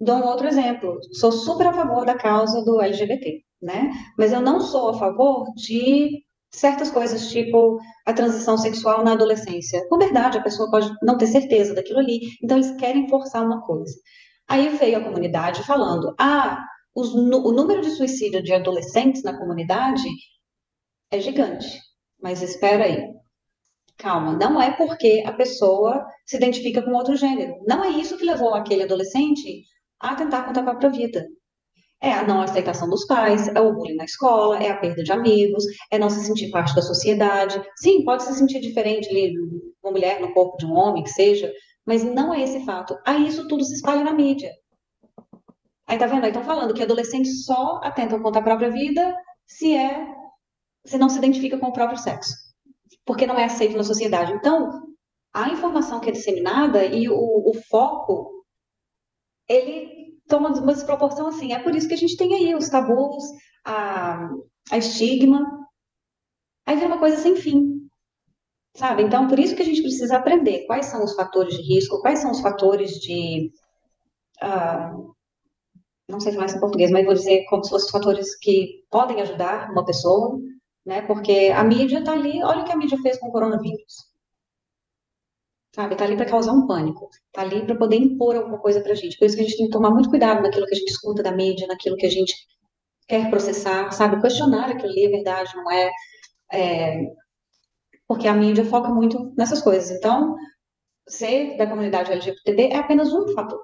Dou 0.00 0.16
um 0.16 0.26
outro 0.26 0.48
exemplo. 0.48 0.98
Sou 1.14 1.32
super 1.32 1.68
a 1.68 1.72
favor 1.74 2.06
da 2.06 2.16
causa 2.16 2.64
do 2.64 2.80
LGBT, 2.80 3.44
né? 3.60 3.90
Mas 4.18 4.32
eu 4.32 4.40
não 4.40 4.60
sou 4.60 4.90
a 4.90 4.98
favor 4.98 5.46
de 5.54 6.22
certas 6.52 6.90
coisas, 6.90 7.30
tipo 7.30 7.78
a 8.06 8.12
transição 8.12 8.58
sexual 8.58 9.04
na 9.04 9.12
adolescência. 9.12 9.86
Com 9.88 9.98
verdade, 9.98 10.38
a 10.38 10.42
pessoa 10.42 10.70
pode 10.70 10.90
não 11.02 11.16
ter 11.16 11.26
certeza 11.26 11.74
daquilo 11.74 12.00
ali, 12.00 12.20
então 12.42 12.56
eles 12.56 12.76
querem 12.76 13.08
forçar 13.08 13.44
uma 13.44 13.62
coisa. 13.62 13.94
Aí 14.48 14.68
veio 14.76 14.98
a 14.98 15.04
comunidade 15.04 15.62
falando: 15.64 16.14
ah, 16.18 16.58
os 16.94 17.14
o 17.14 17.52
número 17.52 17.80
de 17.82 17.90
suicídio 17.90 18.42
de 18.42 18.52
adolescentes 18.52 19.22
na 19.22 19.38
comunidade 19.38 20.08
é 21.10 21.20
gigante. 21.20 21.80
Mas 22.20 22.42
espera 22.42 22.84
aí. 22.84 23.04
Calma, 23.96 24.32
não 24.32 24.60
é 24.60 24.70
porque 24.72 25.22
a 25.26 25.32
pessoa 25.32 26.06
se 26.26 26.36
identifica 26.36 26.82
com 26.82 26.92
outro 26.92 27.16
gênero. 27.16 27.54
Não 27.66 27.84
é 27.84 27.90
isso 27.90 28.16
que 28.16 28.24
levou 28.24 28.54
aquele 28.54 28.84
adolescente 28.84 29.64
a 30.00 30.14
tentar 30.14 30.44
contra 30.44 30.62
a 30.62 30.64
própria 30.64 30.90
vida. 30.90 31.26
É 32.02 32.12
a 32.12 32.26
não 32.26 32.40
aceitação 32.40 32.88
dos 32.88 33.06
pais, 33.06 33.48
é 33.48 33.60
o 33.60 33.74
bullying 33.74 33.96
na 33.96 34.04
escola, 34.04 34.62
é 34.62 34.70
a 34.70 34.76
perda 34.76 35.02
de 35.02 35.12
amigos, 35.12 35.64
é 35.90 35.98
não 35.98 36.08
se 36.08 36.24
sentir 36.24 36.50
parte 36.50 36.74
da 36.74 36.80
sociedade. 36.80 37.62
Sim, 37.76 38.04
pode 38.04 38.22
se 38.22 38.32
sentir 38.34 38.60
diferente 38.60 39.08
ali, 39.10 39.34
uma 39.82 39.92
mulher 39.92 40.20
no 40.20 40.32
corpo 40.32 40.56
de 40.56 40.64
um 40.64 40.74
homem, 40.74 41.02
que 41.02 41.10
seja, 41.10 41.52
mas 41.84 42.02
não 42.02 42.32
é 42.32 42.42
esse 42.42 42.64
fato. 42.64 42.96
Aí 43.06 43.26
isso 43.26 43.46
tudo 43.48 43.64
se 43.64 43.74
espalha 43.74 44.02
na 44.02 44.12
mídia. 44.12 44.50
Aí 45.86 45.98
tá 45.98 46.06
vendo? 46.06 46.24
Aí 46.24 46.30
estão 46.30 46.44
falando 46.44 46.72
que 46.72 46.82
adolescentes 46.82 47.44
só 47.44 47.80
atentam 47.82 48.22
contra 48.22 48.40
a 48.40 48.44
própria 48.44 48.70
vida 48.70 49.14
se 49.46 49.76
é, 49.76 50.06
se 50.86 50.96
não 50.96 51.08
se 51.08 51.18
identifica 51.18 51.58
com 51.58 51.66
o 51.66 51.72
próprio 51.72 51.98
sexo, 51.98 52.32
porque 53.04 53.26
não 53.26 53.38
é 53.38 53.44
aceito 53.44 53.76
na 53.76 53.82
sociedade. 53.82 54.32
Então, 54.32 54.70
a 55.34 55.48
informação 55.48 56.00
que 56.00 56.08
é 56.08 56.12
disseminada 56.12 56.84
e 56.84 57.08
o, 57.08 57.14
o 57.14 57.52
foco, 57.68 58.44
ele 59.48 59.99
toma 60.30 60.48
uma 60.48 60.72
desproporção 60.72 61.26
assim. 61.26 61.52
É 61.52 61.58
por 61.58 61.74
isso 61.74 61.88
que 61.88 61.94
a 61.94 61.98
gente 61.98 62.16
tem 62.16 62.34
aí 62.34 62.54
os 62.54 62.70
tabus, 62.70 63.24
a, 63.66 64.30
a 64.70 64.78
estigma, 64.78 65.44
aí 66.64 66.76
vira 66.76 66.88
uma 66.88 66.98
coisa 66.98 67.18
sem 67.18 67.36
fim. 67.36 67.80
Sabe? 68.76 69.02
Então, 69.02 69.28
por 69.28 69.38
isso 69.38 69.56
que 69.56 69.62
a 69.62 69.64
gente 69.64 69.82
precisa 69.82 70.16
aprender 70.16 70.64
quais 70.66 70.86
são 70.86 71.04
os 71.04 71.14
fatores 71.14 71.54
de 71.54 71.62
risco, 71.62 72.00
quais 72.00 72.20
são 72.20 72.30
os 72.30 72.40
fatores 72.40 72.92
de. 73.00 73.50
ah, 74.40 74.94
não 76.08 76.20
sei 76.20 76.32
falar 76.32 76.46
isso 76.46 76.56
em 76.56 76.60
português, 76.60 76.90
mas 76.90 77.04
vou 77.04 77.14
dizer 77.14 77.44
como 77.48 77.64
se 77.64 77.70
fossem 77.70 77.90
fatores 77.90 78.36
que 78.38 78.84
podem 78.90 79.20
ajudar 79.20 79.70
uma 79.70 79.84
pessoa, 79.84 80.38
né? 80.86 81.02
Porque 81.02 81.52
a 81.54 81.62
mídia 81.64 81.98
está 81.98 82.12
ali, 82.12 82.42
olha 82.42 82.62
o 82.62 82.64
que 82.64 82.72
a 82.72 82.76
mídia 82.76 82.98
fez 83.02 83.18
com 83.18 83.28
o 83.28 83.32
coronavírus. 83.32 84.09
Sabe? 85.74 85.94
Está 85.94 86.04
ali 86.04 86.16
para 86.16 86.26
causar 86.26 86.52
um 86.52 86.66
pânico, 86.66 87.08
está 87.26 87.42
ali 87.42 87.64
para 87.64 87.76
poder 87.76 87.96
impor 87.96 88.34
alguma 88.36 88.58
coisa 88.58 88.80
para 88.80 88.92
a 88.92 88.94
gente. 88.94 89.16
Por 89.18 89.24
isso 89.26 89.36
que 89.36 89.42
a 89.42 89.44
gente 89.44 89.56
tem 89.56 89.66
que 89.66 89.72
tomar 89.72 89.90
muito 89.90 90.10
cuidado 90.10 90.42
naquilo 90.42 90.66
que 90.66 90.74
a 90.74 90.78
gente 90.78 90.90
escuta 90.90 91.22
da 91.22 91.32
mídia, 91.32 91.66
naquilo 91.68 91.96
que 91.96 92.06
a 92.06 92.10
gente 92.10 92.34
quer 93.06 93.30
processar, 93.30 93.90
sabe? 93.92 94.20
Questionar 94.20 94.70
aquilo 94.70 94.90
ali 94.90 95.06
é 95.06 95.08
verdade, 95.10 95.54
não 95.56 95.70
é, 95.70 95.90
é 96.52 97.02
porque 98.08 98.28
a 98.28 98.34
mídia 98.34 98.64
foca 98.64 98.88
muito 98.88 99.32
nessas 99.36 99.62
coisas. 99.62 99.90
Então, 99.90 100.36
ser 101.08 101.56
da 101.56 101.66
comunidade 101.66 102.12
LGBT 102.12 102.70
é 102.72 102.76
apenas 102.76 103.12
um 103.12 103.28
fator, 103.34 103.60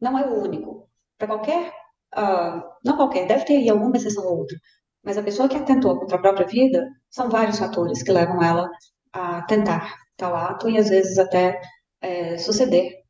não 0.00 0.18
é 0.18 0.26
o 0.28 0.42
único. 0.42 0.88
Para 1.18 1.28
qualquer, 1.28 1.72
ah, 2.14 2.64
não 2.84 2.96
qualquer, 2.96 3.26
deve 3.26 3.44
ter 3.44 3.56
aí 3.56 3.68
alguma 3.70 3.96
exceção 3.96 4.24
ou 4.24 4.38
outra, 4.38 4.56
mas 5.04 5.18
a 5.18 5.22
pessoa 5.22 5.48
que 5.48 5.56
atentou 5.56 5.98
contra 5.98 6.16
a 6.16 6.20
própria 6.20 6.46
vida, 6.46 6.88
são 7.10 7.30
vários 7.30 7.58
fatores 7.58 8.02
que 8.02 8.12
levam 8.12 8.42
ela 8.42 8.68
a 9.12 9.42
tentar 9.42 9.96
tal 10.18 10.34
ato 10.34 10.68
e 10.68 10.76
às 10.76 10.90
vezes 10.90 11.16
até 11.16 11.58
é, 12.02 12.36
suceder 12.36 13.02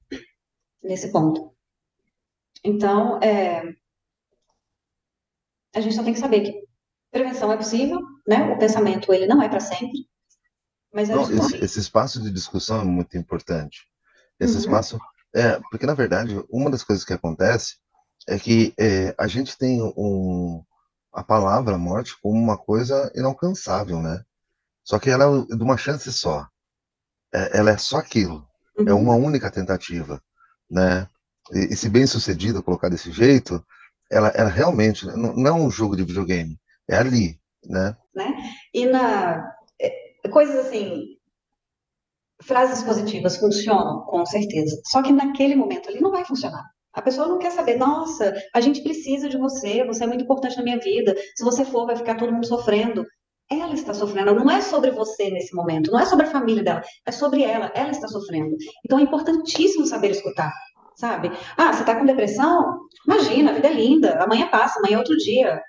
nesse 0.83 1.11
ponto. 1.11 1.53
Então, 2.63 3.19
é, 3.21 3.63
a 5.75 5.81
gente 5.81 5.97
só 5.97 6.05
tem 6.05 6.13
que 6.13 6.21
saber 6.21 6.43
que 6.43 6.69
prevenção 7.11 7.51
é 7.51 7.57
possível, 7.57 8.01
né? 8.27 8.53
O 8.53 8.59
pensamento 8.59 9.13
ele 9.13 9.27
não 9.27 9.43
é 9.43 9.49
para 9.49 9.61
sempre, 9.61 10.07
mas 10.93 11.09
é 11.09 11.15
não, 11.15 11.31
esse, 11.31 11.57
esse, 11.57 11.81
espaço 11.81 12.23
de 12.23 12.31
discussão 12.31 12.83
é 12.83 12.85
muito 12.85 13.17
importante. 13.17 13.89
Esse 14.39 14.55
uhum. 14.55 14.61
espaço 14.61 14.99
é 15.35 15.59
porque 15.71 15.87
na 15.87 15.95
verdade 15.95 16.43
uma 16.51 16.71
das 16.71 16.85
coisas 16.85 17.05
que 17.05 17.13
acontece 17.13 17.77
é 18.27 18.39
que 18.39 18.75
é, 18.79 19.15
a 19.19 19.27
gente 19.27 19.57
tem 19.57 19.83
um, 19.83 20.63
a 21.13 21.23
palavra 21.23 21.79
morte 21.79 22.15
como 22.21 22.39
uma 22.39 22.59
coisa 22.59 23.11
inalcançável, 23.15 24.01
né? 24.03 24.23
Só 24.85 24.99
que 24.99 25.11
ela 25.11 25.25
é 25.51 25.57
de 25.57 25.63
uma 25.63 25.77
chance 25.77 26.13
só. 26.13 26.47
É, 27.35 27.59
ela 27.59 27.71
é 27.71 27.77
só 27.77 27.99
aquilo. 27.99 28.47
É 28.77 28.83
uhum. 28.83 28.89
É 28.89 28.95
uma 28.95 29.15
única 29.15 29.51
tentativa, 29.51 30.23
né? 30.71 31.09
E, 31.53 31.73
e 31.73 31.77
se 31.77 31.89
bem 31.89 32.07
sucedida 32.07 32.63
colocar 32.63 32.89
desse 32.89 33.11
jeito, 33.11 33.65
ela, 34.11 34.29
ela 34.29 34.49
realmente 34.49 35.07
não, 35.07 35.35
não, 35.35 35.47
é 35.47 35.53
um 35.53 35.71
jogo 35.71 35.97
de 35.97 36.05
videogame, 36.05 36.59
é 36.89 36.97
ali, 36.97 37.39
né? 37.65 37.97
né? 38.15 38.35
E 38.73 38.87
na 38.87 39.53
é, 39.81 40.29
coisas 40.31 40.67
assim, 40.67 41.19
frases 42.43 42.83
positivas 42.83 43.37
funcionam, 43.37 44.03
com 44.03 44.25
certeza. 44.25 44.81
Só 44.87 45.03
que 45.03 45.13
naquele 45.13 45.55
momento 45.55 45.89
ali 45.89 46.01
não 46.01 46.11
vai 46.11 46.25
funcionar. 46.25 46.65
A 46.93 47.03
pessoa 47.03 47.29
não 47.29 47.39
quer 47.39 47.53
saber, 47.53 47.77
nossa, 47.77 48.35
a 48.55 48.61
gente 48.61 48.83
precisa 48.83 49.29
de 49.29 49.37
você, 49.37 49.85
você 49.85 50.05
é 50.05 50.07
muito 50.07 50.25
importante 50.25 50.57
na 50.57 50.65
minha 50.65 50.79
vida. 50.79 51.15
Se 51.37 51.45
você 51.45 51.65
for, 51.65 51.87
vai 51.87 51.97
ficar 51.97 52.17
todo 52.17 52.33
mundo 52.33 52.47
sofrendo. 52.47 53.05
Ela 53.51 53.73
está 53.73 53.95
sofrendo, 53.95 54.35
não 54.35 54.51
é 54.51 54.61
sobre 54.61 54.91
você 54.91 55.31
nesse 55.31 55.55
momento, 55.55 55.91
não 55.91 55.99
é 55.99 56.05
sobre 56.05 56.27
a 56.27 56.31
família 56.31 56.63
dela, 56.63 56.83
é 57.07 57.11
sobre 57.11 57.43
ela, 57.43 57.73
ela 57.75 57.91
está 57.91 58.07
sofrendo. 58.07 58.55
Então 58.85 58.99
é 58.99 59.03
importantíssimo 59.03 59.87
saber 59.87 60.11
escutar, 60.11 60.53
sabe? 60.97 61.31
Ah, 61.57 61.73
você 61.73 61.81
está 61.81 61.97
com 61.99 62.05
depressão? 62.05 62.79
Imagina, 63.07 63.51
a 63.51 63.55
vida 63.55 63.69
é 63.69 63.73
linda, 63.73 64.23
amanhã 64.23 64.49
passa, 64.51 64.79
amanhã 64.79 64.97
é 64.97 64.99
outro 64.99 65.17
dia. 65.17 65.63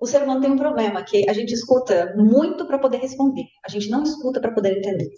O 0.00 0.06
ser 0.06 0.22
humano 0.22 0.40
tem 0.40 0.50
um 0.50 0.56
problema, 0.56 1.02
que 1.02 1.28
a 1.28 1.32
gente 1.32 1.52
escuta 1.52 2.14
muito 2.16 2.66
para 2.66 2.78
poder 2.78 2.98
responder, 2.98 3.44
a 3.66 3.70
gente 3.70 3.90
não 3.90 4.04
escuta 4.04 4.40
para 4.40 4.52
poder 4.52 4.78
entender. 4.78 5.10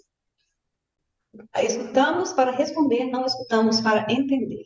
Escutamos 1.63 2.33
para 2.33 2.51
responder, 2.51 3.05
não 3.05 3.25
escutamos 3.25 3.79
para 3.79 4.05
entender. 4.11 4.63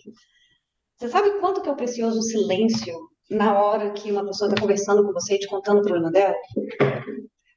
Você 0.97 1.09
sabe 1.09 1.39
quanto 1.39 1.61
que 1.61 1.67
é 1.67 1.71
o 1.71 1.75
precioso 1.75 2.21
silêncio 2.21 2.95
na 3.29 3.59
hora 3.59 3.91
que 3.91 4.11
uma 4.11 4.25
pessoa 4.25 4.49
está 4.49 4.61
conversando 4.61 5.05
com 5.05 5.13
você 5.13 5.35
e 5.35 5.39
te 5.39 5.47
contando 5.47 5.79
o 5.79 5.83
problema 5.83 6.11
dela? 6.11 6.35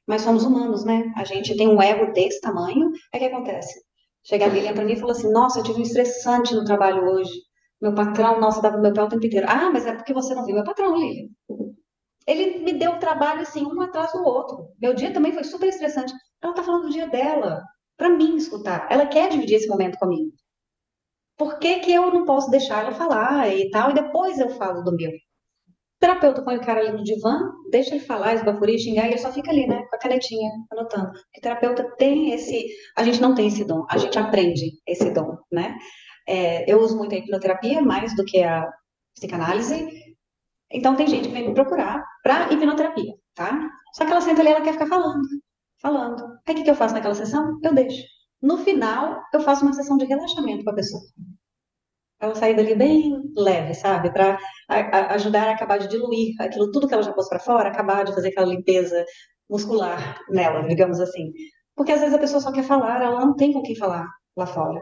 Mas 0.07 0.23
somos 0.23 0.43
humanos, 0.43 0.83
né? 0.83 1.11
A 1.15 1.23
gente 1.23 1.55
tem 1.55 1.67
um 1.67 1.81
ego 1.81 2.11
desse 2.13 2.41
tamanho. 2.41 2.91
É 3.13 3.19
que 3.19 3.25
acontece. 3.25 3.79
Chega 4.23 4.45
a 4.45 4.47
Lilian 4.47 4.73
para 4.73 4.83
mim 4.83 4.93
e 4.93 4.99
fala 4.99 5.11
assim: 5.11 5.31
Nossa, 5.31 5.59
eu 5.59 5.63
tive 5.63 5.79
um 5.79 5.83
estressante 5.83 6.55
no 6.55 6.65
trabalho 6.65 7.03
hoje. 7.03 7.31
Meu 7.81 7.93
patrão, 7.93 8.39
nossa, 8.39 8.61
dava 8.61 8.77
meu 8.77 8.91
pé 8.91 9.03
o 9.03 9.07
tempo 9.07 9.25
inteiro. 9.25 9.47
Ah, 9.49 9.69
mas 9.71 9.85
é 9.85 9.95
porque 9.95 10.13
você 10.13 10.33
não 10.35 10.45
viu 10.45 10.55
meu 10.55 10.63
patrão, 10.63 10.97
Lilian. 10.97 11.27
Ele 12.27 12.59
me 12.59 12.73
deu 12.73 12.99
trabalho 12.99 13.41
assim, 13.41 13.65
um 13.65 13.81
atrás 13.81 14.11
do 14.11 14.23
outro. 14.23 14.69
Meu 14.81 14.93
dia 14.93 15.13
também 15.13 15.31
foi 15.31 15.43
super 15.43 15.67
estressante. 15.67 16.13
Ela 16.41 16.53
tá 16.53 16.63
falando 16.63 16.83
do 16.83 16.89
dia 16.89 17.07
dela 17.07 17.63
para 17.97 18.09
mim 18.09 18.35
escutar. 18.35 18.87
Ela 18.89 19.05
quer 19.05 19.29
dividir 19.29 19.55
esse 19.57 19.67
momento 19.67 19.97
comigo. 19.97 20.31
Por 21.37 21.57
que, 21.59 21.79
que 21.79 21.91
eu 21.91 22.11
não 22.13 22.25
posso 22.25 22.49
deixar 22.51 22.83
ela 22.83 22.93
falar 22.93 23.47
e 23.47 23.69
tal, 23.69 23.91
e 23.91 23.93
depois 23.93 24.39
eu 24.39 24.49
falo 24.49 24.81
do 24.83 24.95
meu? 24.95 25.11
Terapeuta 25.99 26.41
põe 26.43 26.57
o 26.57 26.61
cara 26.61 26.79
ali 26.79 26.91
no 26.91 27.03
divã, 27.03 27.51
deixa 27.69 27.95
ele 27.95 28.03
falar, 28.05 28.33
esbaforir, 28.33 28.79
xingar, 28.79 29.05
e 29.05 29.09
ele 29.09 29.17
só 29.17 29.31
fica 29.31 29.51
ali, 29.51 29.67
né, 29.67 29.85
com 29.89 29.95
a 29.95 29.99
canetinha, 29.99 30.49
anotando. 30.71 31.11
Porque 31.11 31.41
terapeuta 31.41 31.83
tem 31.97 32.31
esse. 32.31 32.67
A 32.97 33.03
gente 33.03 33.21
não 33.21 33.35
tem 33.35 33.47
esse 33.47 33.65
dom, 33.65 33.85
a 33.89 33.97
gente 33.97 34.17
aprende 34.17 34.71
esse 34.87 35.11
dom, 35.11 35.37
né? 35.51 35.77
É, 36.27 36.71
eu 36.71 36.79
uso 36.79 36.97
muito 36.97 37.13
a 37.13 37.17
hipnoterapia, 37.17 37.81
mais 37.81 38.15
do 38.15 38.23
que 38.23 38.41
a 38.43 38.65
psicanálise. 39.15 39.89
Então, 40.71 40.95
tem 40.95 41.07
gente 41.07 41.27
que 41.27 41.33
vem 41.33 41.49
me 41.49 41.53
procurar 41.53 42.03
para 42.23 42.51
hipnoterapia, 42.53 43.13
tá? 43.35 43.69
Só 43.93 44.05
que 44.05 44.11
ela 44.11 44.21
senta 44.21 44.41
ali, 44.41 44.51
ela 44.51 44.61
quer 44.61 44.73
ficar 44.73 44.87
falando 44.87 45.21
falando. 45.79 46.23
Aí 46.47 46.53
o 46.53 46.57
que, 46.57 46.63
que 46.63 46.69
eu 46.69 46.75
faço 46.75 46.93
naquela 46.93 47.15
sessão? 47.15 47.59
Eu 47.63 47.73
deixo. 47.73 48.03
No 48.41 48.57
final, 48.59 49.21
eu 49.33 49.41
faço 49.41 49.63
uma 49.63 49.73
sessão 49.73 49.97
de 49.97 50.05
relaxamento 50.05 50.63
com 50.63 50.69
a 50.69 50.75
pessoa. 50.75 51.01
Ela 52.19 52.35
sair 52.35 52.55
dali 52.55 52.75
bem 52.75 53.21
leve, 53.35 53.73
sabe? 53.73 54.11
Para 54.11 54.37
ajudar 54.69 55.47
a 55.47 55.51
acabar 55.51 55.79
de 55.79 55.87
diluir 55.87 56.35
aquilo 56.39 56.71
tudo 56.71 56.87
que 56.87 56.93
ela 56.93 57.03
já 57.03 57.11
pôs 57.11 57.27
para 57.27 57.39
fora, 57.39 57.69
acabar 57.69 58.05
de 58.05 58.13
fazer 58.13 58.29
aquela 58.29 58.47
limpeza 58.47 59.03
muscular 59.49 60.19
nela, 60.29 60.67
digamos 60.67 60.99
assim. 60.99 61.33
Porque 61.75 61.91
às 61.91 61.99
vezes 61.99 62.15
a 62.15 62.19
pessoa 62.19 62.41
só 62.41 62.51
quer 62.51 62.63
falar, 62.63 63.01
ela 63.01 63.19
não 63.19 63.35
tem 63.35 63.51
com 63.51 63.63
quem 63.63 63.75
falar 63.75 64.05
lá 64.37 64.45
fora. 64.45 64.81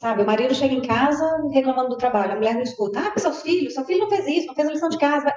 Sabe, 0.00 0.22
o 0.22 0.26
marido 0.26 0.54
chega 0.54 0.74
em 0.74 0.82
casa 0.82 1.24
reclamando 1.52 1.90
do 1.90 1.96
trabalho, 1.96 2.32
a 2.32 2.36
mulher 2.36 2.54
não 2.54 2.62
escuta. 2.62 3.00
Ah, 3.00 3.18
seu 3.18 3.32
filho, 3.32 3.70
seu 3.70 3.84
filho 3.84 4.00
não 4.00 4.10
fez 4.10 4.26
isso, 4.26 4.46
não 4.48 4.54
fez 4.54 4.68
a 4.68 4.72
lição 4.72 4.88
de 4.88 4.98
casa. 4.98 5.32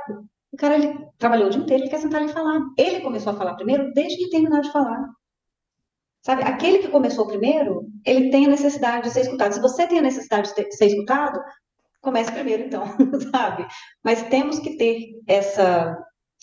O 0.52 0.58
cara, 0.58 0.76
ele 0.76 1.08
trabalhou 1.18 1.48
o 1.48 1.50
dia 1.50 1.62
inteiro, 1.62 1.84
ele 1.84 1.90
quer 1.90 2.00
sentar 2.00 2.24
e 2.24 2.28
falar. 2.28 2.60
Ele 2.78 3.02
começou 3.02 3.34
a 3.34 3.36
falar 3.36 3.56
primeiro, 3.56 3.94
deixa 3.94 4.16
ele 4.20 4.30
terminar 4.30 4.62
de 4.62 4.72
falar. 4.72 5.08
Sabe, 6.22 6.44
aquele 6.44 6.80
que 6.80 6.90
começou 6.90 7.26
primeiro, 7.28 7.86
ele 8.06 8.30
tem 8.30 8.46
a 8.46 8.50
necessidade 8.50 9.04
de 9.04 9.12
ser 9.12 9.22
escutado. 9.22 9.54
Se 9.54 9.62
você 9.62 9.88
tem 9.88 10.00
a 10.00 10.02
necessidade 10.02 10.54
de 10.54 10.76
ser 10.76 10.88
escutado, 10.88 11.40
comece 12.02 12.32
primeiro, 12.32 12.64
então, 12.64 12.84
sabe? 13.32 13.68
Mas 14.04 14.24
temos 14.30 14.60
que 14.60 14.78
ter 14.78 15.10
essa. 15.28 15.98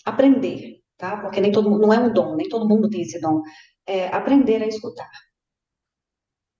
aprender, 0.05 0.81
tá? 0.97 1.17
Porque 1.21 1.41
nem 1.41 1.51
todo 1.51 1.69
mundo, 1.69 1.81
não 1.83 1.93
é 1.93 1.99
um 1.99 2.13
dom, 2.13 2.35
nem 2.35 2.49
todo 2.49 2.67
mundo 2.67 2.89
tem 2.89 3.01
esse 3.01 3.19
dom. 3.21 3.41
É 3.85 4.07
aprender 4.09 4.61
a 4.63 4.67
escutar. 4.67 5.09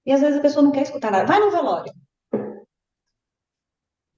E 0.06 0.12
às 0.12 0.22
vezes 0.22 0.40
a 0.40 0.42
pessoa 0.42 0.64
não 0.64 0.72
quer 0.72 0.84
escutar 0.84 1.12
nada. 1.12 1.26
Vai 1.26 1.40
no 1.40 1.52
velório. 1.52 1.94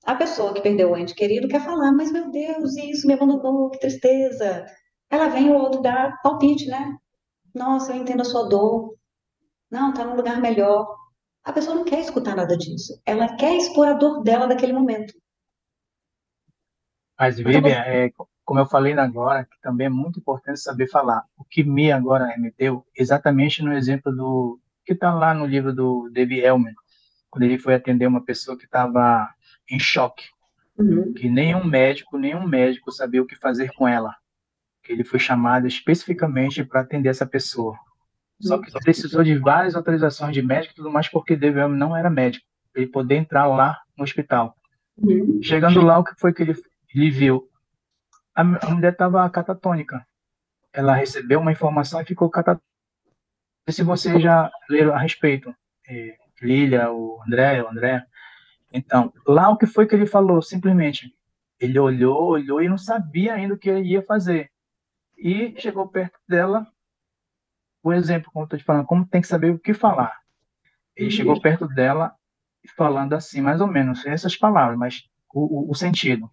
A 0.06 0.16
pessoa 0.16 0.54
que 0.54 0.62
perdeu 0.62 0.92
o 0.92 0.98
ente 0.98 1.14
querido 1.16 1.48
quer 1.48 1.64
falar, 1.64 1.92
mas 1.92 2.12
meu 2.12 2.30
Deus, 2.32 2.76
isso 2.78 3.08
me 3.08 3.14
abandonou, 3.14 3.70
que 3.70 3.80
tristeza. 3.80 4.66
Ela 5.10 5.30
vem 5.30 5.50
o 5.50 5.56
outro 5.56 5.82
dá 5.82 6.18
palpite, 6.24 6.68
né? 6.68 6.98
Nossa, 7.54 7.94
eu 7.94 7.98
entendo 8.02 8.22
a 8.22 8.26
sua 8.26 8.48
dor. 8.50 8.96
Não, 9.72 9.94
tá 9.94 10.06
num 10.06 10.16
lugar 10.16 10.42
melhor. 10.42 10.88
A 11.44 11.54
pessoa 11.54 11.76
não 11.76 11.86
quer 11.86 12.00
escutar 12.00 12.36
nada 12.36 12.58
disso. 12.58 13.02
Ela 13.06 13.36
quer 13.36 13.56
expor 13.56 13.88
a 13.88 13.94
dor 13.94 14.24
dela 14.24 14.48
daquele 14.48 14.74
momento. 14.74 15.14
Mas, 17.18 17.38
Vivian, 17.38 17.82
é, 17.86 18.12
como 18.46 18.60
eu 18.60 18.66
falei 18.66 18.94
agora, 18.94 19.46
que 19.46 19.60
também 19.62 19.88
é 19.88 19.90
muito 19.90 20.20
importante 20.20 20.60
saber 20.60 20.88
falar. 20.88 21.24
O 21.38 21.44
que 21.44 21.64
me 21.64 21.92
agora 21.92 22.26
remeteu 22.26 22.86
exatamente 22.96 23.62
no 23.62 23.74
exemplo 23.74 24.12
do 24.12 24.60
que 24.86 24.94
está 24.94 25.14
lá 25.14 25.34
no 25.34 25.46
livro 25.46 25.72
do 25.72 26.10
David 26.10 26.42
Elman, 26.42 26.74
quando 27.30 27.44
ele 27.44 27.60
foi 27.60 27.76
atender 27.76 28.08
uma 28.08 28.24
pessoa 28.24 28.58
que 28.58 28.66
estava 28.66 29.30
em 29.70 29.80
choque, 29.80 30.26
uhum. 30.78 31.14
que 31.14 31.30
nenhum 31.30 31.64
médico, 31.64 32.18
nenhum 32.18 32.48
médico 32.48 32.92
sabia 32.92 33.22
o 33.22 33.26
que 33.26 33.36
fazer 33.36 33.72
com 33.74 33.88
ela. 33.88 34.16
Que 34.82 34.94
ele 34.94 35.04
foi 35.04 35.20
chamado 35.20 35.68
especificamente 35.68 36.64
para 36.64 36.82
atender 36.82 37.10
essa 37.10 37.28
pessoa. 37.28 37.78
Só 38.42 38.58
que 38.58 38.72
precisou 38.72 39.24
de 39.24 39.38
várias 39.38 39.76
autorizações 39.76 40.34
de 40.34 40.42
médico 40.42 40.74
e 40.74 40.76
tudo 40.78 40.92
mais, 40.92 41.10
porque 41.10 41.34
Elman 41.34 41.70
não 41.70 41.96
era 41.96 42.10
médico, 42.10 42.46
para 42.72 42.82
ele 42.82 42.92
poder 42.92 43.16
entrar 43.16 43.48
lá 43.48 43.78
no 43.98 44.04
hospital. 44.04 44.56
Uhum. 44.98 45.40
Chegando 45.44 45.82
lá, 45.82 46.00
o 46.00 46.04
que 46.04 46.14
foi 46.18 46.34
que 46.34 46.44
ele, 46.44 46.56
ele 46.94 47.10
viu? 47.10 47.50
A, 48.34 48.42
a 48.42 48.70
mulher 48.70 48.94
estava 48.94 49.30
catatônica. 49.30 50.06
Ela 50.72 50.96
recebeu 50.96 51.40
uma 51.40 51.52
informação 51.52 52.02
e 52.02 52.06
ficou 52.06 52.30
catatônica 52.30 52.70
se 53.72 53.84
vocês 53.84 54.22
já 54.22 54.52
leram 54.70 54.94
a 54.94 55.00
respeito, 55.00 55.54
é, 55.88 56.16
Lília, 56.42 56.92
o 56.92 57.22
André, 57.26 57.62
o 57.64 57.70
André. 57.70 58.06
Então, 58.72 59.12
lá 59.28 59.50
o 59.50 59.58
que 59.58 59.66
foi 59.66 59.86
que 59.86 59.96
ele 59.96 60.06
falou? 60.06 60.42
Simplesmente, 60.42 61.14
ele 61.60 61.78
olhou, 61.80 62.30
olhou 62.30 62.62
e 62.62 62.70
não 62.70 62.78
sabia 62.78 63.34
ainda 63.34 63.54
o 63.54 63.58
que 63.58 63.70
ele 63.70 63.90
ia 63.90 64.02
fazer. 64.02 64.50
E 65.18 65.54
chegou 65.60 65.88
perto 65.88 66.18
dela, 66.28 66.66
o 67.84 67.94
exemplo, 67.94 68.32
como 68.32 68.44
eu 68.44 68.46
estou 68.46 68.60
te 68.60 68.66
falando, 68.66 68.86
como 68.86 69.08
tem 69.08 69.22
que 69.22 69.28
saber 69.28 69.52
o 69.52 69.60
que 69.60 69.74
falar. 69.74 70.20
Ele 70.96 71.12
chegou 71.12 71.36
uhum. 71.36 71.42
perto 71.42 71.68
dela 71.68 72.14
falando 72.76 73.14
assim, 73.14 73.42
mais 73.42 73.62
ou 73.62 73.68
menos, 73.68 74.06
essas 74.06 74.36
palavras, 74.36 74.78
mas 74.78 75.10
o, 75.34 75.68
o, 75.68 75.72
o 75.72 75.76
sentido. 75.76 76.30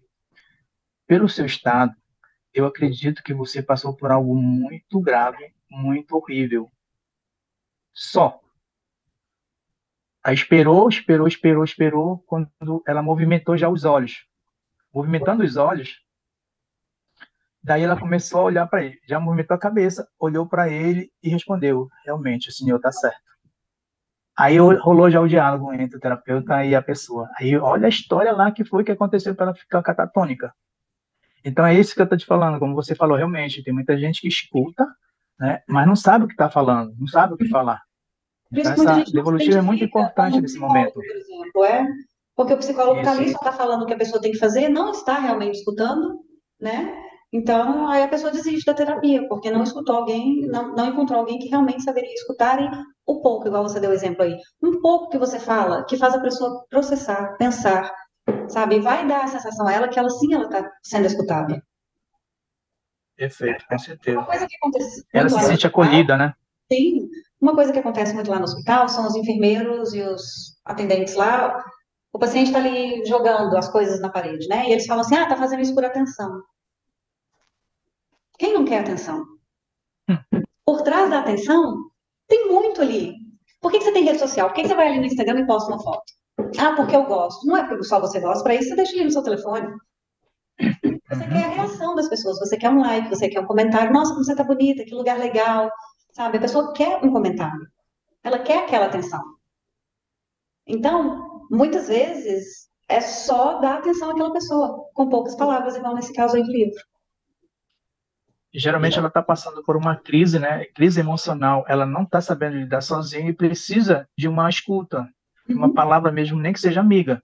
Pelo 1.07 1.29
seu 1.29 1.45
estado, 1.45 1.95
eu 2.53 2.65
acredito 2.65 3.23
que 3.23 3.33
você 3.33 3.61
passou 3.61 3.95
por 3.95 4.11
algo 4.11 4.35
muito 4.35 4.99
grave, 4.99 5.53
muito 5.69 6.15
horrível 6.15 6.71
só. 7.93 8.39
Aí 10.23 10.35
esperou, 10.35 10.89
esperou, 10.89 11.27
esperou, 11.27 11.63
esperou, 11.63 12.19
quando 12.27 12.51
ela 12.85 13.01
movimentou 13.01 13.57
já 13.57 13.69
os 13.69 13.85
olhos. 13.85 14.25
Movimentando 14.93 15.43
os 15.43 15.55
olhos, 15.55 16.01
daí 17.67 17.83
ela 17.83 17.99
começou 17.99 18.39
a 18.39 18.43
olhar 18.45 18.65
para 18.65 18.81
ele. 18.83 18.97
Já 19.05 19.19
movimentou 19.19 19.53
a 19.53 19.59
cabeça, 19.59 20.07
olhou 20.17 20.47
para 20.47 20.69
ele 20.69 21.11
e 21.21 21.27
respondeu: 21.27 21.89
realmente, 22.05 22.47
o 22.47 22.51
senhor 22.51 22.77
está 22.77 22.91
certo. 22.91 23.27
Aí 24.37 24.57
rolou 24.57 25.09
já 25.09 25.19
o 25.19 25.27
diálogo 25.27 25.73
entre 25.73 25.97
o 25.97 25.99
terapeuta 25.99 26.63
e 26.63 26.73
a 26.73 26.81
pessoa. 26.81 27.27
Aí 27.37 27.57
olha 27.57 27.87
a 27.87 27.89
história 27.89 28.31
lá 28.31 28.51
que 28.51 28.63
foi 28.63 28.83
que 28.83 28.91
aconteceu 28.91 29.35
para 29.35 29.47
ela 29.47 29.55
ficar 29.55 29.83
catatônica. 29.83 30.53
Então 31.43 31.65
é 31.65 31.73
isso 31.73 31.93
que 31.93 32.01
eu 32.01 32.05
estou 32.05 32.17
te 32.17 32.25
falando, 32.25 32.59
como 32.59 32.73
você 32.73 32.95
falou, 32.95 33.17
realmente, 33.17 33.63
tem 33.63 33.73
muita 33.73 33.97
gente 33.97 34.21
que 34.21 34.27
escuta, 34.27 34.85
né, 35.39 35.61
mas 35.67 35.87
não 35.87 35.95
sabe 35.95 36.25
o 36.25 36.27
que 36.27 36.33
está 36.33 36.49
falando, 36.49 36.93
não 36.97 37.07
sabe 37.07 37.33
o 37.33 37.37
que 37.37 37.49
falar. 37.49 37.81
Então, 38.51 38.71
essa 38.71 39.11
devolutiva 39.11 39.59
é 39.59 39.61
muito 39.61 39.83
importante 39.83 40.39
nesse 40.39 40.57
momento. 40.57 40.93
Por 40.93 41.05
exemplo, 41.05 41.63
é 41.65 41.85
porque 42.35 42.53
o 42.53 42.57
psicólogo 42.57 42.99
está 42.99 43.11
ali, 43.11 43.31
só 43.31 43.39
está 43.39 43.51
falando 43.51 43.81
o 43.81 43.85
que 43.85 43.93
a 43.93 43.97
pessoa 43.97 44.21
tem 44.21 44.31
que 44.31 44.37
fazer, 44.37 44.69
não 44.69 44.91
está 44.91 45.19
realmente 45.19 45.57
escutando, 45.57 46.19
né? 46.61 47.06
Então, 47.31 47.87
aí 47.89 48.03
a 48.03 48.07
pessoa 48.07 48.31
desiste 48.31 48.65
da 48.65 48.73
terapia, 48.73 49.27
porque 49.27 49.51
não 49.51 49.63
escutou 49.63 49.97
alguém, 49.97 50.47
não, 50.47 50.73
não 50.73 50.87
encontrou 50.87 51.19
alguém 51.19 51.37
que 51.39 51.49
realmente 51.49 51.83
saberia 51.83 52.13
escutar 52.13 52.61
e 52.61 52.69
o 53.05 53.21
pouco, 53.21 53.47
igual 53.47 53.63
você 53.63 53.79
deu 53.79 53.91
o 53.91 53.93
exemplo 53.93 54.23
aí, 54.23 54.37
um 54.63 54.79
pouco 54.81 55.09
que 55.09 55.17
você 55.17 55.37
fala, 55.39 55.85
que 55.85 55.97
faz 55.97 56.13
a 56.13 56.21
pessoa 56.21 56.65
processar, 56.69 57.35
pensar, 57.37 57.93
sabe? 58.47 58.79
Vai 58.79 59.05
dar 59.05 59.25
a 59.25 59.27
sensação 59.27 59.67
a 59.67 59.73
ela 59.73 59.87
que 59.89 59.99
ela 59.99 60.09
sim, 60.09 60.33
ela 60.33 60.45
está 60.45 60.71
sendo 60.83 61.05
escutada. 61.05 61.61
Perfeito, 63.15 63.65
com 63.67 63.77
certeza. 63.77 64.17
Uma 64.17 64.27
coisa 64.27 64.47
que 64.47 64.55
acontece 64.55 65.05
Ela 65.13 65.23
muito 65.23 65.29
se 65.29 65.35
lá 65.35 65.41
no 65.41 65.47
sente 65.47 65.67
hospital, 65.67 65.83
acolhida, 65.85 66.17
né? 66.17 66.33
sim, 66.71 67.09
uma 67.41 67.55
coisa 67.55 67.73
que 67.73 67.79
acontece 67.79 68.13
muito 68.13 68.29
lá 68.29 68.37
no 68.37 68.43
hospital 68.43 68.87
são 68.87 69.07
os 69.07 69.15
enfermeiros 69.15 69.93
e 69.93 70.01
os 70.01 70.57
atendentes 70.65 71.15
lá. 71.15 71.63
O 72.13 72.19
paciente 72.19 72.47
está 72.47 72.59
ali 72.59 73.05
jogando 73.05 73.55
as 73.57 73.69
coisas 73.69 73.99
na 73.99 74.09
parede, 74.09 74.47
né? 74.47 74.67
E 74.67 74.71
eles 74.71 74.85
falam 74.85 75.01
assim: 75.01 75.15
ah, 75.15 75.27
tá 75.27 75.35
fazendo 75.35 75.61
isso 75.61 75.73
por 75.73 75.85
atenção. 75.85 76.41
Quem 78.37 78.53
não 78.53 78.65
quer 78.65 78.79
atenção? 78.79 79.25
Por 80.65 80.81
trás 80.83 81.09
da 81.09 81.19
atenção, 81.19 81.89
tem 82.27 82.47
muito 82.47 82.81
ali. 82.81 83.15
Por 83.61 83.71
que 83.71 83.79
que 83.79 83.85
você 83.85 83.91
tem 83.91 84.03
rede 84.03 84.19
social? 84.19 84.47
Por 84.47 84.55
que 84.55 84.61
que 84.61 84.67
você 84.67 84.75
vai 84.75 84.87
ali 84.87 84.99
no 84.99 85.05
Instagram 85.05 85.39
e 85.39 85.47
posta 85.47 85.71
uma 85.71 85.81
foto? 85.81 86.13
Ah, 86.59 86.75
porque 86.75 86.95
eu 86.95 87.05
gosto. 87.05 87.45
Não 87.47 87.57
é 87.57 87.67
porque 87.67 87.83
só 87.83 87.99
você 87.99 88.19
gosta, 88.19 88.43
para 88.43 88.55
isso 88.55 88.69
você 88.69 88.75
deixa 88.75 88.93
ali 88.93 89.03
no 89.03 89.11
seu 89.11 89.23
telefone. 89.23 89.67
Você 90.59 91.27
quer 91.27 91.45
a 91.45 91.49
reação 91.49 91.95
das 91.95 92.09
pessoas, 92.09 92.39
você 92.39 92.57
quer 92.57 92.69
um 92.69 92.81
like, 92.81 93.09
você 93.09 93.29
quer 93.29 93.39
um 93.39 93.45
comentário. 93.45 93.91
Nossa, 93.91 94.11
como 94.11 94.23
você 94.23 94.35
tá 94.35 94.43
bonita, 94.43 94.83
que 94.83 94.93
lugar 94.93 95.17
legal. 95.17 95.71
Sabe? 96.11 96.37
A 96.37 96.41
pessoa 96.41 96.73
quer 96.73 97.03
um 97.03 97.11
comentário. 97.11 97.67
Ela 98.23 98.39
quer 98.39 98.63
aquela 98.63 98.85
atenção. 98.85 99.21
Então, 100.65 101.47
muitas 101.49 101.87
vezes, 101.87 102.69
é 102.89 103.01
só 103.01 103.59
dar 103.59 103.79
atenção 103.79 104.11
àquela 104.11 104.33
pessoa, 104.33 104.85
com 104.93 105.09
poucas 105.09 105.35
palavras, 105.35 105.75
igual 105.75 105.95
nesse 105.95 106.13
caso 106.13 106.35
aí 106.35 106.43
do 106.43 106.51
livro. 106.51 106.79
Geralmente 108.53 108.97
ela 108.97 109.07
está 109.09 109.21
passando 109.21 109.61
por 109.63 109.75
uma 109.75 109.95
crise, 109.95 110.39
né? 110.39 110.65
Crise 110.65 110.99
emocional. 110.99 111.65
Ela 111.67 111.85
não 111.85 112.03
está 112.03 112.21
sabendo 112.21 112.57
lidar 112.57 112.81
sozinha 112.81 113.29
e 113.29 113.33
precisa 113.33 114.07
de 114.17 114.27
uma 114.27 114.49
escuta, 114.49 115.07
uma 115.49 115.73
palavra 115.73 116.11
mesmo, 116.11 116.39
nem 116.39 116.53
que 116.53 116.59
seja 116.59 116.79
amiga. 116.79 117.21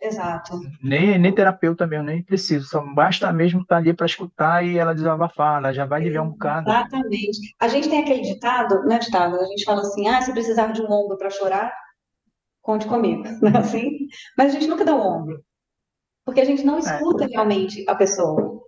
Exato. 0.00 0.58
Nem, 0.82 1.18
nem 1.18 1.34
terapeuta 1.34 1.86
mesmo, 1.86 2.06
nem 2.06 2.22
precisa. 2.22 2.64
Só 2.64 2.80
basta 2.94 3.30
mesmo 3.32 3.60
estar 3.60 3.76
ali 3.76 3.92
para 3.92 4.06
escutar 4.06 4.64
e 4.64 4.78
ela 4.78 4.94
desabafar. 4.94 5.58
Ela 5.58 5.72
já 5.74 5.84
vai 5.84 6.00
aliviar 6.00 6.24
um 6.24 6.30
bocado. 6.30 6.70
Exatamente. 6.70 7.54
A 7.60 7.68
gente 7.68 7.90
tem 7.90 8.00
aquele 8.00 8.22
ditado, 8.22 8.82
não 8.84 8.96
é 8.96 8.98
ditado, 8.98 9.36
a 9.36 9.44
gente 9.44 9.64
fala 9.64 9.82
assim, 9.82 10.08
ah, 10.08 10.22
se 10.22 10.32
precisar 10.32 10.68
de 10.68 10.80
um 10.80 10.90
ombro 10.90 11.18
para 11.18 11.28
chorar, 11.28 11.70
conte 12.62 12.86
comigo, 12.86 13.24
não 13.42 13.50
é 13.50 13.58
assim? 13.58 13.90
Mas 14.38 14.50
a 14.50 14.52
gente 14.58 14.68
nunca 14.68 14.84
dá 14.84 14.94
o 14.94 15.00
ombro, 15.00 15.44
porque 16.24 16.40
a 16.40 16.46
gente 16.46 16.64
não 16.64 16.78
escuta 16.78 17.26
realmente 17.26 17.84
a 17.86 17.94
pessoa, 17.94 18.59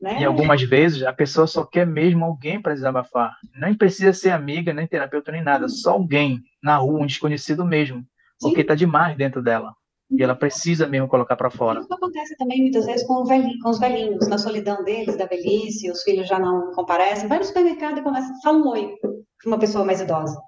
né? 0.00 0.20
E 0.20 0.24
algumas 0.24 0.62
vezes 0.62 1.02
a 1.02 1.12
pessoa 1.12 1.46
só 1.46 1.64
quer 1.64 1.86
mesmo 1.86 2.24
alguém 2.24 2.60
para 2.60 2.74
desabafar. 2.74 3.36
Nem 3.60 3.74
precisa 3.74 4.12
ser 4.12 4.30
amiga, 4.30 4.72
nem 4.72 4.86
terapeuta, 4.86 5.32
nem 5.32 5.42
nada. 5.42 5.68
Só 5.68 5.92
alguém 5.92 6.40
na 6.62 6.76
rua, 6.76 7.02
um 7.02 7.06
desconhecido 7.06 7.64
mesmo. 7.64 8.04
Porque 8.40 8.60
está 8.60 8.74
demais 8.74 9.16
dentro 9.16 9.42
dela. 9.42 9.74
E 10.10 10.22
ela 10.22 10.34
precisa 10.34 10.86
mesmo 10.86 11.08
colocar 11.08 11.36
para 11.36 11.50
fora. 11.50 11.80
Isso 11.80 11.92
acontece 11.92 12.36
também 12.36 12.62
muitas 12.62 12.86
vezes 12.86 13.06
com, 13.06 13.24
velhinho, 13.24 13.58
com 13.60 13.68
os 13.68 13.78
velhinhos, 13.78 14.26
na 14.28 14.38
solidão 14.38 14.82
deles, 14.82 15.16
da 15.16 15.26
velhice, 15.26 15.90
os 15.90 16.02
filhos 16.02 16.28
já 16.28 16.38
não 16.38 16.72
comparecem. 16.72 17.28
Vai 17.28 17.38
no 17.38 17.44
supermercado 17.44 17.98
e 17.98 18.02
começa, 18.02 18.32
fala 18.42 18.58
um 18.58 18.68
oi 18.68 18.94
para 19.00 19.48
uma 19.48 19.58
pessoa 19.58 19.84
mais 19.84 20.00
idosa. 20.00 20.40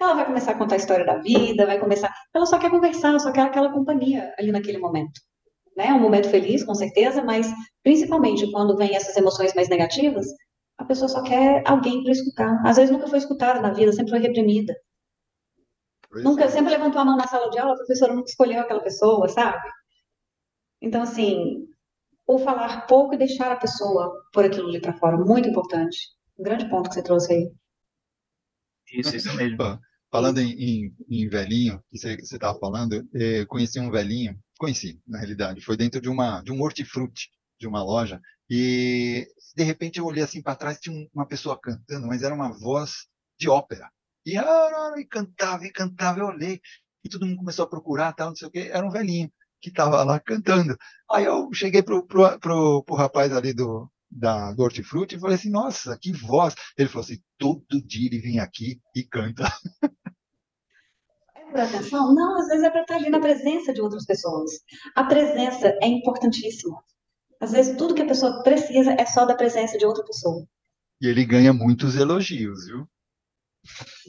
Ela 0.00 0.14
vai 0.14 0.26
começar 0.26 0.52
a 0.52 0.58
contar 0.58 0.74
a 0.74 0.78
história 0.78 1.04
da 1.04 1.18
vida, 1.18 1.66
vai 1.66 1.78
começar. 1.78 2.12
Ela 2.32 2.46
só 2.46 2.58
quer 2.58 2.70
conversar, 2.70 3.18
só 3.18 3.32
quer 3.32 3.42
aquela 3.42 3.72
companhia 3.72 4.32
ali 4.38 4.52
naquele 4.52 4.78
momento. 4.78 5.20
Né? 5.76 5.92
Um 5.92 6.00
momento 6.00 6.28
feliz, 6.30 6.64
com 6.64 6.74
certeza, 6.74 7.22
mas 7.22 7.52
principalmente 7.82 8.50
quando 8.52 8.76
vem 8.76 8.94
essas 8.94 9.16
emoções 9.16 9.54
mais 9.54 9.68
negativas, 9.68 10.26
a 10.78 10.84
pessoa 10.84 11.08
só 11.08 11.22
quer 11.22 11.62
alguém 11.66 12.02
para 12.02 12.12
escutar. 12.12 12.62
Às 12.66 12.76
vezes 12.76 12.90
nunca 12.90 13.08
foi 13.08 13.18
escutada 13.18 13.60
na 13.60 13.72
vida, 13.72 13.92
sempre 13.92 14.10
foi 14.10 14.20
reprimida. 14.20 14.74
Pois 16.10 16.24
Nunca, 16.24 16.44
é. 16.44 16.48
sempre 16.48 16.70
levantou 16.72 17.00
a 17.00 17.04
mão 17.04 17.16
na 17.16 17.26
sala 17.26 17.50
de 17.50 17.58
aula, 17.58 17.72
a 17.74 17.76
professora 17.76 18.14
nunca 18.14 18.28
escolheu 18.30 18.60
aquela 18.60 18.80
pessoa, 18.82 19.28
sabe? 19.28 19.62
Então, 20.80 21.02
assim, 21.02 21.66
ou 22.26 22.38
falar 22.38 22.86
pouco 22.86 23.14
e 23.14 23.18
deixar 23.18 23.52
a 23.52 23.56
pessoa 23.56 24.12
por 24.32 24.44
aquilo 24.44 24.68
ali 24.68 24.80
para 24.80 24.96
fora, 24.96 25.16
muito 25.16 25.48
importante. 25.48 25.98
Um 26.38 26.42
grande 26.42 26.68
ponto 26.68 26.88
que 26.88 26.94
você 26.94 27.02
trouxe 27.02 27.32
aí. 27.32 27.52
Isso, 28.92 29.16
isso 29.16 29.34
mesmo. 29.36 29.58
Falando 30.10 30.38
em, 30.38 30.52
em- 30.52 30.96
em 31.08 31.28
velhinho, 31.28 31.82
que 31.90 31.98
você 31.98 32.14
estava 32.20 32.58
falando, 32.58 32.94
eh, 33.14 33.40
eu 33.40 33.46
conheci 33.46 33.80
um 33.80 33.90
velhinho, 33.90 34.38
conheci, 34.64 35.00
na 35.06 35.18
realidade, 35.18 35.60
foi 35.60 35.76
dentro 35.76 36.00
de 36.00 36.08
uma 36.08 36.42
de 36.42 36.52
um 36.52 36.60
hortifruti, 36.62 37.28
de 37.60 37.66
uma 37.66 37.82
loja, 37.82 38.20
e 38.50 39.26
de 39.56 39.62
repente 39.64 39.98
eu 39.98 40.06
olhei 40.06 40.22
assim 40.22 40.42
para 40.42 40.56
trás, 40.56 40.78
tinha 40.80 40.94
um- 40.96 41.08
uma 41.14 41.26
pessoa 41.26 41.58
cantando, 41.60 42.06
mas 42.06 42.22
era 42.22 42.34
uma 42.34 42.52
voz 42.58 43.06
de 43.38 43.48
ópera. 43.48 43.90
E, 44.26 44.36
e 44.38 45.04
cantava, 45.06 45.64
e 45.66 45.72
cantava, 45.72 46.20
eu 46.20 46.26
olhei, 46.26 46.60
e 47.04 47.08
todo 47.08 47.26
mundo 47.26 47.38
começou 47.38 47.64
a 47.64 47.68
procurar, 47.68 48.12
tal, 48.14 48.28
não 48.30 48.36
sei 48.36 48.48
o 48.48 48.50
quê, 48.50 48.70
era 48.72 48.86
um 48.86 48.90
velhinho 48.90 49.30
que 49.60 49.68
estava 49.70 50.02
lá 50.04 50.18
cantando. 50.20 50.76
Aí 51.10 51.24
eu 51.24 51.48
cheguei 51.52 51.82
pro, 51.82 52.06
pro, 52.06 52.38
pro, 52.38 52.82
pro 52.84 52.94
rapaz 52.96 53.32
ali 53.32 53.52
do, 53.54 53.90
da, 54.10 54.52
do 54.52 54.62
hortifruti 54.62 55.16
e 55.16 55.20
falei 55.20 55.36
assim, 55.36 55.50
nossa, 55.50 55.98
que 56.00 56.12
voz. 56.12 56.54
Ele 56.76 56.88
falou 56.88 57.04
assim, 57.04 57.18
todo 57.38 57.64
dia 57.86 58.06
ele 58.08 58.20
vem 58.20 58.40
aqui 58.40 58.80
e 58.94 59.04
canta. 59.04 59.44
Por 61.54 61.60
atenção? 61.60 62.12
Não, 62.12 62.36
às 62.36 62.48
vezes 62.48 62.64
é 62.64 62.70
para 62.70 62.80
estar 62.80 62.96
ali 62.96 63.10
na 63.10 63.20
presença 63.20 63.72
de 63.72 63.80
outras 63.80 64.04
pessoas. 64.04 64.50
A 64.96 65.04
presença 65.04 65.68
é 65.80 65.86
importantíssima. 65.86 66.82
Às 67.40 67.52
vezes 67.52 67.76
tudo 67.76 67.94
que 67.94 68.02
a 68.02 68.06
pessoa 68.08 68.42
precisa 68.42 68.92
é 68.98 69.06
só 69.06 69.24
da 69.24 69.36
presença 69.36 69.78
de 69.78 69.86
outra 69.86 70.04
pessoa. 70.04 70.44
E 71.00 71.06
ele 71.06 71.24
ganha 71.24 71.52
muitos 71.52 71.94
elogios, 71.94 72.66
viu? 72.66 72.88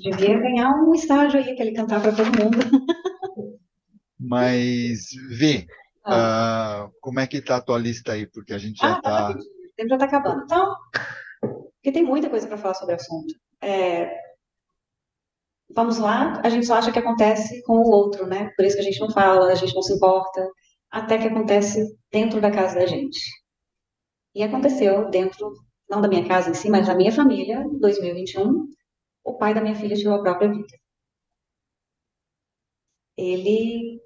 Devia 0.02 0.39
ganhar 0.39 0.72
um 0.72 0.91
estágio 0.96 1.39
aí, 1.39 1.56
que 1.56 1.62
ele 1.62 1.74
cantar 1.74 2.02
para 2.02 2.16
todo 2.16 2.26
mundo. 2.26 2.58
Mas 4.20 5.10
vê, 5.30 5.68
Ah. 6.04 6.86
ah, 6.86 6.89
como 7.00 7.20
é 7.20 7.28
que 7.28 7.39
tá 7.41 7.58
a 7.58 7.62
tua 7.62 7.78
lista 7.78 8.14
aí? 8.14 8.26
Porque 8.26 8.54
a 8.54 8.58
gente 8.58 8.78
já 8.80 8.93
Ah, 8.93 9.02
tá 9.04 9.34
tá. 9.34 9.39
o 9.39 9.74
tempo 9.78 9.89
já 9.89 9.96
está 9.98 10.06
acabando. 10.06 10.43
Então, 10.46 10.76
porque 11.76 11.91
tem 11.91 12.04
muita 12.04 12.28
coisa 12.28 12.48
para 12.48 12.58
falar 12.58 12.74
sobre 12.74 12.93
o 12.93 12.96
assunto. 12.96 13.36
É, 13.62 14.10
vamos 15.76 15.98
lá, 16.00 16.42
a 16.44 16.50
gente 16.50 16.66
só 16.66 16.76
acha 16.76 16.92
que 16.92 17.00
acontece 17.00 17.62
com 17.64 17.74
o 17.74 17.90
outro, 17.92 18.26
né? 18.28 18.50
Por 18.56 18.66
isso 18.66 18.76
que 18.76 18.82
a 18.82 18.86
gente 18.86 19.00
não 19.00 19.12
fala, 19.12 19.52
a 19.52 19.56
gente 19.56 19.76
não 19.76 19.82
se 19.82 19.94
importa, 19.94 20.50
até 20.92 21.18
que 21.18 21.28
acontece 21.28 21.86
dentro 22.12 22.42
da 22.42 22.52
casa 22.52 22.76
da 22.76 22.86
gente. 22.88 23.20
E 24.36 24.44
aconteceu 24.44 25.10
dentro, 25.10 25.52
não 25.90 26.02
da 26.02 26.08
minha 26.08 26.28
casa 26.28 26.50
em 26.52 26.54
si, 26.54 26.70
mas 26.70 26.88
da 26.88 26.96
minha 26.96 27.12
família, 27.12 27.62
em 27.62 27.80
2021, 27.80 28.68
o 29.24 29.38
pai 29.38 29.54
da 29.54 29.62
minha 29.62 29.76
filha 29.76 29.96
tirou 29.96 30.16
a 30.16 30.22
própria 30.24 30.52
vida. 30.52 30.68
Ele, 33.18 34.00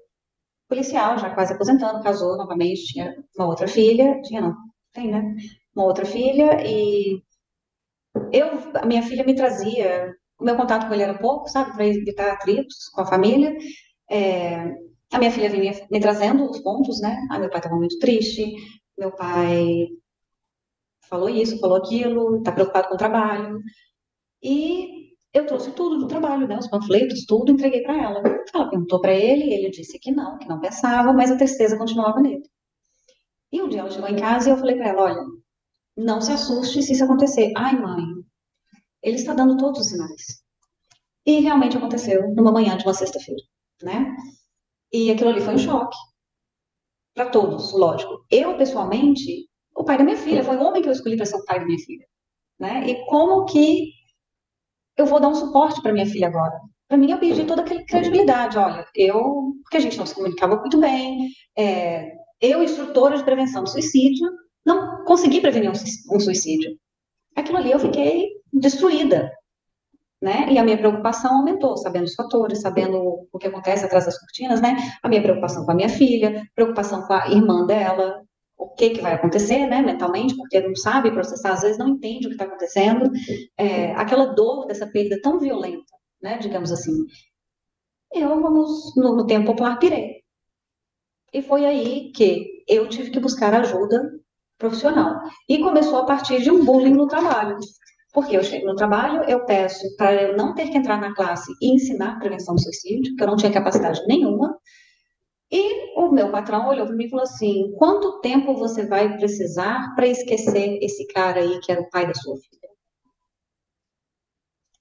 policial, 0.68 1.18
já 1.18 1.34
quase 1.34 1.52
aposentando, 1.54 2.02
casou 2.02 2.36
novamente, 2.36 2.92
tinha 2.92 3.14
uma 3.36 3.46
outra 3.48 3.68
filha, 3.68 4.20
tinha 4.22 4.40
não, 4.42 4.56
tem, 4.92 5.10
né? 5.10 5.34
Uma 5.74 5.86
outra 5.86 6.04
filha 6.06 6.64
e 6.66 7.22
eu, 8.32 8.46
a 8.74 8.86
minha 8.86 9.02
filha 9.02 9.24
me 9.24 9.34
trazia, 9.34 10.14
o 10.40 10.44
meu 10.44 10.56
contato 10.56 10.88
com 10.88 10.94
ele 10.94 11.02
era 11.02 11.18
pouco, 11.18 11.48
sabe, 11.48 11.72
para 11.74 11.86
evitar 11.86 12.32
atritos 12.32 12.88
com 12.88 13.02
a 13.02 13.06
família. 13.06 13.56
É, 14.10 14.74
a 15.12 15.18
minha 15.18 15.30
filha 15.30 15.50
vinha 15.50 15.72
me 15.90 16.00
trazendo 16.00 16.48
os 16.48 16.60
pontos, 16.60 17.00
né? 17.00 17.16
Ah, 17.30 17.38
meu 17.38 17.50
pai 17.50 17.58
estava 17.58 17.76
muito 17.76 17.98
triste, 17.98 18.54
meu 18.98 19.12
pai 19.14 19.88
falou 21.08 21.28
isso, 21.28 21.58
falou 21.58 21.76
aquilo, 21.76 22.38
está 22.38 22.52
preocupado 22.52 22.88
com 22.88 22.94
o 22.94 22.98
trabalho. 22.98 23.60
E 24.42 25.10
eu 25.32 25.46
trouxe 25.46 25.72
tudo 25.72 25.98
do 25.98 26.08
trabalho, 26.08 26.48
né? 26.48 26.58
Os 26.58 26.68
panfletos, 26.68 27.26
tudo, 27.26 27.52
entreguei 27.52 27.82
para 27.82 28.02
ela. 28.02 28.22
Ela 28.54 28.70
perguntou 28.70 29.00
para 29.00 29.12
ele, 29.12 29.52
ele 29.52 29.70
disse 29.70 29.98
que 29.98 30.10
não, 30.10 30.38
que 30.38 30.48
não 30.48 30.60
pensava, 30.60 31.12
mas 31.12 31.30
a 31.30 31.36
tristeza 31.36 31.76
continuava 31.76 32.20
nele. 32.20 32.42
E 33.52 33.60
um 33.60 33.68
dia 33.68 33.80
ela 33.80 33.90
chegou 33.90 34.08
em 34.08 34.16
casa 34.16 34.48
e 34.48 34.52
eu 34.52 34.56
falei 34.56 34.76
para 34.76 34.88
ela, 34.88 35.02
olha, 35.02 35.24
não 35.96 36.20
se 36.20 36.32
assuste 36.32 36.82
se 36.82 36.92
isso 36.92 37.04
acontecer. 37.04 37.52
Ai, 37.56 37.78
mãe, 37.78 38.04
ele 39.02 39.16
está 39.16 39.34
dando 39.34 39.56
todos 39.56 39.80
os 39.80 39.86
sinais. 39.88 40.42
E 41.26 41.40
realmente 41.40 41.76
aconteceu 41.76 42.32
numa 42.34 42.52
manhã 42.52 42.76
de 42.76 42.84
uma 42.84 42.94
sexta-feira, 42.94 43.42
né? 43.82 44.16
E 44.92 45.10
aquilo 45.10 45.30
ali 45.30 45.40
foi 45.40 45.54
um 45.54 45.58
choque. 45.58 45.96
Para 47.14 47.30
todos, 47.30 47.72
lógico. 47.72 48.24
Eu, 48.30 48.56
pessoalmente, 48.56 49.48
o 49.76 49.84
pai 49.84 49.98
da 49.98 50.04
minha 50.04 50.16
filha, 50.16 50.44
foi 50.44 50.56
o 50.56 50.62
homem 50.62 50.82
que 50.82 50.88
eu 50.88 50.92
escolhi 50.92 51.16
para 51.16 51.26
ser 51.26 51.36
o 51.36 51.44
pai 51.44 51.58
da 51.60 51.66
minha 51.66 51.78
filha, 51.78 52.06
né? 52.58 52.86
E 52.88 53.04
como 53.06 53.44
que 53.46 53.92
eu 54.96 55.06
vou 55.06 55.20
dar 55.20 55.28
um 55.28 55.34
suporte 55.34 55.80
para 55.82 55.92
minha 55.92 56.06
filha 56.06 56.28
agora? 56.28 56.58
Para 56.88 56.96
mim, 56.98 57.10
eu 57.10 57.18
perdi 57.18 57.44
toda 57.44 57.62
aquela 57.62 57.84
credibilidade. 57.84 58.58
Olha, 58.58 58.86
eu, 58.94 59.54
porque 59.62 59.76
a 59.76 59.80
gente 59.80 59.96
não 59.96 60.06
se 60.06 60.14
comunicava 60.14 60.56
muito 60.56 60.78
bem, 60.78 61.30
é, 61.56 62.12
eu, 62.40 62.62
instrutora 62.62 63.16
de 63.16 63.24
prevenção 63.24 63.62
do 63.62 63.70
suicídio, 63.70 64.28
não 64.64 65.04
consegui 65.04 65.40
prevenir 65.40 65.70
um, 65.70 65.74
sui- 65.74 66.20
suicídio. 66.20 66.76
Aquilo 67.36 67.58
ali 67.58 67.70
eu 67.70 67.78
fiquei 67.78 68.28
destruída. 68.52 69.32
né? 70.22 70.52
E 70.52 70.58
a 70.58 70.64
minha 70.64 70.76
preocupação 70.76 71.38
aumentou, 71.38 71.76
sabendo 71.78 72.04
os 72.04 72.14
fatores, 72.14 72.60
sabendo 72.60 73.26
o 73.32 73.38
que 73.38 73.46
acontece 73.48 73.84
atrás 73.86 74.04
das 74.04 74.18
cortinas, 74.18 74.60
né? 74.60 74.76
A 75.02 75.08
minha 75.08 75.22
preocupação 75.22 75.64
com 75.64 75.70
a 75.72 75.74
minha 75.74 75.88
filha, 75.88 76.46
preocupação 76.54 77.06
com 77.06 77.12
a 77.14 77.28
irmã 77.28 77.64
dela, 77.64 78.22
o 78.58 78.68
que 78.68 78.90
que 78.90 79.00
vai 79.00 79.14
acontecer, 79.14 79.66
né, 79.66 79.80
mentalmente, 79.80 80.36
porque 80.36 80.60
não 80.60 80.76
sabe 80.76 81.10
processar, 81.10 81.52
às 81.52 81.62
vezes 81.62 81.78
não 81.78 81.88
entende 81.88 82.26
o 82.26 82.28
que 82.28 82.34
está 82.34 82.44
acontecendo, 82.44 83.10
é, 83.56 83.92
aquela 83.92 84.26
dor 84.26 84.66
dessa 84.66 84.86
perda 84.86 85.18
tão 85.22 85.38
violenta, 85.38 85.92
né, 86.22 86.36
digamos 86.36 86.70
assim. 86.70 86.92
Eu, 88.12 88.28
vamos, 88.40 88.94
no, 88.96 89.16
no 89.16 89.26
tempo 89.26 89.46
popular, 89.46 89.78
pirei. 89.78 90.20
E 91.32 91.40
foi 91.40 91.64
aí 91.64 92.12
que 92.12 92.64
eu 92.68 92.88
tive 92.88 93.10
que 93.10 93.20
buscar 93.20 93.54
ajuda 93.54 94.20
profissional. 94.58 95.20
E 95.48 95.58
começou 95.58 96.00
a 96.00 96.04
partir 96.04 96.42
de 96.42 96.50
um 96.50 96.64
bullying 96.64 96.92
no 96.92 97.06
trabalho. 97.06 97.56
Porque 98.12 98.36
eu 98.36 98.42
chego 98.42 98.66
no 98.66 98.74
trabalho, 98.74 99.22
eu 99.28 99.44
peço 99.44 99.84
para 99.96 100.22
eu 100.22 100.36
não 100.36 100.54
ter 100.54 100.68
que 100.68 100.76
entrar 100.76 101.00
na 101.00 101.14
classe 101.14 101.52
e 101.62 101.74
ensinar 101.74 102.18
prevenção 102.18 102.54
do 102.54 102.60
suicídio, 102.60 103.12
porque 103.12 103.22
eu 103.22 103.28
não 103.28 103.36
tinha 103.36 103.52
capacidade 103.52 104.04
nenhuma. 104.06 104.58
E 105.52 105.98
o 105.98 106.10
meu 106.12 106.30
patrão 106.30 106.68
olhou 106.68 106.86
para 106.86 106.94
mim 106.94 107.04
e 107.04 107.10
falou 107.10 107.24
assim: 107.24 107.72
quanto 107.76 108.20
tempo 108.20 108.54
você 108.54 108.86
vai 108.86 109.16
precisar 109.16 109.94
para 109.94 110.06
esquecer 110.06 110.78
esse 110.82 111.06
cara 111.08 111.40
aí 111.40 111.60
que 111.60 111.70
era 111.72 111.80
o 111.80 111.90
pai 111.90 112.06
da 112.06 112.14
sua 112.14 112.36
filha? 112.36 112.60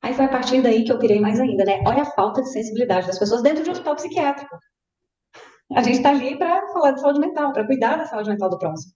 Aí 0.02 0.14
foi 0.14 0.26
a 0.26 0.30
partir 0.30 0.62
daí 0.62 0.84
que 0.84 0.92
eu 0.92 1.00
pirei 1.00 1.20
mais 1.20 1.40
ainda, 1.40 1.66
né? 1.66 1.84
Olha 1.86 2.04
a 2.04 2.12
falta 2.12 2.42
de 2.42 2.52
sensibilidade 2.52 3.08
das 3.08 3.20
pessoas 3.20 3.44
dentro 3.44 3.64
de 3.64 3.70
um 3.70 3.74
hospital 3.74 3.96
psiquiátrico. 3.96 4.58
A 5.76 5.84
gente 5.84 5.98
está 5.98 6.10
ali 6.10 6.38
para 6.38 6.68
falar 6.70 6.92
de 6.92 7.02
saúde 7.02 7.20
mental, 7.20 7.52
para 7.54 7.66
cuidar 7.66 7.98
da 7.98 8.06
saúde 8.06 8.30
mental 8.30 8.50
do 8.50 8.58
próximo. 8.58 8.94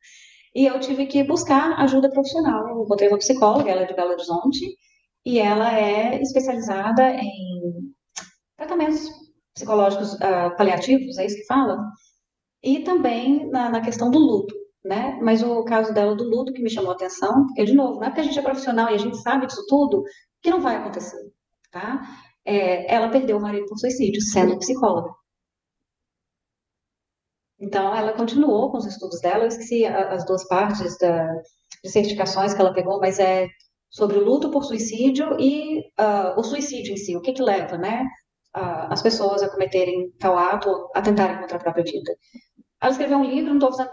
E 0.55 0.65
eu 0.65 0.79
tive 0.79 1.07
que 1.07 1.23
buscar 1.23 1.79
ajuda 1.79 2.11
profissional. 2.11 2.67
Eu 2.69 2.83
encontrei 2.83 3.09
uma 3.09 3.17
psicóloga, 3.17 3.71
ela 3.71 3.81
é 3.81 3.85
de 3.85 3.95
Belo 3.95 4.11
Horizonte, 4.11 4.77
e 5.25 5.39
ela 5.39 5.77
é 5.77 6.21
especializada 6.21 7.09
em 7.15 7.93
tratamentos 8.57 9.09
psicológicos 9.55 10.13
uh, 10.15 10.55
paliativos, 10.57 11.17
é 11.17 11.25
isso 11.25 11.37
que 11.37 11.45
fala? 11.45 11.77
E 12.61 12.79
também 12.79 13.49
na, 13.49 13.69
na, 13.69 13.81
questão 13.81 14.09
do 14.09 14.19
luto, 14.19 14.55
né? 14.83 15.19
Mas 15.21 15.43
o 15.43 15.63
caso 15.63 15.93
dela 15.93 16.15
do 16.15 16.23
luto 16.23 16.53
que 16.53 16.61
me 16.61 16.69
chamou 16.69 16.91
a 16.91 16.95
atenção, 16.95 17.45
porque, 17.47 17.65
de 17.65 17.73
novo, 17.73 17.99
não 17.99 18.03
é 18.03 18.07
porque 18.07 18.21
a 18.21 18.23
gente 18.23 18.39
é 18.39 18.41
profissional 18.41 18.89
e 18.89 18.95
a 18.95 18.97
gente 18.97 19.17
sabe 19.17 19.47
disso 19.47 19.65
tudo, 19.67 20.03
que 20.41 20.49
não 20.49 20.61
vai 20.61 20.77
acontecer, 20.77 21.21
tá? 21.71 22.01
É, 22.45 22.93
ela 22.93 23.09
perdeu 23.09 23.37
o 23.37 23.41
marido 23.41 23.65
por 23.67 23.77
suicídio, 23.77 24.21
sendo 24.21 24.57
psicóloga. 24.59 25.13
Então, 27.59 27.95
ela 27.95 28.13
continuou 28.13 28.71
com 28.71 28.77
os 28.77 28.85
estudos 28.85 29.21
dela, 29.21 29.43
eu 29.43 29.47
esqueci 29.47 29.85
as 29.85 30.25
duas 30.25 30.47
partes 30.47 30.97
da, 30.97 31.33
de 31.83 31.89
certificações 31.89 32.53
que 32.53 32.61
ela 32.61 32.73
pegou, 32.73 32.99
mas 32.99 33.19
é 33.19 33.47
sobre 33.89 34.17
o 34.17 34.23
luto 34.23 34.49
por 34.49 34.63
suicídio 34.63 35.39
e 35.39 35.79
uh, 35.99 36.37
o 36.37 36.43
suicídio 36.43 36.93
em 36.93 36.97
si, 36.97 37.15
o 37.15 37.21
que 37.21 37.31
que 37.31 37.43
leva, 37.43 37.77
né, 37.77 38.03
uh, 38.57 38.91
as 38.91 39.01
pessoas 39.01 39.43
a 39.43 39.49
cometerem 39.49 40.11
tal 40.19 40.37
ato, 40.37 40.89
a 40.95 41.01
tentarem 41.01 41.37
contra 41.37 41.57
a 41.57 41.59
própria 41.59 41.83
vida. 41.83 42.11
Ela 42.81 42.91
escreveu 42.91 43.17
um 43.17 43.23
livro, 43.23 43.53
não 43.53 43.57
estou 43.57 43.71
fazendo... 43.71 43.91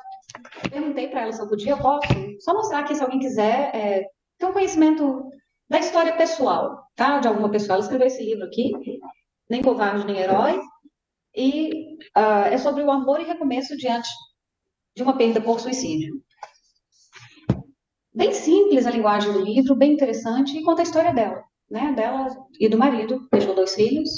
Perguntei 0.71 1.09
para 1.09 1.23
ela 1.23 1.33
se 1.33 1.43
eu 1.43 1.49
podia, 1.49 1.73
eu 1.73 1.79
posso 1.79 2.09
só 2.41 2.55
mostrar 2.55 2.81
aqui, 2.81 2.95
se 2.95 3.03
alguém 3.03 3.19
quiser, 3.19 3.75
é, 3.75 4.05
ter 4.39 4.47
um 4.47 4.53
conhecimento 4.53 5.29
da 5.69 5.79
história 5.79 6.17
pessoal, 6.17 6.85
tá, 6.97 7.19
de 7.19 7.29
alguma 7.29 7.51
pessoa. 7.51 7.75
Ela 7.75 7.83
escreveu 7.83 8.07
esse 8.07 8.25
livro 8.25 8.45
aqui, 8.45 8.73
Nem 9.49 9.63
Covarde, 9.63 10.07
Nem 10.07 10.19
Herói, 10.19 10.61
e 11.35 11.97
uh, 12.16 12.47
é 12.51 12.59
sobre 12.59 12.83
o 12.83 12.91
amor 12.91 13.20
e 13.20 13.24
recomeço 13.24 13.76
diante 13.76 14.09
de 14.97 15.03
uma 15.03 15.16
perda 15.16 15.41
por 15.41 15.61
suicídio. 15.61 16.20
Bem 18.12 18.33
simples 18.33 18.87
a 18.87 18.91
linguagem 18.91 19.33
do 19.33 19.41
livro, 19.41 19.76
bem 19.76 19.93
interessante, 19.93 20.57
e 20.57 20.62
conta 20.62 20.83
a 20.83 20.85
história 20.85 21.12
dela, 21.14 21.43
né? 21.70 21.93
Dela 21.93 22.26
e 22.59 22.68
do 22.68 22.76
marido, 22.76 23.28
deixou 23.33 23.55
dois 23.55 23.74
filhos, 23.74 24.11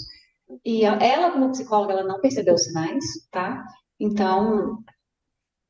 e 0.64 0.84
ela, 0.84 1.30
como 1.30 1.50
psicóloga, 1.50 1.92
ela 1.92 2.04
não 2.04 2.20
percebeu 2.20 2.54
os 2.54 2.64
sinais, 2.64 3.04
tá? 3.30 3.62
Então, 4.00 4.78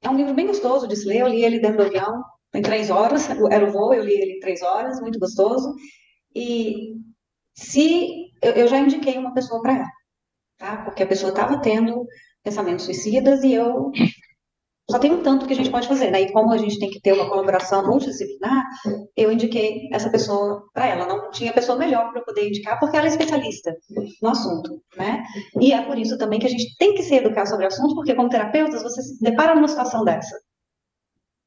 é 0.03 0.09
um 0.09 0.16
livro 0.16 0.34
bem 0.34 0.47
gostoso 0.47 0.86
de 0.88 0.97
se 0.97 1.07
ler, 1.07 1.20
eu 1.20 1.28
li 1.28 1.45
ele 1.45 1.61
dentro 1.61 1.78
do 1.78 1.82
avião, 1.84 2.22
em 2.55 2.62
três 2.62 2.90
horas, 2.90 3.28
era 3.51 3.68
o 3.68 3.72
voo, 3.72 3.93
eu 3.93 4.05
li 4.05 4.14
ele 4.14 4.32
em 4.34 4.40
três 4.40 4.62
horas, 4.62 5.01
muito 5.01 5.18
gostoso, 5.18 5.74
e 6.34 6.95
se, 7.55 8.30
eu, 8.43 8.53
eu 8.53 8.68
já 8.68 8.78
indiquei 8.78 9.18
uma 9.18 9.34
pessoa 9.34 9.61
para 9.61 9.74
ela, 9.74 9.90
tá? 10.59 10.78
Porque 10.84 11.03
a 11.03 11.07
pessoa 11.07 11.30
estava 11.30 11.61
tendo 11.61 12.07
pensamentos 12.42 12.84
suicidas 12.84 13.42
e 13.42 13.53
eu 13.53 13.90
só 14.90 14.98
tem 14.98 15.12
um 15.12 15.22
tanto 15.22 15.46
que 15.46 15.53
a 15.53 15.57
gente 15.57 15.70
pode 15.70 15.88
fazer, 15.88 16.11
né? 16.11 16.20
E 16.20 16.32
como 16.32 16.53
a 16.53 16.59
gente 16.59 16.78
tem 16.78 16.90
que 16.90 17.00
ter 17.00 17.12
uma 17.12 17.28
colaboração 17.28 17.86
multidisciplinar, 17.86 18.62
eu 19.16 19.32
indiquei 19.32 19.88
essa 19.92 20.11
pessoa 20.11 20.62
para 20.74 20.86
ela. 20.86 21.07
Não 21.07 21.30
tinha 21.30 21.53
pessoa 21.53 21.78
melhor 21.78 22.12
para 22.12 22.22
poder 22.22 22.48
indicar, 22.48 22.78
porque 22.78 22.96
ela 22.96 23.07
é 23.07 23.09
especialista 23.09 23.74
no 24.20 24.28
assunto, 24.28 24.82
né? 24.96 25.22
E 25.61 25.72
é 25.72 25.82
por 25.82 25.98
isso 25.98 26.18
também 26.18 26.38
que 26.38 26.46
a 26.46 26.50
gente 26.50 26.76
tem 26.76 26.94
que 26.94 27.03
se 27.03 27.14
educar 27.14 27.46
sobre 27.46 27.64
o 27.64 27.68
assunto, 27.68 27.94
porque 27.94 28.14
como 28.14 28.28
terapeutas, 28.28 28.82
você 28.82 29.00
se 29.03 29.22
depara 29.22 29.55
numa 29.55 29.68
situação 29.68 30.05
dessa. 30.05 30.36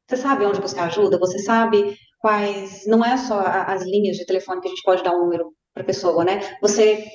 Você 0.07 0.17
sabe 0.17 0.45
onde 0.45 0.61
buscar 0.61 0.85
ajuda, 0.85 1.19
você 1.19 1.39
sabe 1.39 1.95
quais. 2.19 2.85
Não 2.87 3.03
é 3.03 3.17
só 3.17 3.39
as 3.41 3.83
linhas 3.83 4.17
de 4.17 4.25
telefone 4.25 4.61
que 4.61 4.67
a 4.67 4.71
gente 4.71 4.83
pode 4.83 5.03
dar 5.03 5.13
um 5.13 5.19
número 5.19 5.51
para 5.73 5.83
pessoa, 5.83 6.23
né? 6.23 6.39
Você 6.61 7.05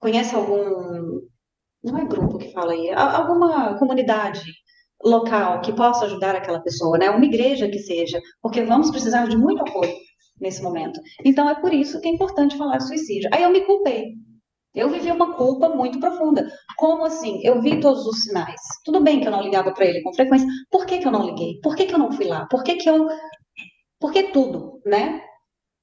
conhece 0.00 0.34
algum. 0.34 1.20
Não 1.82 1.98
é 1.98 2.04
grupo 2.04 2.38
que 2.38 2.52
fala 2.52 2.72
aí, 2.72 2.90
alguma 2.90 3.78
comunidade 3.78 4.42
local 5.02 5.62
que 5.62 5.72
possa 5.72 6.04
ajudar 6.04 6.34
aquela 6.34 6.60
pessoa, 6.60 6.98
né? 6.98 7.08
Uma 7.08 7.24
igreja 7.24 7.68
que 7.68 7.78
seja, 7.78 8.20
porque 8.42 8.62
vamos 8.62 8.90
precisar 8.90 9.26
de 9.26 9.36
muito 9.36 9.62
apoio 9.62 9.94
nesse 10.40 10.62
momento. 10.62 11.00
Então 11.24 11.48
é 11.48 11.54
por 11.54 11.72
isso 11.72 12.00
que 12.00 12.08
é 12.08 12.12
importante 12.12 12.56
falar 12.56 12.78
de 12.78 12.86
suicídio. 12.86 13.30
Aí 13.32 13.42
eu 13.42 13.50
me 13.50 13.62
culpei. 13.62 14.14
Eu 14.74 14.88
vivi 14.88 15.10
uma 15.10 15.34
culpa 15.34 15.68
muito 15.70 15.98
profunda. 15.98 16.48
Como 16.76 17.04
assim? 17.04 17.40
Eu 17.42 17.60
vi 17.60 17.80
todos 17.80 18.06
os 18.06 18.22
sinais. 18.22 18.60
Tudo 18.84 19.00
bem 19.00 19.20
que 19.20 19.26
eu 19.26 19.32
não 19.32 19.42
ligava 19.42 19.72
para 19.72 19.84
ele 19.84 20.02
com 20.02 20.14
frequência. 20.14 20.46
Por 20.70 20.86
que, 20.86 20.98
que 20.98 21.06
eu 21.06 21.12
não 21.12 21.26
liguei? 21.26 21.58
Por 21.60 21.74
que, 21.74 21.86
que 21.86 21.94
eu 21.94 21.98
não 21.98 22.12
fui 22.12 22.26
lá? 22.26 22.46
Por 22.46 22.62
que, 22.62 22.76
que 22.76 22.88
eu. 22.88 23.08
Por 23.98 24.12
que 24.12 24.24
tudo, 24.24 24.80
né? 24.86 25.20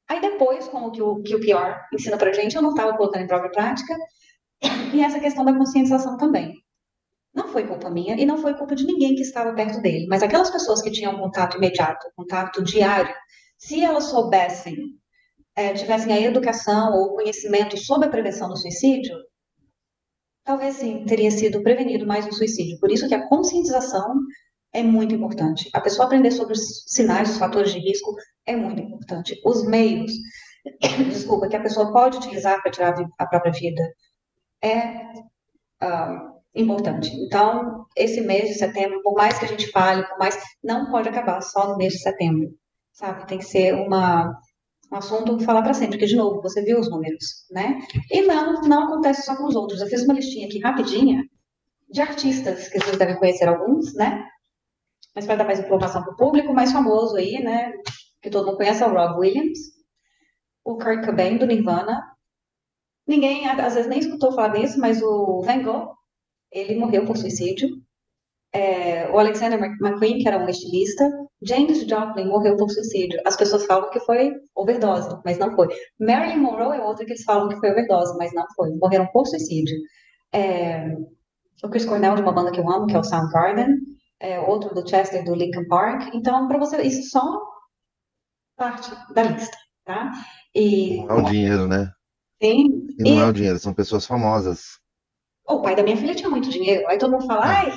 Aí 0.09 0.21
depois, 0.21 0.67
com 0.67 0.85
o 0.85 0.91
que 0.91 1.01
o, 1.01 1.21
que 1.21 1.35
o 1.35 1.39
pior 1.39 1.85
ensina 1.93 2.17
pra 2.17 2.31
gente, 2.31 2.55
eu 2.55 2.61
não 2.61 2.69
estava 2.69 2.95
colocando 2.95 3.23
em 3.23 3.27
própria 3.27 3.51
prática. 3.51 3.95
E 4.93 5.01
essa 5.01 5.19
questão 5.19 5.43
da 5.43 5.53
conscientização 5.53 6.17
também. 6.17 6.53
Não 7.33 7.49
foi 7.49 7.67
culpa 7.67 7.89
minha 7.89 8.15
e 8.15 8.25
não 8.25 8.37
foi 8.37 8.55
culpa 8.55 8.75
de 8.75 8.85
ninguém 8.85 9.15
que 9.15 9.21
estava 9.21 9.53
perto 9.53 9.79
dele, 9.79 10.07
mas 10.07 10.23
aquelas 10.23 10.49
pessoas 10.49 10.81
que 10.81 10.89
tinham 10.89 11.19
contato 11.19 11.57
imediato, 11.57 12.07
contato 12.15 12.63
diário, 12.63 13.13
se 13.59 13.83
elas 13.83 14.05
soubessem, 14.05 14.97
é, 15.55 15.73
tivessem 15.73 16.11
a 16.13 16.19
educação 16.19 16.93
ou 16.93 17.13
conhecimento 17.13 17.77
sobre 17.77 18.07
a 18.07 18.11
prevenção 18.11 18.49
do 18.49 18.57
suicídio, 18.57 19.15
talvez 20.43 20.77
sim 20.77 21.05
teria 21.05 21.29
sido 21.29 21.61
prevenido 21.61 22.07
mais 22.07 22.25
um 22.25 22.31
suicídio. 22.31 22.79
Por 22.79 22.89
isso 22.89 23.07
que 23.07 23.13
a 23.13 23.27
conscientização 23.27 24.15
é 24.73 24.83
muito 24.83 25.15
importante. 25.15 25.69
A 25.73 25.81
pessoa 25.81 26.05
aprender 26.05 26.31
sobre 26.31 26.53
os 26.53 26.83
sinais, 26.87 27.31
os 27.31 27.37
fatores 27.37 27.71
de 27.71 27.79
risco 27.79 28.15
é 28.45 28.55
muito 28.55 28.81
importante. 28.81 29.39
Os 29.45 29.65
meios, 29.65 30.11
desculpa, 31.09 31.47
que 31.47 31.55
a 31.55 31.61
pessoa 31.61 31.91
pode 31.91 32.17
utilizar 32.17 32.61
para 32.61 32.71
tirar 32.71 32.95
a 33.17 33.25
própria 33.25 33.51
vida 33.51 33.81
é 34.61 35.03
uh, 35.83 36.37
importante. 36.55 37.11
Então, 37.25 37.85
esse 37.95 38.21
mês 38.21 38.49
de 38.49 38.55
setembro, 38.55 39.01
por 39.01 39.13
mais 39.13 39.37
que 39.37 39.45
a 39.45 39.47
gente 39.47 39.71
fale, 39.71 40.05
por 40.07 40.17
mais, 40.17 40.37
não 40.63 40.89
pode 40.89 41.09
acabar 41.09 41.41
só 41.41 41.67
no 41.69 41.77
mês 41.77 41.93
de 41.93 41.99
setembro, 41.99 42.53
sabe? 42.91 43.27
Tem 43.27 43.37
que 43.37 43.45
ser 43.45 43.73
uma, 43.73 44.35
um 44.91 44.95
assunto 44.95 45.39
falar 45.41 45.61
para 45.61 45.73
sempre, 45.73 45.97
porque, 45.97 46.07
de 46.07 46.15
novo, 46.15 46.41
você 46.41 46.61
viu 46.61 46.79
os 46.79 46.89
números, 46.89 47.45
né? 47.51 47.79
E 48.11 48.21
não, 48.23 48.61
não 48.61 48.83
acontece 48.85 49.23
só 49.23 49.35
com 49.35 49.45
os 49.45 49.55
outros. 49.55 49.81
Eu 49.81 49.87
fiz 49.87 50.03
uma 50.03 50.13
listinha 50.13 50.47
aqui 50.47 50.59
rapidinha 50.59 51.23
de 51.89 52.01
artistas, 52.01 52.67
que 52.69 52.79
vocês 52.79 52.97
devem 52.97 53.17
conhecer 53.17 53.47
alguns, 53.47 53.93
né? 53.93 54.25
Mas 55.17 55.25
para 55.25 55.37
dar 55.37 55.45
mais 55.45 55.59
informação 55.59 56.03
para 56.03 56.13
o 56.13 56.15
público, 56.15 56.53
mais 56.53 56.71
famoso 56.71 57.15
aí, 57.15 57.41
né? 57.43 57.73
Que 58.21 58.29
todo 58.29 58.45
mundo 58.45 58.57
conhece 58.57 58.83
é 58.83 58.85
o 58.85 58.93
Rob 58.93 59.19
Williams, 59.19 59.57
o 60.63 60.77
Kurt 60.77 61.03
Cobain, 61.03 61.39
do 61.39 61.47
Nirvana. 61.47 62.03
Ninguém, 63.07 63.49
às 63.49 63.73
vezes, 63.73 63.89
nem 63.89 63.97
escutou 63.97 64.31
falar 64.31 64.49
disso, 64.49 64.79
mas 64.79 65.01
o 65.01 65.41
Van 65.41 65.63
Gogh, 65.63 65.89
ele 66.51 66.75
morreu 66.75 67.03
por 67.03 67.17
suicídio. 67.17 67.67
É, 68.53 69.09
o 69.09 69.17
Alexander 69.17 69.59
McQueen, 69.59 70.19
que 70.19 70.27
era 70.27 70.37
um 70.37 70.47
estilista, 70.47 71.09
James 71.41 71.81
Joplin 71.87 72.27
morreu 72.27 72.55
por 72.55 72.69
suicídio. 72.69 73.19
As 73.25 73.35
pessoas 73.35 73.65
falam 73.65 73.89
que 73.89 73.99
foi 74.01 74.31
overdose, 74.55 75.19
mas 75.25 75.39
não 75.39 75.55
foi. 75.55 75.67
Marilyn 75.99 76.41
Monroe 76.41 76.77
é 76.77 76.83
outra 76.83 77.03
que 77.03 77.13
eles 77.13 77.23
falam 77.23 77.49
que 77.49 77.57
foi 77.57 77.71
overdose, 77.71 78.15
mas 78.19 78.31
não 78.35 78.45
foi. 78.55 78.69
Morreram 78.75 79.07
por 79.07 79.25
suicídio. 79.25 79.77
É, 80.31 80.95
o 81.63 81.69
Chris 81.69 81.85
Cornell, 81.85 82.13
de 82.13 82.21
uma 82.21 82.33
banda 82.33 82.51
que 82.51 82.59
eu 82.59 82.71
amo, 82.71 82.85
que 82.85 82.95
é 82.95 82.99
o 82.99 83.03
Soundgarden. 83.03 83.96
É, 84.19 84.39
outro 84.39 84.73
do 84.73 84.87
Chester, 84.87 85.23
do 85.23 85.35
Linkin 85.35 85.67
Park. 85.67 86.13
Então, 86.13 86.47
para 86.47 86.57
você, 86.57 86.81
isso 86.81 87.09
só 87.09 87.39
parte 88.55 88.91
da 89.13 89.23
lista, 89.23 89.57
tá? 89.85 90.11
E, 90.53 90.97
não 91.05 91.19
é 91.19 91.21
o 91.21 91.25
dinheiro, 91.25 91.67
né? 91.67 91.91
Sim. 92.41 92.87
E 92.99 93.03
não 93.03 93.19
e, 93.19 93.19
é 93.19 93.25
o 93.25 93.33
dinheiro, 93.33 93.59
são 93.59 93.73
pessoas 93.73 94.05
famosas. 94.05 94.79
O 95.47 95.61
pai 95.61 95.75
da 95.75 95.83
minha 95.83 95.97
filha 95.97 96.15
tinha 96.15 96.29
muito 96.29 96.49
dinheiro. 96.49 96.87
Aí 96.87 96.97
todo 96.97 97.11
mundo 97.11 97.27
fala, 97.27 97.45
ai, 97.45 97.71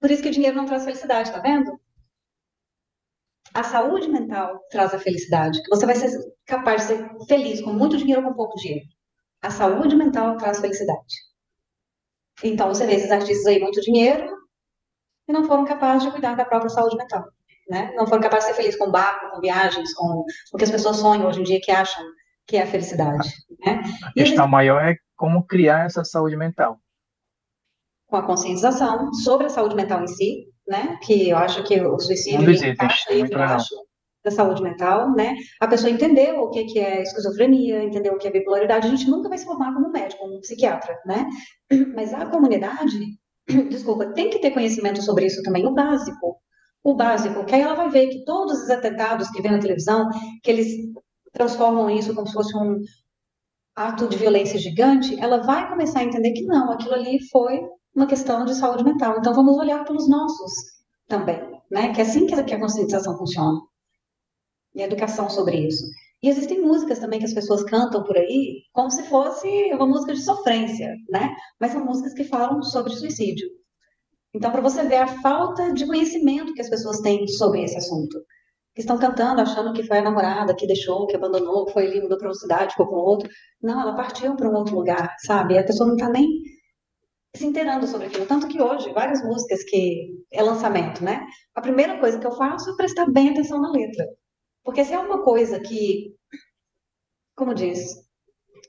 por 0.00 0.10
isso 0.10 0.22
que 0.22 0.28
o 0.28 0.32
dinheiro 0.32 0.56
não 0.56 0.66
traz 0.66 0.84
felicidade, 0.84 1.32
tá 1.32 1.38
vendo? 1.38 1.78
A 3.54 3.62
saúde 3.62 4.08
mental 4.08 4.60
traz 4.70 4.92
a 4.92 4.98
felicidade. 4.98 5.60
Você 5.70 5.86
vai 5.86 5.94
ser 5.94 6.10
capaz 6.44 6.82
de 6.82 6.88
ser 6.88 7.26
feliz 7.26 7.60
com 7.62 7.72
muito 7.72 7.96
dinheiro 7.96 8.22
ou 8.22 8.28
com 8.28 8.34
pouco 8.36 8.56
dinheiro. 8.58 8.86
a 9.40 9.50
saúde 9.50 9.96
mental 9.96 10.36
traz 10.36 10.60
felicidade. 10.60 11.14
Então, 12.42 12.68
você 12.68 12.86
vê 12.86 12.94
esses 12.94 13.10
artistas 13.10 13.46
aí, 13.46 13.58
muito 13.60 13.80
dinheiro, 13.80 14.37
e 15.28 15.32
não 15.32 15.44
foram 15.44 15.64
capazes 15.64 16.04
de 16.04 16.10
cuidar 16.10 16.34
da 16.34 16.44
própria 16.44 16.70
saúde 16.70 16.96
mental. 16.96 17.24
Né? 17.68 17.92
Não 17.94 18.06
foram 18.06 18.22
capazes 18.22 18.46
de 18.46 18.50
ser 18.52 18.56
felizes 18.56 18.78
com 18.78 18.90
barco, 18.90 19.30
com 19.30 19.40
viagens, 19.40 19.92
com 19.94 20.24
o 20.52 20.56
que 20.56 20.64
as 20.64 20.70
pessoas 20.70 20.96
sonham 20.96 21.26
hoje 21.26 21.40
em 21.40 21.44
dia, 21.44 21.60
que 21.60 21.70
acham 21.70 22.02
que 22.46 22.56
é 22.56 22.62
a 22.62 22.66
felicidade. 22.66 23.28
Né? 23.64 23.82
A 24.04 24.12
questão 24.12 24.44
gente... 24.44 24.50
maior 24.50 24.82
é 24.82 24.96
como 25.16 25.46
criar 25.46 25.84
essa 25.84 26.02
saúde 26.02 26.36
mental. 26.36 26.78
Com 28.06 28.16
a 28.16 28.22
conscientização 28.22 29.12
sobre 29.12 29.46
a 29.46 29.50
saúde 29.50 29.76
mental 29.76 30.02
em 30.02 30.06
si, 30.06 30.46
né? 30.66 30.98
Que 31.02 31.28
eu 31.28 31.36
acho 31.36 31.62
que 31.64 31.78
o 31.78 31.98
suicídio 31.98 32.40
um 32.40 32.44
dos 32.46 32.62
itens, 32.62 33.04
muito 33.10 33.36
legal 33.36 33.58
da 34.24 34.30
saúde 34.30 34.62
mental, 34.62 35.12
né? 35.14 35.36
A 35.60 35.66
pessoa 35.66 35.90
entendeu 35.90 36.40
o 36.40 36.50
que, 36.50 36.64
que 36.64 36.78
é 36.78 37.02
esquizofrenia, 37.02 37.82
entendeu 37.82 38.14
o 38.14 38.18
que 38.18 38.28
é 38.28 38.30
bipolaridade, 38.30 38.86
a 38.86 38.90
gente 38.90 39.08
nunca 39.08 39.28
vai 39.28 39.38
se 39.38 39.44
formar 39.44 39.72
como 39.72 39.90
médico, 39.90 40.22
como 40.22 40.40
psiquiatra, 40.40 40.98
né? 41.06 41.26
Mas 41.94 42.12
a 42.12 42.26
comunidade, 42.26 42.98
desculpa, 43.70 44.12
tem 44.12 44.30
que 44.30 44.38
ter 44.38 44.50
conhecimento 44.50 45.02
sobre 45.02 45.26
isso 45.26 45.42
também, 45.42 45.66
o 45.66 45.74
básico. 45.74 46.36
O 46.84 46.94
básico, 46.94 47.44
que 47.44 47.54
aí 47.54 47.60
ela 47.60 47.74
vai 47.74 47.90
ver 47.90 48.08
que 48.08 48.24
todos 48.24 48.62
os 48.62 48.70
atentados 48.70 49.28
que 49.30 49.42
vê 49.42 49.50
na 49.50 49.58
televisão, 49.58 50.08
que 50.42 50.50
eles 50.50 50.68
transformam 51.32 51.90
isso 51.90 52.14
como 52.14 52.26
se 52.26 52.32
fosse 52.32 52.56
um 52.56 52.80
ato 53.74 54.08
de 54.08 54.16
violência 54.16 54.58
gigante, 54.58 55.18
ela 55.20 55.38
vai 55.38 55.68
começar 55.68 56.00
a 56.00 56.04
entender 56.04 56.32
que 56.32 56.44
não, 56.44 56.70
aquilo 56.72 56.94
ali 56.94 57.18
foi 57.30 57.60
uma 57.94 58.06
questão 58.06 58.44
de 58.44 58.54
saúde 58.54 58.84
mental. 58.84 59.16
Então 59.18 59.34
vamos 59.34 59.56
olhar 59.56 59.84
pelos 59.84 60.08
nossos 60.08 60.52
também, 61.06 61.40
né? 61.70 61.92
Que 61.92 62.00
é 62.00 62.04
assim 62.04 62.26
que 62.26 62.34
a 62.34 62.60
conscientização 62.60 63.16
funciona 63.16 63.60
e 64.74 64.82
educação 64.82 65.28
sobre 65.28 65.56
isso. 65.66 65.84
E 66.22 66.28
existem 66.28 66.60
músicas 66.60 66.98
também 66.98 67.20
que 67.20 67.26
as 67.26 67.34
pessoas 67.34 67.62
cantam 67.62 68.02
por 68.02 68.16
aí 68.16 68.62
como 68.72 68.90
se 68.90 69.04
fosse 69.04 69.48
uma 69.72 69.86
música 69.86 70.14
de 70.14 70.22
sofrência, 70.22 70.92
né? 71.08 71.34
Mas 71.60 71.72
são 71.72 71.84
músicas 71.84 72.12
que 72.12 72.24
falam 72.24 72.62
sobre 72.62 72.92
suicídio. 72.92 73.48
Então, 74.34 74.50
para 74.50 74.60
você 74.60 74.82
ver 74.84 74.96
a 74.96 75.06
falta 75.06 75.72
de 75.72 75.86
conhecimento 75.86 76.52
que 76.54 76.60
as 76.60 76.68
pessoas 76.68 77.00
têm 77.00 77.26
sobre 77.28 77.62
esse 77.62 77.76
assunto. 77.76 78.18
Que 78.74 78.80
estão 78.80 78.98
cantando 78.98 79.40
achando 79.40 79.72
que 79.72 79.82
foi 79.82 79.98
a 79.98 80.02
namorada 80.02 80.54
que 80.54 80.66
deixou, 80.66 81.06
que 81.06 81.16
abandonou, 81.16 81.66
que 81.66 81.72
foi 81.72 81.86
ali, 81.86 82.00
mudou 82.00 82.18
para 82.18 82.28
uma 82.28 82.34
cidade, 82.34 82.72
ficou 82.72 82.88
com 82.88 82.96
outro. 82.96 83.28
Não, 83.62 83.80
ela 83.80 83.94
partiu 83.94 84.36
para 84.36 84.48
um 84.48 84.54
outro 84.54 84.74
lugar, 84.74 85.14
sabe? 85.24 85.54
E 85.54 85.58
a 85.58 85.64
pessoa 85.64 85.86
não 85.88 85.96
está 85.96 86.08
nem 86.10 86.26
se 87.34 87.46
inteirando 87.46 87.86
sobre 87.86 88.08
aquilo. 88.08 88.26
Tanto 88.26 88.48
que 88.48 88.60
hoje, 88.60 88.92
várias 88.92 89.22
músicas 89.22 89.62
que 89.64 90.08
é 90.32 90.42
lançamento, 90.42 91.02
né? 91.02 91.24
A 91.54 91.60
primeira 91.60 91.98
coisa 91.98 92.18
que 92.18 92.26
eu 92.26 92.32
faço 92.32 92.70
é 92.70 92.76
prestar 92.76 93.06
bem 93.10 93.30
atenção 93.30 93.60
na 93.60 93.70
letra. 93.70 94.04
Porque 94.68 94.84
se 94.84 94.92
é 94.92 94.98
uma 94.98 95.24
coisa 95.24 95.58
que, 95.58 96.14
como 97.34 97.54
diz, 97.54 98.06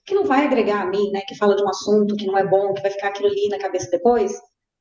que 0.06 0.16
não 0.16 0.24
vai 0.24 0.46
agregar 0.46 0.84
a 0.84 0.86
mim, 0.86 1.12
né, 1.12 1.20
que 1.28 1.36
fala 1.36 1.58
de 1.58 1.62
um 1.62 1.68
assunto 1.68 2.16
que 2.16 2.26
não 2.26 2.38
é 2.38 2.48
bom, 2.48 2.74
que 2.74 2.82
vai 2.82 2.90
ficar 2.90 3.10
aquilo 3.10 3.28
ali 3.28 3.50
na 3.50 3.60
cabeça 3.60 3.92
depois, 3.92 4.32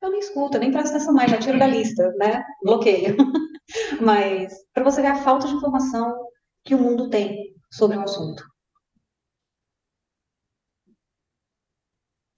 eu 0.01 0.11
nem 0.11 0.21
escuto, 0.21 0.57
nem 0.57 0.71
presto 0.71 0.91
atenção 0.91 1.13
mais, 1.13 1.29
já 1.29 1.37
tiro 1.37 1.59
da 1.59 1.67
lista, 1.67 2.09
né, 2.15 2.41
bloqueio. 2.63 3.17
Mas, 4.01 4.53
para 4.73 4.85
você 4.85 5.01
ver 5.01 5.09
a 5.09 5.21
falta 5.21 5.45
de 5.45 5.55
informação 5.55 6.15
que 6.63 6.73
o 6.73 6.79
mundo 6.79 7.09
tem 7.09 7.53
sobre 7.69 7.97
um 7.97 8.03
assunto. 8.03 8.41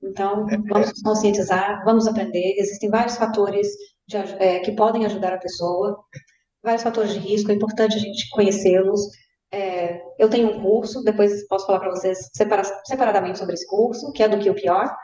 Então, 0.02 0.48
vamos 0.48 0.90
nos 0.90 1.02
conscientizar, 1.04 1.86
vamos 1.86 2.08
aprender. 2.08 2.56
Existem 2.58 2.90
vários 2.90 3.16
fatores 3.16 3.68
de, 4.08 4.18
é, 4.18 4.60
que 4.62 4.72
podem 4.72 5.06
ajudar 5.06 5.34
a 5.34 5.38
pessoa 5.38 6.04
vários 6.64 6.84
fatores 6.84 7.14
de 7.14 7.20
risco, 7.20 7.51
é 7.51 7.55
importante 7.55 7.95
a 7.95 7.99
gente 7.99 8.30
conhecê-los. 8.30 9.01
É, 9.51 10.01
eu 10.18 10.30
tenho 10.30 10.49
um 10.49 10.62
curso, 10.62 11.03
depois 11.03 11.45
posso 11.47 11.66
falar 11.66 11.80
para 11.80 11.91
vocês 11.91 12.30
separa, 12.34 12.64
separadamente 12.86 13.39
sobre 13.39 13.53
esse 13.55 13.68
curso, 13.68 14.12
que 14.14 14.24
é 14.24 14.30
do 14.30 14.39
que 14.39 14.49
o 14.49 14.55
pior. 14.55 14.95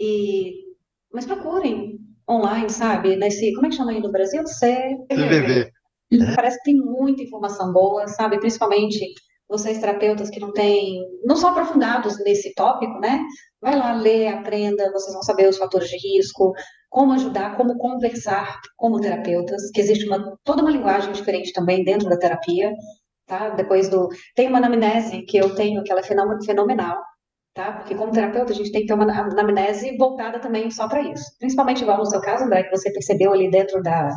E, 0.00 0.52
mas 1.12 1.26
procurem 1.26 1.98
online, 2.28 2.70
sabe? 2.70 3.16
Nesse, 3.16 3.52
como 3.54 3.66
é 3.66 3.70
que 3.70 3.76
chama 3.76 3.92
aí 3.92 4.00
no 4.00 4.12
Brasil? 4.12 4.44
CVV. 4.44 5.72
Parece 6.36 6.58
que 6.58 6.64
tem 6.64 6.76
muita 6.76 7.22
informação 7.22 7.72
boa, 7.72 8.06
sabe? 8.06 8.38
Principalmente 8.38 9.12
vocês 9.48 9.78
terapeutas 9.78 10.28
que 10.28 10.40
não 10.40 10.52
têm, 10.52 11.02
não 11.24 11.36
são 11.36 11.50
aprofundados 11.50 12.22
nesse 12.22 12.54
tópico, 12.54 12.98
né? 13.00 13.20
Vai 13.60 13.76
lá 13.76 13.92
ler, 13.92 14.28
aprenda, 14.28 14.90
vocês 14.92 15.12
vão 15.12 15.22
saber 15.22 15.48
os 15.48 15.58
fatores 15.58 15.88
de 15.88 15.96
risco, 15.96 16.52
como 16.88 17.12
ajudar, 17.12 17.56
como 17.56 17.76
conversar 17.76 18.58
como 18.76 19.00
terapeutas, 19.00 19.70
que 19.72 19.80
existe 19.80 20.06
uma, 20.06 20.36
toda 20.44 20.62
uma 20.62 20.70
linguagem 20.70 21.12
diferente 21.12 21.52
também 21.52 21.84
dentro 21.84 22.08
da 22.08 22.18
terapia, 22.18 22.72
tá? 23.26 23.50
Depois 23.50 23.88
do... 23.88 24.08
Tem 24.34 24.48
uma 24.48 24.58
anamnese 24.58 25.22
que 25.22 25.36
eu 25.36 25.54
tenho, 25.54 25.82
que 25.82 25.92
ela 25.92 26.00
é 26.00 26.04
fenomenal, 26.44 26.98
tá? 27.54 27.72
Porque 27.72 27.94
como 27.94 28.12
terapeuta 28.12 28.52
a 28.52 28.56
gente 28.56 28.72
tem 28.72 28.82
que 28.82 28.86
ter 28.86 28.94
uma 28.94 29.04
anamnese 29.04 29.96
voltada 29.96 30.38
também 30.40 30.70
só 30.70 30.88
para 30.88 31.02
isso. 31.02 31.24
Principalmente 31.38 31.82
igual 31.82 31.98
no 31.98 32.06
seu 32.06 32.20
caso, 32.20 32.44
André, 32.44 32.64
que 32.64 32.76
você 32.76 32.92
percebeu 32.92 33.32
ali 33.32 33.50
dentro 33.50 33.82
da, 33.82 34.10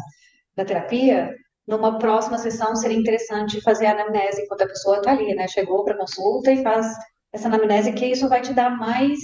da 0.56 0.64
terapia, 0.64 1.34
numa 1.68 1.98
próxima 1.98 2.38
sessão 2.38 2.76
seria 2.76 2.98
interessante 2.98 3.62
fazer 3.62 3.88
a 3.88 3.92
anamnese 3.92 4.44
enquanto 4.44 4.64
a 4.64 4.68
pessoa 4.68 4.98
está 4.98 5.12
ali, 5.12 5.34
né? 5.36 5.48
Chegou 5.48 5.84
para 5.84 5.98
consulta 5.98 6.52
e 6.52 6.64
faz 6.64 6.88
essa 7.34 7.48
anamnese, 7.48 7.94
que 7.94 8.06
isso 8.06 8.28
vai 8.28 8.42
te 8.42 8.54
dar 8.54 8.70
mais 8.70 9.20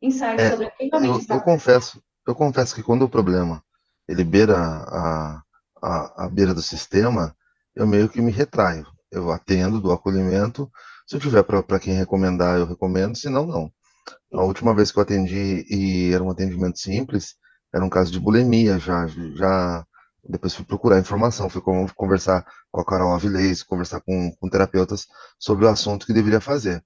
insight 0.00 0.40
é, 0.40 0.50
sobre 0.50 0.70
quem 0.70 0.88
realmente 0.88 1.12
eu, 1.12 1.18
está. 1.18 1.34
Eu 1.34 1.40
confesso, 1.40 2.02
eu 2.26 2.34
confesso 2.34 2.74
que 2.74 2.82
quando 2.82 3.02
o 3.02 3.08
problema 3.08 3.62
ele 4.08 4.24
beira 4.24 4.56
a, 4.56 5.42
a, 5.82 6.24
a 6.24 6.28
beira 6.28 6.54
do 6.54 6.62
sistema, 6.62 7.34
eu 7.74 7.86
meio 7.86 8.08
que 8.08 8.20
me 8.20 8.30
retraio. 8.30 8.86
Eu 9.10 9.30
atendo, 9.30 9.80
do 9.80 9.92
acolhimento. 9.92 10.70
Se 11.06 11.16
eu 11.16 11.20
tiver 11.20 11.42
para 11.42 11.78
quem 11.78 11.94
recomendar, 11.94 12.58
eu 12.58 12.66
recomendo, 12.66 13.16
se 13.16 13.28
não, 13.28 13.46
não. 13.46 13.72
A 14.32 14.42
última 14.42 14.74
vez 14.74 14.90
que 14.90 14.98
eu 14.98 15.02
atendi, 15.02 15.64
e 15.68 16.12
era 16.12 16.22
um 16.22 16.30
atendimento 16.30 16.78
simples, 16.78 17.36
era 17.72 17.84
um 17.84 17.88
caso 17.88 18.10
de 18.10 18.20
bulimia, 18.20 18.78
já, 18.78 19.06
já 19.06 19.84
depois 20.28 20.54
fui 20.54 20.64
procurar 20.64 20.98
informação, 20.98 21.48
fui 21.48 21.62
conversar 21.94 22.44
com 22.70 22.80
a 22.80 22.84
Carol 22.84 23.14
Avilés, 23.14 23.62
conversar 23.62 24.00
com, 24.00 24.32
com 24.32 24.48
terapeutas 24.48 25.06
sobre 25.38 25.64
o 25.64 25.68
assunto 25.68 26.06
que 26.06 26.12
deveria 26.12 26.40
fazer. 26.40 26.82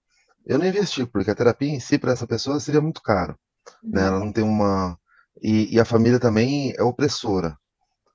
Eu 0.46 0.58
não 0.58 0.66
investi, 0.66 1.06
porque 1.06 1.30
a 1.30 1.34
terapia 1.34 1.68
em 1.68 1.80
si, 1.80 1.98
para 1.98 2.12
essa 2.12 2.26
pessoa, 2.26 2.60
seria 2.60 2.80
muito 2.80 3.02
caro. 3.02 3.38
Né? 3.82 4.06
Ela 4.06 4.18
não 4.18 4.32
tem 4.32 4.42
uma, 4.42 4.98
e, 5.42 5.74
e 5.74 5.80
a 5.80 5.84
família 5.84 6.18
também 6.18 6.74
é 6.76 6.82
opressora. 6.82 7.56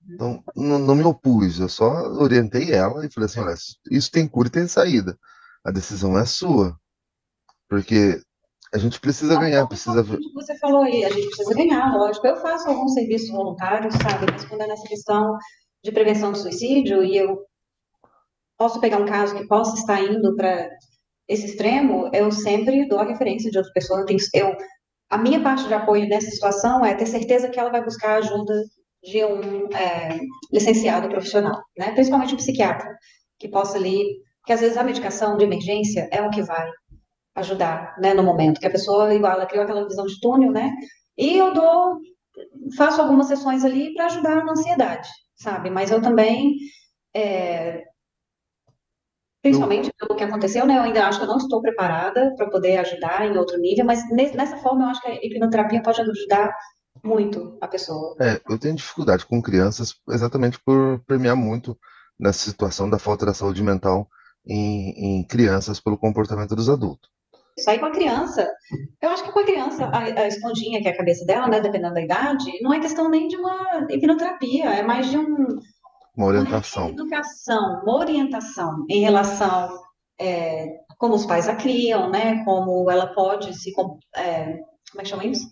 Então, 0.07 0.43
não, 0.55 0.77
não, 0.77 0.95
me 0.95 1.03
opus, 1.03 1.59
eu 1.59 1.67
só 1.67 1.87
orientei 2.13 2.71
ela 2.71 3.05
e 3.05 3.11
falei 3.11 3.25
assim: 3.25 3.39
olha, 3.39 3.55
isso 3.89 4.11
tem 4.11 4.27
cura 4.27 4.47
e 4.47 4.51
tem 4.51 4.67
saída. 4.67 5.17
A 5.63 5.71
decisão 5.71 6.17
é 6.17 6.25
sua. 6.25 6.77
Porque 7.67 8.21
a 8.71 8.77
gente 8.77 8.99
precisa 8.99 9.39
ganhar, 9.39 9.65
precisa. 9.65 10.03
Você 10.03 10.57
falou 10.59 10.81
aí, 10.81 11.03
a 11.03 11.09
gente 11.09 11.27
precisa 11.27 11.55
ganhar, 11.55 11.95
lógico. 11.95 12.27
Eu 12.27 12.37
faço 12.37 12.69
alguns 12.69 12.93
serviços 12.93 13.29
voluntários, 13.29 13.95
sabe? 13.95 14.31
Respondendo 14.31 14.71
essa 14.71 14.87
questão 14.87 15.37
de 15.83 15.91
prevenção 15.91 16.31
do 16.31 16.37
suicídio, 16.37 17.03
e 17.03 17.17
eu 17.17 17.43
posso 18.57 18.79
pegar 18.79 18.97
um 18.97 19.07
caso 19.07 19.35
que 19.35 19.47
possa 19.47 19.75
estar 19.75 20.01
indo 20.03 20.35
para 20.35 20.69
esse 21.27 21.45
extremo, 21.45 22.09
eu 22.13 22.31
sempre 22.31 22.87
dou 22.87 22.99
a 22.99 23.05
referência 23.05 23.49
de 23.49 23.57
outra 23.57 23.73
pessoa. 23.73 24.01
Eu, 24.01 24.05
tenho, 24.05 24.19
eu 24.33 24.55
a 25.09 25.17
minha 25.17 25.41
parte 25.41 25.67
de 25.67 25.73
apoio 25.73 26.07
nessa 26.07 26.29
situação 26.29 26.85
é 26.85 26.93
ter 26.93 27.05
certeza 27.05 27.49
que 27.49 27.59
ela 27.59 27.71
vai 27.71 27.83
buscar 27.83 28.11
a 28.11 28.17
ajuda 28.17 28.53
de 29.03 29.23
um 29.23 29.67
é, 29.75 30.19
licenciado 30.51 31.07
profissional, 31.09 31.61
né? 31.77 31.91
Principalmente 31.91 32.33
um 32.33 32.37
psiquiatra, 32.37 32.89
que 33.39 33.47
possa 33.47 33.77
ali, 33.77 34.03
que 34.45 34.53
às 34.53 34.61
vezes 34.61 34.77
a 34.77 34.83
medicação 34.83 35.37
de 35.37 35.43
emergência 35.43 36.09
é 36.11 36.21
o 36.21 36.29
que 36.29 36.41
vai 36.41 36.67
ajudar, 37.35 37.95
né, 37.99 38.13
no 38.13 38.23
momento, 38.23 38.61
que 38.61 38.65
a 38.65 38.71
pessoa, 38.71 39.13
igual, 39.13 39.33
ela 39.33 39.45
criou 39.45 39.63
aquela 39.63 39.85
visão 39.85 40.05
de 40.05 40.19
túnel, 40.21 40.51
né? 40.51 40.71
E 41.17 41.37
eu 41.37 41.53
dou, 41.53 41.99
faço 42.77 43.01
algumas 43.01 43.27
sessões 43.27 43.63
ali 43.63 43.93
para 43.93 44.05
ajudar 44.05 44.43
na 44.43 44.53
ansiedade, 44.53 45.07
sabe? 45.35 45.69
Mas 45.69 45.91
eu 45.91 46.01
também 46.01 46.55
é, 47.13 47.83
principalmente 49.45 49.93
pelo 49.99 50.15
que 50.15 50.23
aconteceu, 50.23 50.65
né? 50.65 50.77
Eu 50.77 50.81
ainda 50.81 51.07
acho 51.07 51.19
que 51.19 51.25
eu 51.25 51.29
não 51.29 51.37
estou 51.37 51.61
preparada 51.61 52.33
para 52.35 52.49
poder 52.49 52.77
ajudar 52.77 53.27
em 53.27 53.37
outro 53.37 53.59
nível, 53.59 53.85
mas 53.85 54.03
nessa 54.09 54.57
forma 54.57 54.85
eu 54.85 54.89
acho 54.89 55.01
que 55.01 55.07
a 55.07 55.13
hipnoterapia 55.23 55.83
pode 55.83 56.01
ajudar 56.01 56.55
muito 57.03 57.55
a 57.61 57.67
pessoa. 57.67 58.15
É, 58.19 58.41
eu 58.49 58.57
tenho 58.57 58.75
dificuldade 58.75 59.25
com 59.25 59.41
crianças 59.41 59.93
exatamente 60.09 60.59
por 60.65 60.99
premiar 61.05 61.35
muito 61.35 61.77
nessa 62.19 62.39
situação 62.39 62.89
da 62.89 62.97
falta 62.97 63.25
da 63.25 63.35
saúde 63.35 63.61
mental 63.61 64.07
em, 64.47 65.19
em 65.19 65.23
crianças 65.23 65.79
pelo 65.79 65.97
comportamento 65.97 66.55
dos 66.55 66.67
adultos. 66.67 67.09
Isso 67.57 67.69
aí 67.69 67.79
com 67.79 67.85
a 67.85 67.91
criança, 67.91 68.49
eu 69.01 69.09
acho 69.09 69.23
que 69.23 69.31
com 69.31 69.39
a 69.39 69.45
criança, 69.45 69.85
a, 69.85 69.99
a 69.99 70.27
esponjinha 70.27 70.81
que 70.81 70.87
é 70.87 70.91
a 70.91 70.97
cabeça 70.97 71.23
dela, 71.25 71.47
né, 71.47 71.61
dependendo 71.61 71.93
da 71.93 72.01
idade, 72.01 72.51
não 72.61 72.73
é 72.73 72.79
questão 72.79 73.09
nem 73.09 73.27
de 73.27 73.37
uma 73.37 73.87
hipnoterapia, 73.89 74.71
é 74.71 74.83
mais 74.83 75.09
de 75.09 75.17
um, 75.17 75.59
uma 76.15 76.27
orientação. 76.27 76.83
Uma 76.83 76.91
educação, 76.91 77.81
uma 77.83 77.97
orientação 77.97 78.85
em 78.89 79.01
relação 79.01 79.69
é, 80.19 80.79
como 80.97 81.15
os 81.15 81.25
pais 81.25 81.47
a 81.47 81.55
criam, 81.55 82.09
né? 82.09 82.43
Como 82.43 82.89
ela 82.89 83.07
pode 83.13 83.53
se 83.53 83.73
é, 84.15 84.53
como 84.91 84.99
é 84.99 85.03
que 85.03 85.09
chama 85.09 85.25
isso? 85.25 85.47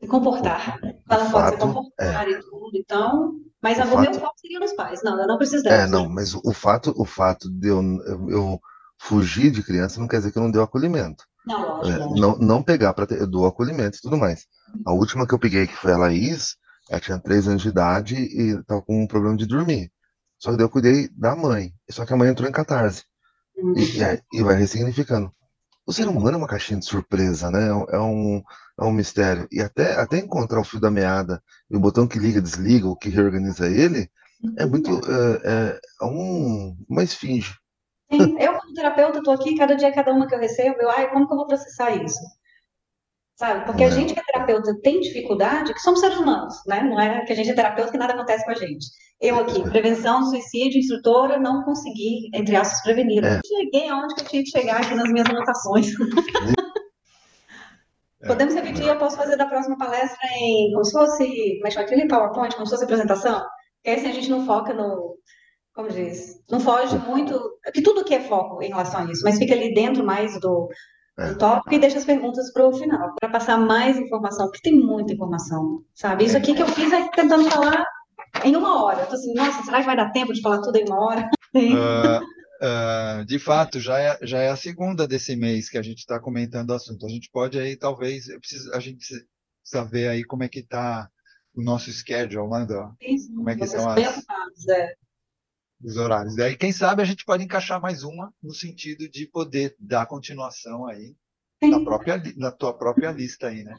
Se 0.00 0.08
comportar. 0.08 0.78
Ela 1.08 1.24
o 1.24 1.30
pode 1.30 1.32
fato, 1.32 1.54
se 1.54 1.60
comportar 1.60 2.28
é, 2.28 2.30
e 2.30 2.40
tudo. 2.40 2.70
Então, 2.74 3.34
mas 3.62 3.78
o, 3.78 3.82
fato, 3.82 4.00
meu 4.00 4.14
foco 4.14 4.34
seria 4.40 4.58
nos 4.58 4.72
pais. 4.72 5.02
Não, 5.02 5.20
eu 5.20 5.26
não 5.26 5.36
preciso 5.36 5.62
dela. 5.62 5.82
É, 5.82 5.86
não, 5.86 6.08
mas 6.08 6.34
o 6.34 6.52
fato, 6.52 6.94
o 6.96 7.04
fato 7.04 7.50
de 7.50 7.68
eu, 7.68 7.82
eu, 8.28 8.60
fugir 8.98 9.50
de 9.50 9.62
criança 9.62 10.00
não 10.00 10.08
quer 10.08 10.18
dizer 10.18 10.32
que 10.32 10.38
eu 10.38 10.42
não 10.42 10.50
dei 10.50 10.60
acolhimento. 10.60 11.24
Não, 11.46 11.82
É, 11.82 11.96
lógico. 11.96 12.20
não, 12.20 12.38
não 12.38 12.62
pegar 12.62 12.92
para 12.92 13.06
ter 13.06 13.26
do 13.26 13.44
acolhimento 13.44 13.98
e 13.98 14.00
tudo 14.00 14.16
mais. 14.16 14.46
A 14.86 14.92
última 14.92 15.26
que 15.26 15.34
eu 15.34 15.38
peguei, 15.38 15.66
que 15.66 15.76
foi 15.76 15.92
a 15.92 15.98
Laís, 15.98 16.56
ela 16.90 17.00
tinha 17.00 17.18
três 17.20 17.48
anos 17.48 17.62
de 17.62 17.70
idade 17.70 18.16
e 18.16 18.58
estava 18.60 18.82
com 18.82 19.02
um 19.04 19.08
problema 19.08 19.36
de 19.38 19.46
dormir. 19.46 19.92
Só 20.38 20.50
que 20.52 20.58
daí 20.58 20.66
eu 20.66 20.70
cuidei 20.70 21.08
da 21.10 21.36
mãe. 21.36 21.72
Só 21.90 22.06
que 22.06 22.14
a 22.14 22.16
mãe 22.18 22.30
entrou 22.30 22.48
em 22.48 22.52
catarse. 22.52 23.04
E, 23.76 23.82
e, 23.82 24.38
e 24.40 24.42
vai 24.42 24.56
ressignificando. 24.56 25.32
O 25.86 25.92
ser 25.92 26.08
humano 26.08 26.32
é 26.32 26.38
uma 26.38 26.48
caixinha 26.48 26.80
de 26.80 26.86
surpresa, 26.86 27.50
né? 27.50 27.68
É 27.68 27.74
um, 27.74 27.84
é 27.90 28.00
um, 28.00 28.42
é 28.80 28.84
um 28.84 28.92
mistério. 28.92 29.48
E 29.52 29.60
até, 29.62 29.94
até 30.00 30.18
encontrar 30.18 30.60
o 30.60 30.64
fio 30.64 30.80
da 30.80 30.90
meada 30.90 31.42
e 31.70 31.76
o 31.76 31.80
botão 31.80 32.06
que 32.08 32.18
liga, 32.18 32.40
desliga, 32.40 32.88
o 32.88 32.96
que 32.96 33.08
reorganiza 33.10 33.68
ele, 33.68 34.10
é 34.56 34.66
muito. 34.66 34.90
É, 35.10 35.70
é- 35.74 35.80
é 36.02 36.04
um, 36.06 36.76
uma 36.88 37.02
esfinge. 37.02 37.54
Sim, 38.12 38.36
eu 38.38 38.58
como 38.58 38.74
terapeuta 38.74 39.18
estou 39.18 39.32
aqui, 39.34 39.56
cada 39.56 39.74
dia, 39.74 39.92
cada 39.92 40.12
uma 40.12 40.26
que 40.28 40.34
eu 40.34 40.38
recebo, 40.38 40.76
eu, 40.80 40.90
ai, 40.90 41.10
como 41.10 41.26
que 41.26 41.32
eu 41.32 41.36
vou 41.38 41.46
processar 41.46 41.90
isso? 41.96 42.20
Sabe? 43.40 43.64
Porque 43.64 43.82
a 43.84 43.86
É. 43.86 43.90
gente 43.90 44.12
que 44.12 44.20
é 44.20 44.22
terapeuta 44.22 44.78
tem 44.82 45.00
dificuldade, 45.00 45.72
que 45.72 45.80
somos 45.80 46.00
seres 46.00 46.18
humanos, 46.18 46.56
né? 46.66 46.82
Não 46.82 47.00
é 47.00 47.24
que 47.24 47.32
a 47.32 47.34
gente 47.34 47.48
é 47.48 47.54
terapeuta 47.54 47.90
que 47.90 47.96
nada 47.96 48.12
acontece 48.12 48.44
com 48.44 48.50
a 48.50 48.54
gente. 48.54 48.84
Eu 49.18 49.36
aqui, 49.40 49.62
prevenção 49.62 50.22
suicídio, 50.26 50.78
instrutora, 50.78 51.38
não 51.38 51.62
consegui, 51.64 52.28
entre 52.34 52.54
aspas, 52.54 52.82
prevenir. 52.82 53.24
É. 53.24 53.40
Cheguei 53.46 53.88
aonde 53.88 54.14
que 54.14 54.20
eu 54.20 54.26
tinha 54.26 54.42
que 54.42 54.50
chegar 54.50 54.82
aqui 54.82 54.94
nas 54.94 55.10
minhas 55.10 55.26
anotações. 55.26 55.86
É. 58.22 58.26
Podemos 58.26 58.54
repetir, 58.54 58.86
eu 58.86 58.98
posso 58.98 59.16
fazer 59.16 59.34
da 59.38 59.46
próxima 59.46 59.78
palestra 59.78 60.18
em, 60.38 60.70
como 60.72 60.84
se 60.84 60.92
fosse, 60.92 61.58
é 61.64 61.70
chama 61.70 61.86
aquele 61.86 62.06
PowerPoint, 62.06 62.54
como 62.54 62.66
se 62.66 62.72
fosse 62.72 62.84
apresentação? 62.84 63.40
Porque 63.82 63.98
assim 63.98 64.10
a 64.10 64.12
gente 64.12 64.28
não 64.28 64.44
foca 64.44 64.74
no, 64.74 65.16
como 65.74 65.88
diz, 65.88 66.34
não 66.50 66.60
foge 66.60 66.98
muito, 66.98 67.40
que 67.72 67.80
tudo 67.80 68.04
que 68.04 68.14
é 68.14 68.20
foco 68.20 68.62
em 68.62 68.68
relação 68.68 69.00
a 69.00 69.10
isso, 69.10 69.22
mas 69.24 69.38
fica 69.38 69.54
ali 69.54 69.72
dentro 69.72 70.04
mais 70.04 70.38
do, 70.38 70.68
É. 71.18 71.28
do 71.32 71.38
tópico 71.38 71.74
e 71.74 71.78
deixa 71.78 71.98
as 71.98 72.04
perguntas 72.04 72.52
para 72.52 72.66
o 72.66 72.72
final, 72.72 73.14
para 73.20 73.28
passar 73.30 73.58
mais 73.58 73.98
informação, 73.98 74.46
porque 74.46 74.62
tem 74.70 74.78
muita 74.78 75.12
informação, 75.12 75.84
sabe? 75.94 76.24
Isso 76.24 76.36
aqui 76.36 76.54
que 76.54 76.62
eu 76.62 76.66
fiz 76.68 76.90
é 76.92 77.08
tentando 77.10 77.50
falar 77.50 77.84
em 78.44 78.56
uma 78.56 78.84
hora. 78.84 79.00
Eu 79.02 79.06
tô 79.06 79.14
assim, 79.14 79.34
nossa, 79.34 79.62
será 79.62 79.80
que 79.80 79.86
vai 79.86 79.96
dar 79.96 80.10
tempo 80.12 80.32
de 80.32 80.40
falar 80.40 80.60
tudo 80.62 80.76
em 80.76 80.84
uma 80.86 81.00
hora? 81.00 81.28
Ah, 81.52 82.20
ah, 82.62 83.24
de 83.26 83.38
fato, 83.38 83.80
já 83.80 83.98
é, 83.98 84.18
já 84.22 84.38
é 84.38 84.50
a 84.50 84.56
segunda 84.56 85.08
desse 85.08 85.34
mês 85.34 85.68
que 85.68 85.76
a 85.78 85.82
gente 85.82 85.98
está 85.98 86.20
comentando 86.20 86.70
o 86.70 86.74
assunto. 86.74 87.04
A 87.04 87.08
gente 87.08 87.28
pode 87.32 87.58
aí, 87.58 87.74
talvez, 87.76 88.28
eu 88.28 88.38
preciso, 88.38 88.72
a 88.72 88.78
gente 88.78 88.98
precisa 89.62 89.84
ver 89.90 90.08
aí 90.08 90.22
como 90.24 90.44
é 90.44 90.48
que 90.48 90.60
está 90.60 91.08
o 91.54 91.60
nosso 91.62 91.90
schedule, 91.90 92.48
né, 92.50 92.64
do- 92.66 92.94
Sim, 93.02 93.34
como 93.34 93.50
é 93.50 93.54
que 93.56 93.66
vocês 93.66 93.82
são 93.82 93.94
bem 93.94 94.04
as- 94.04 94.18
ocupados, 94.18 94.68
é. 94.68 94.94
Dos 95.80 95.96
horários. 95.96 96.36
Daí, 96.36 96.56
quem 96.56 96.72
sabe, 96.72 97.02
a 97.02 97.04
gente 97.04 97.24
pode 97.24 97.42
encaixar 97.42 97.80
mais 97.80 98.02
uma 98.02 98.32
no 98.42 98.52
sentido 98.52 99.08
de 99.08 99.26
poder 99.26 99.74
dar 99.78 100.06
continuação 100.06 100.86
aí 100.86 101.16
na, 101.62 101.82
própria, 101.82 102.22
na 102.36 102.50
tua 102.50 102.76
própria 102.76 103.10
lista 103.10 103.48
aí, 103.48 103.62
né? 103.62 103.74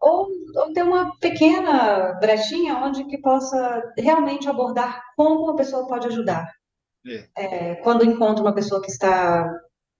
Ou, 0.00 0.28
ou 0.54 0.72
ter 0.72 0.82
uma 0.82 1.16
pequena 1.18 2.14
brechinha 2.14 2.76
onde 2.76 3.04
que 3.04 3.18
possa 3.18 3.92
realmente 3.96 4.48
abordar 4.48 5.02
como 5.16 5.50
a 5.50 5.56
pessoa 5.56 5.86
pode 5.86 6.08
ajudar. 6.08 6.50
É. 7.06 7.28
É, 7.36 7.74
quando 7.76 8.04
encontra 8.04 8.42
uma 8.42 8.54
pessoa 8.54 8.82
que 8.82 8.90
está 8.90 9.50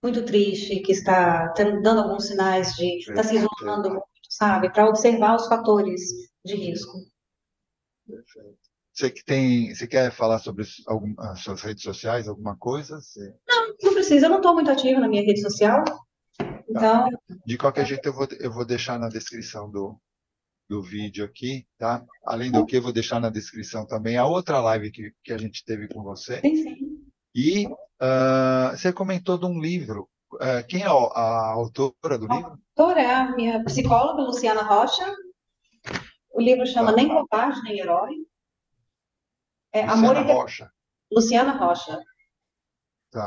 muito 0.03 0.25
triste, 0.25 0.81
que 0.81 0.93
está 0.93 1.53
dando 1.83 2.01
alguns 2.01 2.27
sinais 2.27 2.75
de 2.75 2.99
está 2.99 3.23
se 3.23 3.37
isolando 3.37 3.91
muito, 3.91 4.07
sabe? 4.29 4.71
Para 4.71 4.89
observar 4.89 5.37
os 5.37 5.47
fatores 5.47 6.03
de 6.45 6.55
risco. 6.55 6.99
Perfeito. 8.07 8.62
Você 8.93 9.11
que 9.11 9.25
tem, 9.25 9.75
você 9.75 9.87
quer 9.87 10.11
falar 10.13 10.39
sobre 10.39 10.65
algum- 10.87 11.15
as 11.19 11.41
suas 11.41 11.63
redes 11.63 11.83
sociais, 11.83 12.29
alguma 12.29 12.57
coisa? 12.57 13.01
Você- 13.01 13.35
Não 13.83 13.95
precisa, 13.95 14.27
eu 14.27 14.31
não 14.31 14.37
estou 14.37 14.55
muito 14.55 14.71
ativa 14.71 15.01
na 15.01 15.09
minha 15.09 15.23
rede 15.25 15.41
social, 15.41 15.83
então 16.69 17.09
De 17.47 17.57
qualquer 17.57 17.87
jeito, 17.87 18.07
eu 18.07 18.13
vou, 18.13 18.29
eu 18.39 18.53
vou 18.53 18.65
deixar 18.67 18.99
na 18.99 19.09
descrição 19.09 19.71
do, 19.71 19.97
do 20.69 20.83
vídeo 20.83 21.25
aqui, 21.25 21.67
tá? 21.79 22.05
Além 22.27 22.51
do 22.53 22.65
que, 22.67 22.77
eu 22.77 22.83
vou 22.83 22.93
deixar 22.93 23.19
na 23.21 23.31
descrição 23.31 23.87
também 23.87 24.17
a 24.19 24.27
outra 24.27 24.61
live 24.61 24.91
que, 24.91 25.13
que 25.25 25.33
a 25.33 25.39
gente 25.39 25.65
teve 25.65 25.89
com 25.89 26.03
você. 26.03 26.41
sim, 26.41 26.57
sim. 26.57 26.79
E 27.35 27.67
ah, 27.99 28.73
você 28.77 28.93
comentou 28.93 29.39
de 29.39 29.47
um 29.47 29.59
livro. 29.59 30.07
Ah, 30.39 30.63
quem 30.63 30.83
é 30.83 30.87
a, 30.87 30.91
a 30.93 31.53
autora 31.53 32.19
do 32.19 32.27
livro? 32.27 32.59
Doutora 32.77 33.01
é 33.03 33.15
a 33.15 33.35
minha 33.35 33.65
psicóloga, 33.65 34.23
Luciana 34.23 34.63
Rocha. 34.63 35.05
O 36.35 36.41
livro 36.41 36.67
chama 36.67 36.91
Tá. 36.91 36.97
Nem 36.97 37.09
Covarde, 37.09 37.63
Nem 37.63 37.79
Herói. 37.81 38.11
É 39.73 39.83
Luciana 39.83 40.11
Amor 40.11 40.17
e 40.17 40.33
Rocha. 40.33 40.73
Luciana 41.11 41.53
Rocha. 41.53 42.03
Tá. 43.11 43.27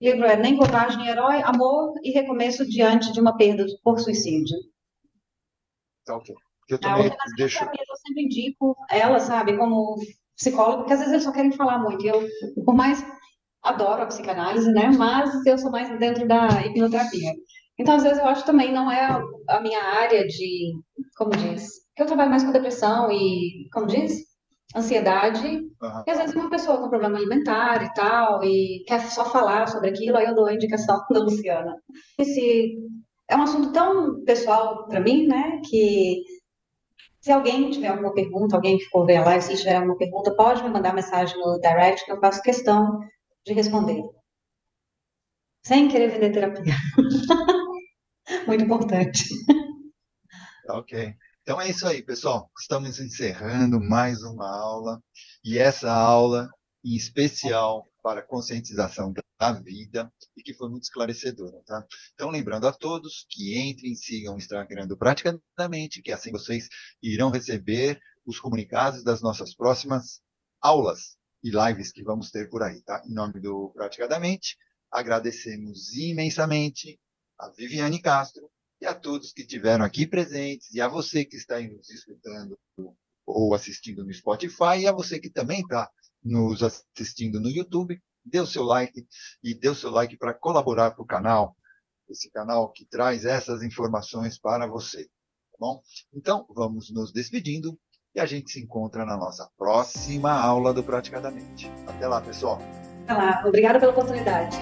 O 0.00 0.04
livro 0.04 0.24
é 0.24 0.36
Nem 0.36 0.58
Nem 0.58 1.08
Herói, 1.08 1.42
Amor 1.42 1.94
e 2.02 2.10
Recomeço 2.10 2.66
Diante 2.68 3.12
de 3.12 3.20
uma 3.20 3.36
Perda 3.36 3.66
por 3.82 3.98
Suicídio. 3.98 4.56
Tá 6.04 6.16
ok. 6.16 6.34
Eu 6.68 6.78
também 6.78 7.10
deixo. 7.36 7.64
eu 7.64 7.96
sempre 7.96 8.22
indico 8.22 8.76
ela, 8.88 9.18
sabe, 9.18 9.56
como 9.56 9.96
psicóloga, 10.36 10.78
porque 10.78 10.92
às 10.92 11.00
vezes 11.00 11.12
eles 11.12 11.24
só 11.24 11.32
querem 11.32 11.52
falar 11.52 11.78
muito. 11.78 12.06
Eu, 12.06 12.26
por 12.64 12.74
mais, 12.74 13.04
adoro 13.62 14.02
a 14.02 14.06
psicanálise, 14.06 14.70
né? 14.72 14.90
Mas 14.96 15.44
eu 15.44 15.58
sou 15.58 15.70
mais 15.70 15.98
dentro 15.98 16.26
da 16.26 16.48
hipnoterapia. 16.64 17.32
Então, 17.78 17.96
às 17.96 18.02
vezes, 18.02 18.18
eu 18.18 18.26
acho 18.26 18.42
que 18.42 18.46
também 18.46 18.72
não 18.72 18.90
é 18.90 19.20
a 19.48 19.60
minha 19.60 19.82
área 19.82 20.26
de, 20.26 20.72
como 21.16 21.30
diz, 21.30 21.66
eu 21.96 22.06
trabalho 22.06 22.30
mais 22.30 22.44
com 22.44 22.52
depressão 22.52 23.10
e, 23.10 23.68
como 23.72 23.86
diz, 23.86 24.29
ansiedade. 24.74 25.60
Aham. 25.82 26.04
E 26.06 26.10
às 26.10 26.18
vezes 26.18 26.34
uma 26.34 26.50
pessoa 26.50 26.78
com 26.78 26.88
problema 26.88 27.18
alimentar 27.18 27.82
e 27.84 27.92
tal, 27.94 28.42
e 28.44 28.84
quer 28.86 29.00
só 29.00 29.24
falar 29.24 29.66
sobre 29.68 29.90
aquilo, 29.90 30.16
aí 30.16 30.26
eu 30.26 30.34
dou 30.34 30.46
a 30.46 30.54
indicação 30.54 31.00
da 31.10 31.20
Luciana. 31.20 31.76
Esse 32.18 32.78
é 33.28 33.36
um 33.36 33.42
assunto 33.42 33.72
tão 33.72 34.24
pessoal 34.24 34.86
para 34.86 35.00
mim, 35.00 35.26
né, 35.26 35.60
que 35.68 36.22
se 37.20 37.30
alguém 37.30 37.70
tiver 37.70 37.88
alguma 37.88 38.14
pergunta, 38.14 38.56
alguém 38.56 38.78
que 38.78 38.86
for 38.86 39.04
ver 39.04 39.16
a 39.16 39.24
live, 39.24 39.44
se 39.44 39.56
tiver 39.56 39.76
alguma 39.76 39.96
pergunta, 39.96 40.34
pode 40.34 40.62
me 40.62 40.70
mandar 40.70 40.94
mensagem 40.94 41.38
no 41.38 41.60
direct, 41.60 42.04
que 42.04 42.12
eu 42.12 42.18
faço 42.18 42.42
questão 42.42 42.98
de 43.44 43.52
responder. 43.52 44.02
Sem 45.62 45.88
querer 45.88 46.08
vender 46.08 46.32
terapia. 46.32 46.74
Muito 48.46 48.64
importante. 48.64 49.24
Ok. 50.68 51.14
Então 51.42 51.60
é 51.60 51.70
isso 51.70 51.86
aí, 51.86 52.02
pessoal. 52.02 52.50
Estamos 52.58 53.00
encerrando 53.00 53.80
mais 53.80 54.22
uma 54.22 54.46
aula. 54.46 55.02
E 55.42 55.58
essa 55.58 55.90
aula, 55.90 56.48
em 56.84 56.94
especial 56.94 57.90
para 58.02 58.22
conscientização 58.22 59.12
da 59.38 59.52
vida, 59.52 60.12
e 60.36 60.42
que 60.42 60.52
foi 60.52 60.68
muito 60.68 60.84
esclarecedora, 60.84 61.62
tá? 61.64 61.84
Então, 62.14 62.30
lembrando 62.30 62.66
a 62.66 62.72
todos 62.72 63.26
que 63.28 63.58
entrem 63.58 63.94
sigam 63.94 64.34
o 64.34 64.38
Instagram 64.38 64.86
do 64.86 64.98
Praticamente, 64.98 66.02
que 66.02 66.12
assim 66.12 66.30
vocês 66.30 66.68
irão 67.02 67.30
receber 67.30 67.98
os 68.24 68.38
comunicados 68.38 69.02
das 69.02 69.22
nossas 69.22 69.54
próximas 69.54 70.20
aulas 70.60 71.16
e 71.42 71.50
lives 71.50 71.90
que 71.90 72.02
vamos 72.02 72.30
ter 72.30 72.50
por 72.50 72.62
aí, 72.62 72.82
tá? 72.82 73.02
Em 73.06 73.14
nome 73.14 73.40
do 73.40 73.70
Praticadamente, 73.74 74.56
agradecemos 74.90 75.94
imensamente 75.96 77.00
a 77.38 77.48
Viviane 77.48 78.00
Castro 78.00 78.50
e 78.80 78.86
a 78.86 78.94
todos 78.94 79.32
que 79.32 79.42
estiveram 79.42 79.84
aqui 79.84 80.06
presentes, 80.06 80.72
e 80.72 80.80
a 80.80 80.88
você 80.88 81.24
que 81.24 81.36
está 81.36 81.60
nos 81.60 81.90
escutando 81.90 82.58
ou 83.26 83.54
assistindo 83.54 84.04
no 84.04 84.12
Spotify, 84.12 84.78
e 84.80 84.86
a 84.86 84.92
você 84.92 85.18
que 85.18 85.30
também 85.30 85.60
está 85.60 85.90
nos 86.22 86.62
assistindo 86.62 87.40
no 87.40 87.48
YouTube, 87.48 88.00
dê 88.24 88.40
o 88.40 88.46
seu 88.46 88.62
like 88.62 89.06
e 89.42 89.54
dê 89.54 89.68
o 89.68 89.74
seu 89.74 89.90
like 89.90 90.16
para 90.16 90.34
colaborar 90.34 90.92
com 90.92 91.02
o 91.02 91.06
canal, 91.06 91.56
esse 92.08 92.30
canal 92.30 92.70
que 92.72 92.84
traz 92.84 93.24
essas 93.24 93.62
informações 93.62 94.38
para 94.38 94.66
você, 94.66 95.04
tá 95.04 95.58
bom? 95.58 95.80
Então, 96.12 96.46
vamos 96.50 96.90
nos 96.90 97.12
despedindo 97.12 97.78
e 98.14 98.20
a 98.20 98.26
gente 98.26 98.50
se 98.50 98.60
encontra 98.60 99.04
na 99.04 99.16
nossa 99.16 99.48
próxima 99.56 100.32
aula 100.32 100.74
do 100.74 100.82
Praticadamente. 100.82 101.70
Até 101.86 102.08
lá, 102.08 102.20
pessoal! 102.20 102.58
Tá 103.06 103.16
lá. 103.16 103.42
Obrigada 103.46 103.78
pela 103.78 103.92
oportunidade. 103.92 104.56